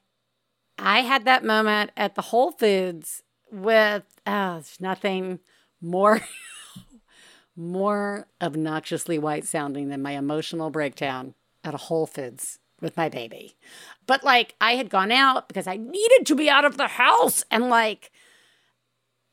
I 0.78 1.00
had 1.00 1.24
that 1.24 1.44
moment 1.44 1.90
at 1.96 2.14
the 2.14 2.22
Whole 2.22 2.52
Foods 2.52 3.22
with, 3.50 4.04
oh, 4.26 4.62
nothing 4.80 5.40
more. 5.80 6.20
more 7.56 8.26
obnoxiously 8.42 9.18
white 9.18 9.46
sounding 9.46 9.88
than 9.88 10.02
my 10.02 10.12
emotional 10.12 10.70
breakdown 10.70 11.34
at 11.62 11.74
a 11.74 11.78
Whole 11.78 12.06
Foods 12.06 12.58
with 12.80 12.96
my 12.96 13.08
baby. 13.08 13.56
But 14.06 14.24
like 14.24 14.54
I 14.60 14.72
had 14.76 14.90
gone 14.90 15.12
out 15.12 15.48
because 15.48 15.66
I 15.66 15.76
needed 15.76 16.26
to 16.26 16.34
be 16.34 16.50
out 16.50 16.64
of 16.64 16.76
the 16.76 16.88
house 16.88 17.44
and 17.50 17.68
like 17.70 18.10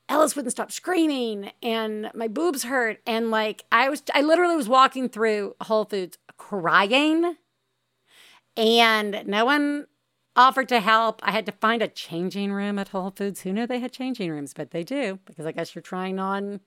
Ellis 0.07 0.35
wouldn't 0.35 0.51
stop 0.51 0.71
screaming 0.71 1.51
and 1.63 2.11
my 2.13 2.27
boobs 2.27 2.63
hurt 2.63 2.99
and 3.05 3.31
like 3.31 3.63
I 3.71 3.89
was 3.89 4.03
I 4.13 4.21
literally 4.21 4.55
was 4.55 4.69
walking 4.69 5.09
through 5.09 5.55
Whole 5.61 5.85
Foods 5.85 6.17
crying 6.37 7.37
and 8.55 9.23
no 9.25 9.45
one 9.45 9.87
offered 10.35 10.69
to 10.69 10.79
help. 10.79 11.19
I 11.23 11.31
had 11.31 11.45
to 11.45 11.51
find 11.51 11.81
a 11.81 11.87
changing 11.87 12.51
room 12.51 12.79
at 12.79 12.89
Whole 12.89 13.11
Foods. 13.11 13.41
Who 13.41 13.53
knew 13.53 13.67
they 13.67 13.79
had 13.79 13.91
changing 13.91 14.31
rooms? 14.31 14.53
But 14.53 14.71
they 14.71 14.83
do 14.83 15.19
because 15.25 15.45
I 15.45 15.51
guess 15.51 15.75
you're 15.75 15.81
trying 15.81 16.19
on 16.19 16.61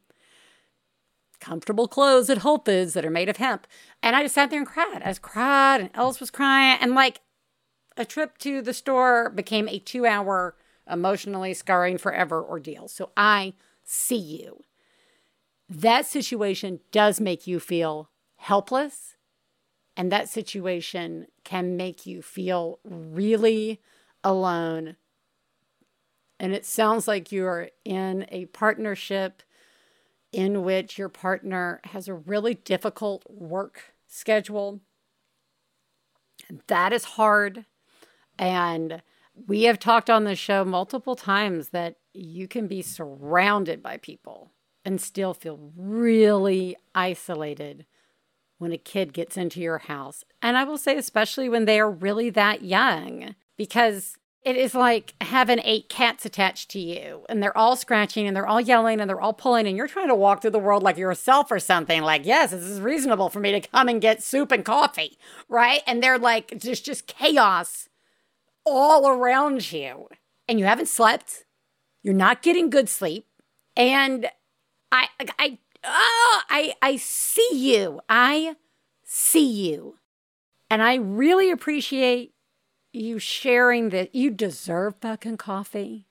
comfortable 1.41 1.89
clothes 1.89 2.31
at 2.31 2.39
Whole 2.39 2.59
Foods 2.59 2.95
that 2.95 3.05
are 3.05 3.11
made 3.11 3.29
of 3.29 3.37
hemp. 3.37 3.67
And 4.03 4.17
I 4.17 4.23
just 4.23 4.35
sat 4.35 4.51
there 4.51 4.59
and 4.59 4.69
cried. 4.69 5.03
I 5.05 5.09
was 5.09 5.19
cried 5.19 5.81
and 5.81 5.91
Ellis 5.95 6.21
was 6.21 6.31
crying. 6.31 6.79
And 6.81 6.95
like 6.95 7.21
a 7.97 8.05
trip 8.05 8.39
to 8.39 8.63
the 8.63 8.75
store 8.75 9.31
became 9.31 9.69
a 9.69 9.79
two 9.79 10.07
hour 10.07 10.57
emotionally 10.91 11.55
scarring 11.55 11.99
forever 11.99 12.43
ordeal. 12.43 12.89
So 12.89 13.11
I 13.17 13.55
see 13.83 14.17
you. 14.17 14.61
That 15.69 16.07
situation 16.07 16.81
does 16.93 17.21
make 17.21 17.47
you 17.47 17.59
feel 17.59 18.11
helpless. 18.37 19.14
And 19.97 20.11
that 20.11 20.29
situation 20.29 21.27
can 21.45 21.77
make 21.77 22.05
you 22.05 22.21
feel 22.21 22.81
really 22.85 23.81
alone. 24.25 24.97
And 26.41 26.53
it 26.53 26.67
sounds 26.67 27.07
like 27.07 27.31
you're 27.31 27.69
in 27.85 28.27
a 28.31 28.47
partnership 28.47 29.43
in 30.33 30.65
which 30.65 30.99
your 30.99 31.09
partner 31.09 31.81
has 31.85 32.09
a 32.09 32.15
really 32.15 32.55
difficult 32.55 33.25
work 33.31 33.95
schedule. 34.09 34.81
That 36.67 36.93
is 36.93 37.05
hard. 37.05 37.67
And 38.37 39.01
we 39.47 39.63
have 39.65 39.79
talked 39.79 40.11
on 40.11 40.25
the 40.25 40.35
show 40.35 40.65
multiple 40.65 41.15
times 41.15 41.69
that 41.69 41.97
you 42.13 42.49
can 42.49 42.67
be 42.67 42.83
surrounded 42.83 43.83
by 43.83 43.97
people 43.99 44.51
and 44.85 45.01
still 45.01 45.35
feel 45.35 45.73
really 45.77 46.77
isolated 46.95 47.87
when 48.65 48.73
a 48.73 48.79
kid 48.79 49.13
gets 49.13 49.37
into 49.37 49.61
your 49.61 49.79
house. 49.79 50.25
And 50.43 50.57
I 50.57 50.65
will 50.65 50.79
say, 50.79 50.97
especially 50.97 51.49
when 51.49 51.67
they 51.67 51.79
are 51.79 51.91
really 51.91 52.31
that 52.31 52.65
young, 52.65 53.37
because 53.57 54.17
it 54.45 54.57
is 54.57 54.75
like 54.75 55.15
having 55.23 55.61
eight 55.65 55.89
cats 55.89 56.27
attached 56.27 56.71
to 56.71 56.79
you 56.79 57.25
and 57.29 57.43
they're 57.43 57.57
all 57.57 57.77
scratching 57.77 58.27
and 58.27 58.37
they're 58.37 58.47
all 58.47 58.61
yelling 58.61 59.01
and 59.01 59.09
they're 59.09 59.21
all 59.21 59.33
pulling 59.33 59.67
and 59.67 59.77
you're 59.77 59.89
trying 59.89 60.09
to 60.09 60.15
walk 60.15 60.43
through 60.43 60.51
the 60.51 60.59
world 60.59 60.83
like 60.83 60.99
yourself 60.99 61.51
or 61.51 61.59
something. 61.59 62.03
Like 62.03 62.27
yes 62.27 62.51
this 62.51 62.63
is 62.63 62.81
reasonable 62.81 63.31
for 63.31 63.41
me 63.41 63.53
to 63.53 63.67
come 63.67 63.89
and 63.89 64.03
get 64.03 64.23
soup 64.23 64.53
and 64.53 64.65
coffee 64.65 65.19
right? 65.49 65.81
And 65.87 66.03
they're 66.03 66.19
like 66.19 66.59
just 66.59 66.85
just 66.85 67.07
chaos 67.07 67.89
all 68.67 69.09
around 69.09 69.73
you 69.73 70.09
and 70.47 70.59
you 70.59 70.67
haven't 70.67 70.89
slept. 70.89 71.45
You're 72.03 72.13
not 72.13 72.43
getting 72.43 72.69
good 72.69 72.91
sleep. 72.91 73.27
And 73.77 74.29
i 74.93 75.09
i 75.39 75.59
oh, 75.85 76.41
i 76.49 76.75
i 76.83 76.97
see 76.97 77.49
you 77.53 78.01
i 78.09 78.57
see 79.03 79.47
you 79.47 79.97
and 80.71 80.83
i 80.83 80.95
really 80.95 81.51
appreciate 81.51 82.35
you 82.95 83.19
sharing 83.19 83.91
that 83.91 84.15
you 84.15 84.31
deserve 84.31 84.95
fucking 85.01 85.37
coffee. 85.37 86.07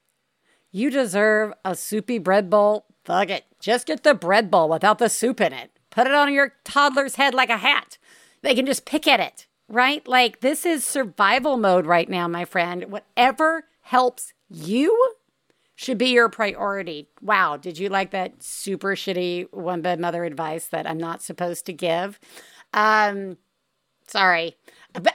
You 0.71 0.89
deserve 0.89 1.53
a 1.63 1.76
soupy 1.76 2.17
bread 2.17 2.49
bowl. 2.49 2.86
Fuck 3.05 3.30
it. 3.30 3.45
Just 3.59 3.88
get 3.88 4.03
the 4.03 4.13
bread 4.13 4.51
bowl 4.51 4.69
without 4.69 4.99
the 4.99 5.09
soup 5.09 5.39
in 5.39 5.53
it. 5.53 5.71
Put 5.89 6.07
it 6.07 6.13
on 6.13 6.34
your 6.34 6.53
toddler's 6.63 7.15
head 7.15 7.34
like 7.34 7.49
a 7.49 7.57
hat. 7.57 7.97
They 8.41 8.55
can 8.55 8.65
just 8.65 8.86
pick 8.86 9.07
at 9.07 9.19
it, 9.19 9.47
right? 9.69 10.05
Like 10.07 10.41
this 10.41 10.65
is 10.65 10.84
survival 10.84 11.57
mode 11.57 11.86
right 11.86 12.09
now, 12.09 12.28
my 12.28 12.45
friend. 12.45 12.91
Whatever 12.91 13.65
helps 13.82 14.34
you 14.49 15.13
should 15.76 15.97
be 15.97 16.07
your 16.07 16.30
priority. 16.30 17.07
Wow, 17.21 17.57
did 17.57 17.78
you 17.78 17.89
like 17.89 18.11
that 18.11 18.43
super 18.43 18.95
shitty 18.95 19.51
one 19.51 19.82
bad 19.82 19.99
mother 19.99 20.24
advice 20.24 20.67
that 20.67 20.88
I'm 20.88 20.97
not 20.97 21.21
supposed 21.21 21.65
to 21.65 21.74
give? 21.74 22.19
Um, 22.74 23.38
sorry. 24.07 24.55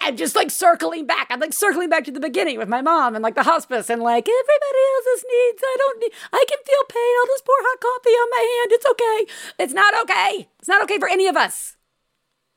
I'm 0.00 0.16
just 0.16 0.34
like 0.34 0.50
circling 0.50 1.06
back. 1.06 1.28
I'm 1.30 1.38
like 1.38 1.52
circling 1.52 1.88
back 1.88 2.04
to 2.04 2.11
the 2.11 2.18
beginning 2.18 2.59
with 2.59 2.68
my 2.68 2.82
mom 2.82 3.14
and 3.14 3.22
like 3.22 3.36
the 3.36 3.44
hospice 3.44 3.88
and 3.88 4.02
like 4.02 4.28
everybody 4.28 4.82
else's 4.96 5.24
needs. 5.24 5.62
I 5.62 5.76
don't 5.78 6.00
need, 6.00 6.12
I 6.32 6.44
can 6.48 6.59
feel 6.66 6.84
pain. 6.88 7.14
I'll 7.20 7.26
just 7.26 7.44
pour 7.44 7.54
hot 7.61 7.80
coffee 7.80 8.11
on 8.11 8.30
my 8.30 8.59
hand. 8.59 8.72
It's 8.72 8.86
okay. 8.90 9.64
It's 9.64 9.74
not 9.74 9.94
okay. 10.02 10.48
It's 10.59 10.68
not 10.68 10.82
okay 10.82 10.98
for 10.98 11.09
any 11.09 11.28
of 11.28 11.36
us. 11.36 11.76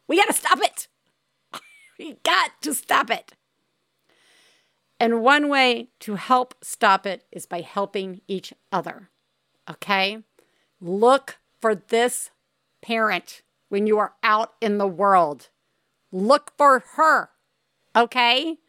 We 0.08 0.18
got 0.18 0.28
to 0.28 0.34
stop 0.34 0.60
it. 0.64 0.88
we 2.00 2.18
got 2.24 2.60
to 2.64 2.74
stop 2.74 3.12
it. 3.12 3.34
And 5.02 5.24
one 5.24 5.50
way 5.50 5.90
to 6.02 6.14
help 6.14 6.54
stop 6.62 7.08
it 7.08 7.26
is 7.32 7.48
by 7.48 7.62
helping 7.62 8.22
each 8.28 8.54
other. 8.72 9.10
Okay? 9.68 10.20
Look 10.80 11.40
for 11.60 11.74
this 11.74 12.30
parent 12.84 13.42
when 13.68 13.88
you 13.88 13.98
are 13.98 14.14
out 14.22 14.54
in 14.62 14.78
the 14.78 14.86
world. 14.86 15.50
Look 16.12 16.54
for 16.56 16.84
her. 16.98 17.32
Okay? 17.96 18.60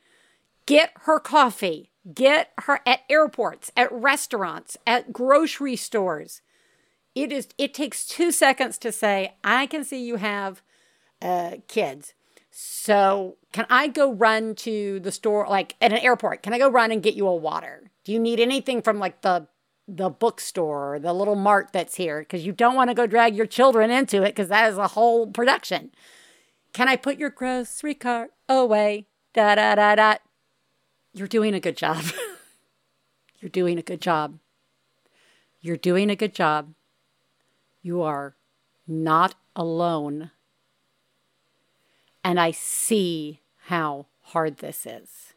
Get 0.64 0.92
her 1.00 1.20
coffee. 1.20 1.90
Get 2.14 2.52
her 2.60 2.80
at 2.86 3.00
airports, 3.10 3.70
at 3.76 3.92
restaurants, 3.92 4.78
at 4.86 5.12
grocery 5.12 5.76
stores. 5.76 6.40
It 7.14 7.30
is 7.30 7.48
it 7.58 7.74
takes 7.74 8.06
2 8.06 8.32
seconds 8.32 8.78
to 8.78 8.90
say, 8.90 9.34
"I 9.44 9.66
can 9.66 9.84
see 9.84 10.02
you 10.02 10.16
have 10.16 10.62
uh, 11.20 11.56
kids." 11.68 12.14
So, 12.54 13.38
can 13.52 13.64
I 13.70 13.88
go 13.88 14.12
run 14.12 14.54
to 14.56 15.00
the 15.00 15.10
store 15.10 15.46
like 15.48 15.74
at 15.80 15.90
an 15.90 15.98
airport? 15.98 16.42
Can 16.42 16.52
I 16.52 16.58
go 16.58 16.70
run 16.70 16.92
and 16.92 17.02
get 17.02 17.14
you 17.14 17.26
a 17.26 17.34
water? 17.34 17.90
Do 18.04 18.12
you 18.12 18.18
need 18.18 18.40
anything 18.40 18.82
from 18.82 18.98
like 18.98 19.22
the 19.22 19.46
the 19.88 20.10
bookstore 20.10 20.94
or 20.94 20.98
the 20.98 21.12
little 21.12 21.34
mart 21.34 21.70
that's 21.72 21.96
here 21.96 22.20
because 22.20 22.46
you 22.46 22.52
don't 22.52 22.74
want 22.74 22.88
to 22.88 22.94
go 22.94 23.06
drag 23.06 23.34
your 23.34 23.46
children 23.46 23.90
into 23.90 24.22
it 24.22 24.28
because 24.28 24.48
that 24.48 24.70
is 24.70 24.78
a 24.78 24.88
whole 24.88 25.26
production. 25.26 25.90
Can 26.72 26.88
I 26.88 26.96
put 26.96 27.18
your 27.18 27.30
grocery 27.30 27.94
cart 27.94 28.32
away? 28.48 29.06
Da 29.34 29.54
da 29.54 29.74
da 29.74 29.94
da. 29.94 30.14
You're 31.14 31.28
doing 31.28 31.54
a 31.54 31.60
good 31.60 31.76
job. 31.76 32.04
You're 33.40 33.48
doing 33.48 33.78
a 33.78 33.82
good 33.82 34.00
job. 34.00 34.38
You're 35.60 35.76
doing 35.76 36.10
a 36.10 36.16
good 36.16 36.34
job. 36.34 36.74
You 37.82 38.02
are 38.02 38.36
not 38.86 39.34
alone. 39.56 40.30
And 42.24 42.38
I 42.38 42.50
see 42.52 43.40
how 43.66 44.06
hard 44.20 44.58
this 44.58 44.86
is. 44.86 45.34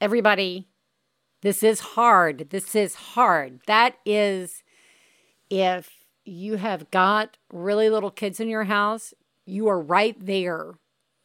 Everybody, 0.00 0.66
this 1.42 1.62
is 1.62 1.80
hard. 1.80 2.50
This 2.50 2.74
is 2.74 2.94
hard. 2.94 3.60
That 3.66 3.96
is 4.04 4.62
if 5.48 6.04
you 6.24 6.56
have 6.56 6.90
got 6.90 7.36
really 7.52 7.90
little 7.90 8.10
kids 8.10 8.40
in 8.40 8.48
your 8.48 8.64
house, 8.64 9.14
you 9.46 9.68
are 9.68 9.80
right 9.80 10.16
there 10.18 10.74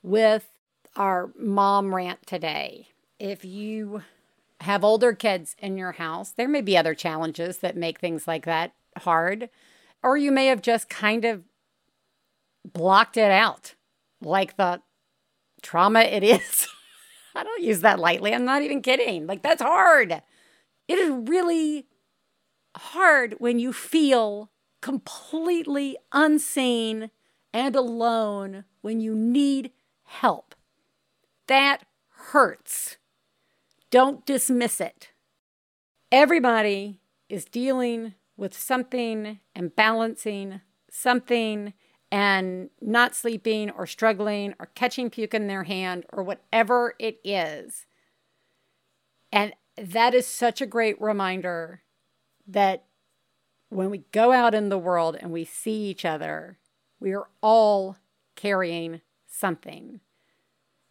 with 0.01 0.49
our 0.95 1.31
mom 1.37 1.93
rant 1.93 2.25
today. 2.25 2.87
If 3.19 3.43
you 3.43 4.03
have 4.61 4.83
older 4.83 5.13
kids 5.13 5.55
in 5.59 5.77
your 5.77 5.93
house, 5.93 6.31
there 6.31 6.47
may 6.47 6.61
be 6.61 6.77
other 6.77 6.95
challenges 6.95 7.59
that 7.59 7.75
make 7.75 7.99
things 7.99 8.27
like 8.27 8.45
that 8.45 8.73
hard. 8.97 9.49
Or 10.01 10.17
you 10.17 10.31
may 10.31 10.47
have 10.47 10.61
just 10.61 10.89
kind 10.89 11.25
of 11.25 11.43
blocked 12.63 13.17
it 13.17 13.31
out, 13.31 13.75
like 14.21 14.57
the 14.57 14.81
trauma 15.61 16.01
it 16.01 16.23
is. 16.23 16.67
I 17.35 17.43
don't 17.43 17.63
use 17.63 17.81
that 17.81 17.99
lightly. 17.99 18.33
I'm 18.33 18.45
not 18.45 18.61
even 18.61 18.81
kidding. 18.81 19.27
Like, 19.27 19.41
that's 19.41 19.61
hard. 19.61 20.21
It 20.87 20.97
is 20.97 21.11
really 21.29 21.87
hard 22.77 23.35
when 23.39 23.59
you 23.59 23.73
feel 23.73 24.51
completely 24.81 25.97
unseen 26.11 27.09
and 27.53 27.75
alone 27.75 28.65
when 28.81 29.01
you 29.01 29.15
need 29.15 29.71
help. 30.03 30.55
That 31.47 31.83
hurts. 32.09 32.97
Don't 33.89 34.25
dismiss 34.25 34.79
it. 34.79 35.11
Everybody 36.11 36.99
is 37.29 37.45
dealing 37.45 38.13
with 38.37 38.57
something 38.57 39.39
and 39.55 39.75
balancing 39.75 40.61
something 40.89 41.73
and 42.11 42.69
not 42.81 43.15
sleeping 43.15 43.71
or 43.71 43.85
struggling 43.85 44.53
or 44.59 44.67
catching 44.67 45.09
puke 45.09 45.33
in 45.33 45.47
their 45.47 45.63
hand 45.63 46.05
or 46.13 46.23
whatever 46.23 46.95
it 46.99 47.19
is. 47.23 47.85
And 49.31 49.53
that 49.77 50.13
is 50.13 50.25
such 50.25 50.61
a 50.61 50.65
great 50.65 50.99
reminder 51.01 51.81
that 52.47 52.85
when 53.69 53.89
we 53.89 54.05
go 54.11 54.31
out 54.31 54.55
in 54.55 54.69
the 54.69 54.77
world 54.77 55.17
and 55.19 55.31
we 55.31 55.43
see 55.43 55.89
each 55.89 56.05
other, 56.05 56.57
we 56.99 57.13
are 57.13 57.27
all 57.41 57.97
carrying 58.35 59.01
something. 59.27 59.99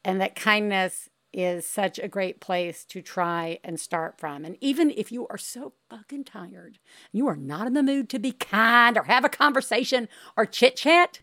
And 0.05 0.21
that 0.21 0.35
kindness 0.35 1.09
is 1.35 1.67
such 1.67 1.99
a 1.99 2.09
great 2.09 2.41
place 2.41 2.85
to 2.85 3.03
try 3.03 3.59
and 3.65 3.79
start 3.79 4.19
from. 4.19 4.45
And 4.45 4.57
even 4.61 4.91
if 4.91 5.11
you 5.11 5.27
are 5.29 5.37
so 5.37 5.73
fucking 5.91 6.25
tired, 6.25 6.79
you 7.13 7.27
are 7.27 7.37
not 7.37 7.67
in 7.67 7.75
the 7.75 7.83
mood 7.83 8.09
to 8.11 8.21
be 8.21 8.31
kind 8.33 8.97
or 8.97 9.03
have 9.05 9.25
a 9.25 9.29
conversation 9.29 10.09
or 10.37 10.47
chit 10.47 10.77
chat, 10.77 11.21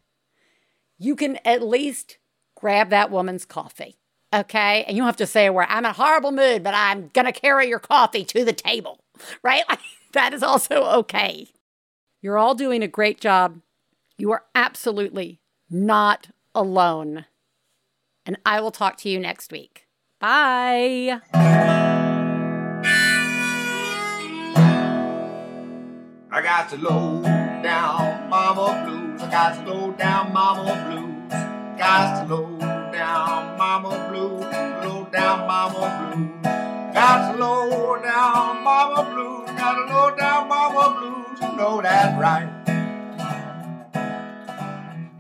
you 0.99 1.15
can 1.15 1.39
at 1.45 1.63
least 1.63 2.17
grab 2.55 2.89
that 2.89 3.09
woman's 3.09 3.45
coffee. 3.45 3.97
Okay. 4.33 4.83
And 4.83 4.95
you 4.95 5.01
don't 5.01 5.07
have 5.07 5.15
to 5.17 5.27
say 5.27 5.49
where 5.49 5.69
I'm 5.69 5.79
in 5.79 5.85
a 5.85 5.93
horrible 5.93 6.31
mood, 6.31 6.61
but 6.61 6.73
I'm 6.73 7.09
going 7.13 7.25
to 7.25 7.31
carry 7.31 7.67
your 7.67 7.79
coffee 7.79 8.25
to 8.25 8.43
the 8.43 8.53
table, 8.53 8.99
right? 9.43 9.63
Like, 9.69 9.79
that 10.11 10.33
is 10.33 10.43
also 10.43 10.83
okay. 10.99 11.47
You're 12.21 12.37
all 12.37 12.53
doing 12.53 12.83
a 12.83 12.87
great 12.87 13.19
job. 13.19 13.61
You 14.17 14.31
are 14.31 14.43
absolutely 14.53 15.39
not 15.69 16.27
alone. 16.53 17.25
And 18.25 18.37
I 18.45 18.59
will 18.61 18.71
talk 18.71 18.97
to 18.97 19.09
you 19.09 19.19
next 19.19 19.51
week. 19.51 19.87
Bye. 20.21 21.19
I 26.29 26.41
got 26.43 26.69
to 26.69 26.77
low 26.77 27.23
down 27.63 28.29
mama 28.29 28.85
blues. 28.85 29.19
I 29.19 29.31
got 29.31 29.65
to 29.65 29.73
low 29.73 29.91
down 29.93 30.31
mama 30.31 30.77
blues. 30.85 31.31
Got 31.79 32.27
to 32.27 32.35
low 32.35 32.59
down 32.91 33.57
mama 33.57 34.09
blues. 34.11 34.41
Low 34.85 35.09
down 35.11 35.47
mama 35.47 36.13
blues. 36.13 36.93
Got 36.93 37.31
to 37.31 37.39
low 37.39 37.99
down 38.03 38.63
mama 38.63 39.09
blues. 39.11 39.49
Got 39.57 39.73
to 39.73 39.91
low 39.91 40.15
down 40.15 40.47
mama 40.47 40.99
blues. 40.99 41.41
You 41.41 41.57
know 41.57 41.81
that 41.81 42.19
right. 42.19 42.60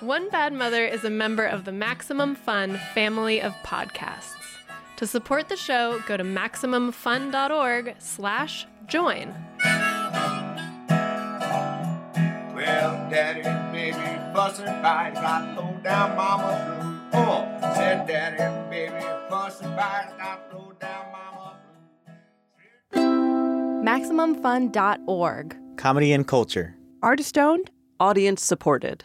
One 0.00 0.30
Bad 0.30 0.52
Mother 0.52 0.84
is 0.84 1.02
a 1.02 1.10
member 1.10 1.44
of 1.44 1.64
the 1.64 1.72
Maximum 1.72 2.36
Fun 2.36 2.78
family 2.94 3.42
of 3.42 3.52
podcasts. 3.64 4.36
To 4.96 5.08
support 5.08 5.48
the 5.48 5.56
show, 5.56 6.00
go 6.06 6.16
to 6.16 6.22
MaximumFun.org 6.22 7.96
slash 7.98 8.68
join. 8.86 9.34
Well, 12.54 13.10
daddy 13.10 13.40
and 13.42 13.72
baby 13.72 13.96
fussing 14.32 14.66
fight, 14.66 15.14
got 15.14 15.56
low 15.56 15.76
down 15.82 16.16
mama 16.16 17.00
blue. 17.10 17.20
Oh, 17.20 17.58
said 17.74 18.06
daddy 18.06 18.40
and 18.40 18.70
baby 18.70 19.04
fussing 19.28 19.74
fight, 19.74 20.14
got 20.16 20.54
low 20.54 20.74
down 20.78 21.06
mama 21.10 21.56
MaximumFun.org. 23.84 25.56
Comedy 25.76 26.12
and 26.12 26.28
culture. 26.28 26.76
Artist 27.02 27.36
owned, 27.36 27.72
audience 27.98 28.44
supported. 28.44 29.04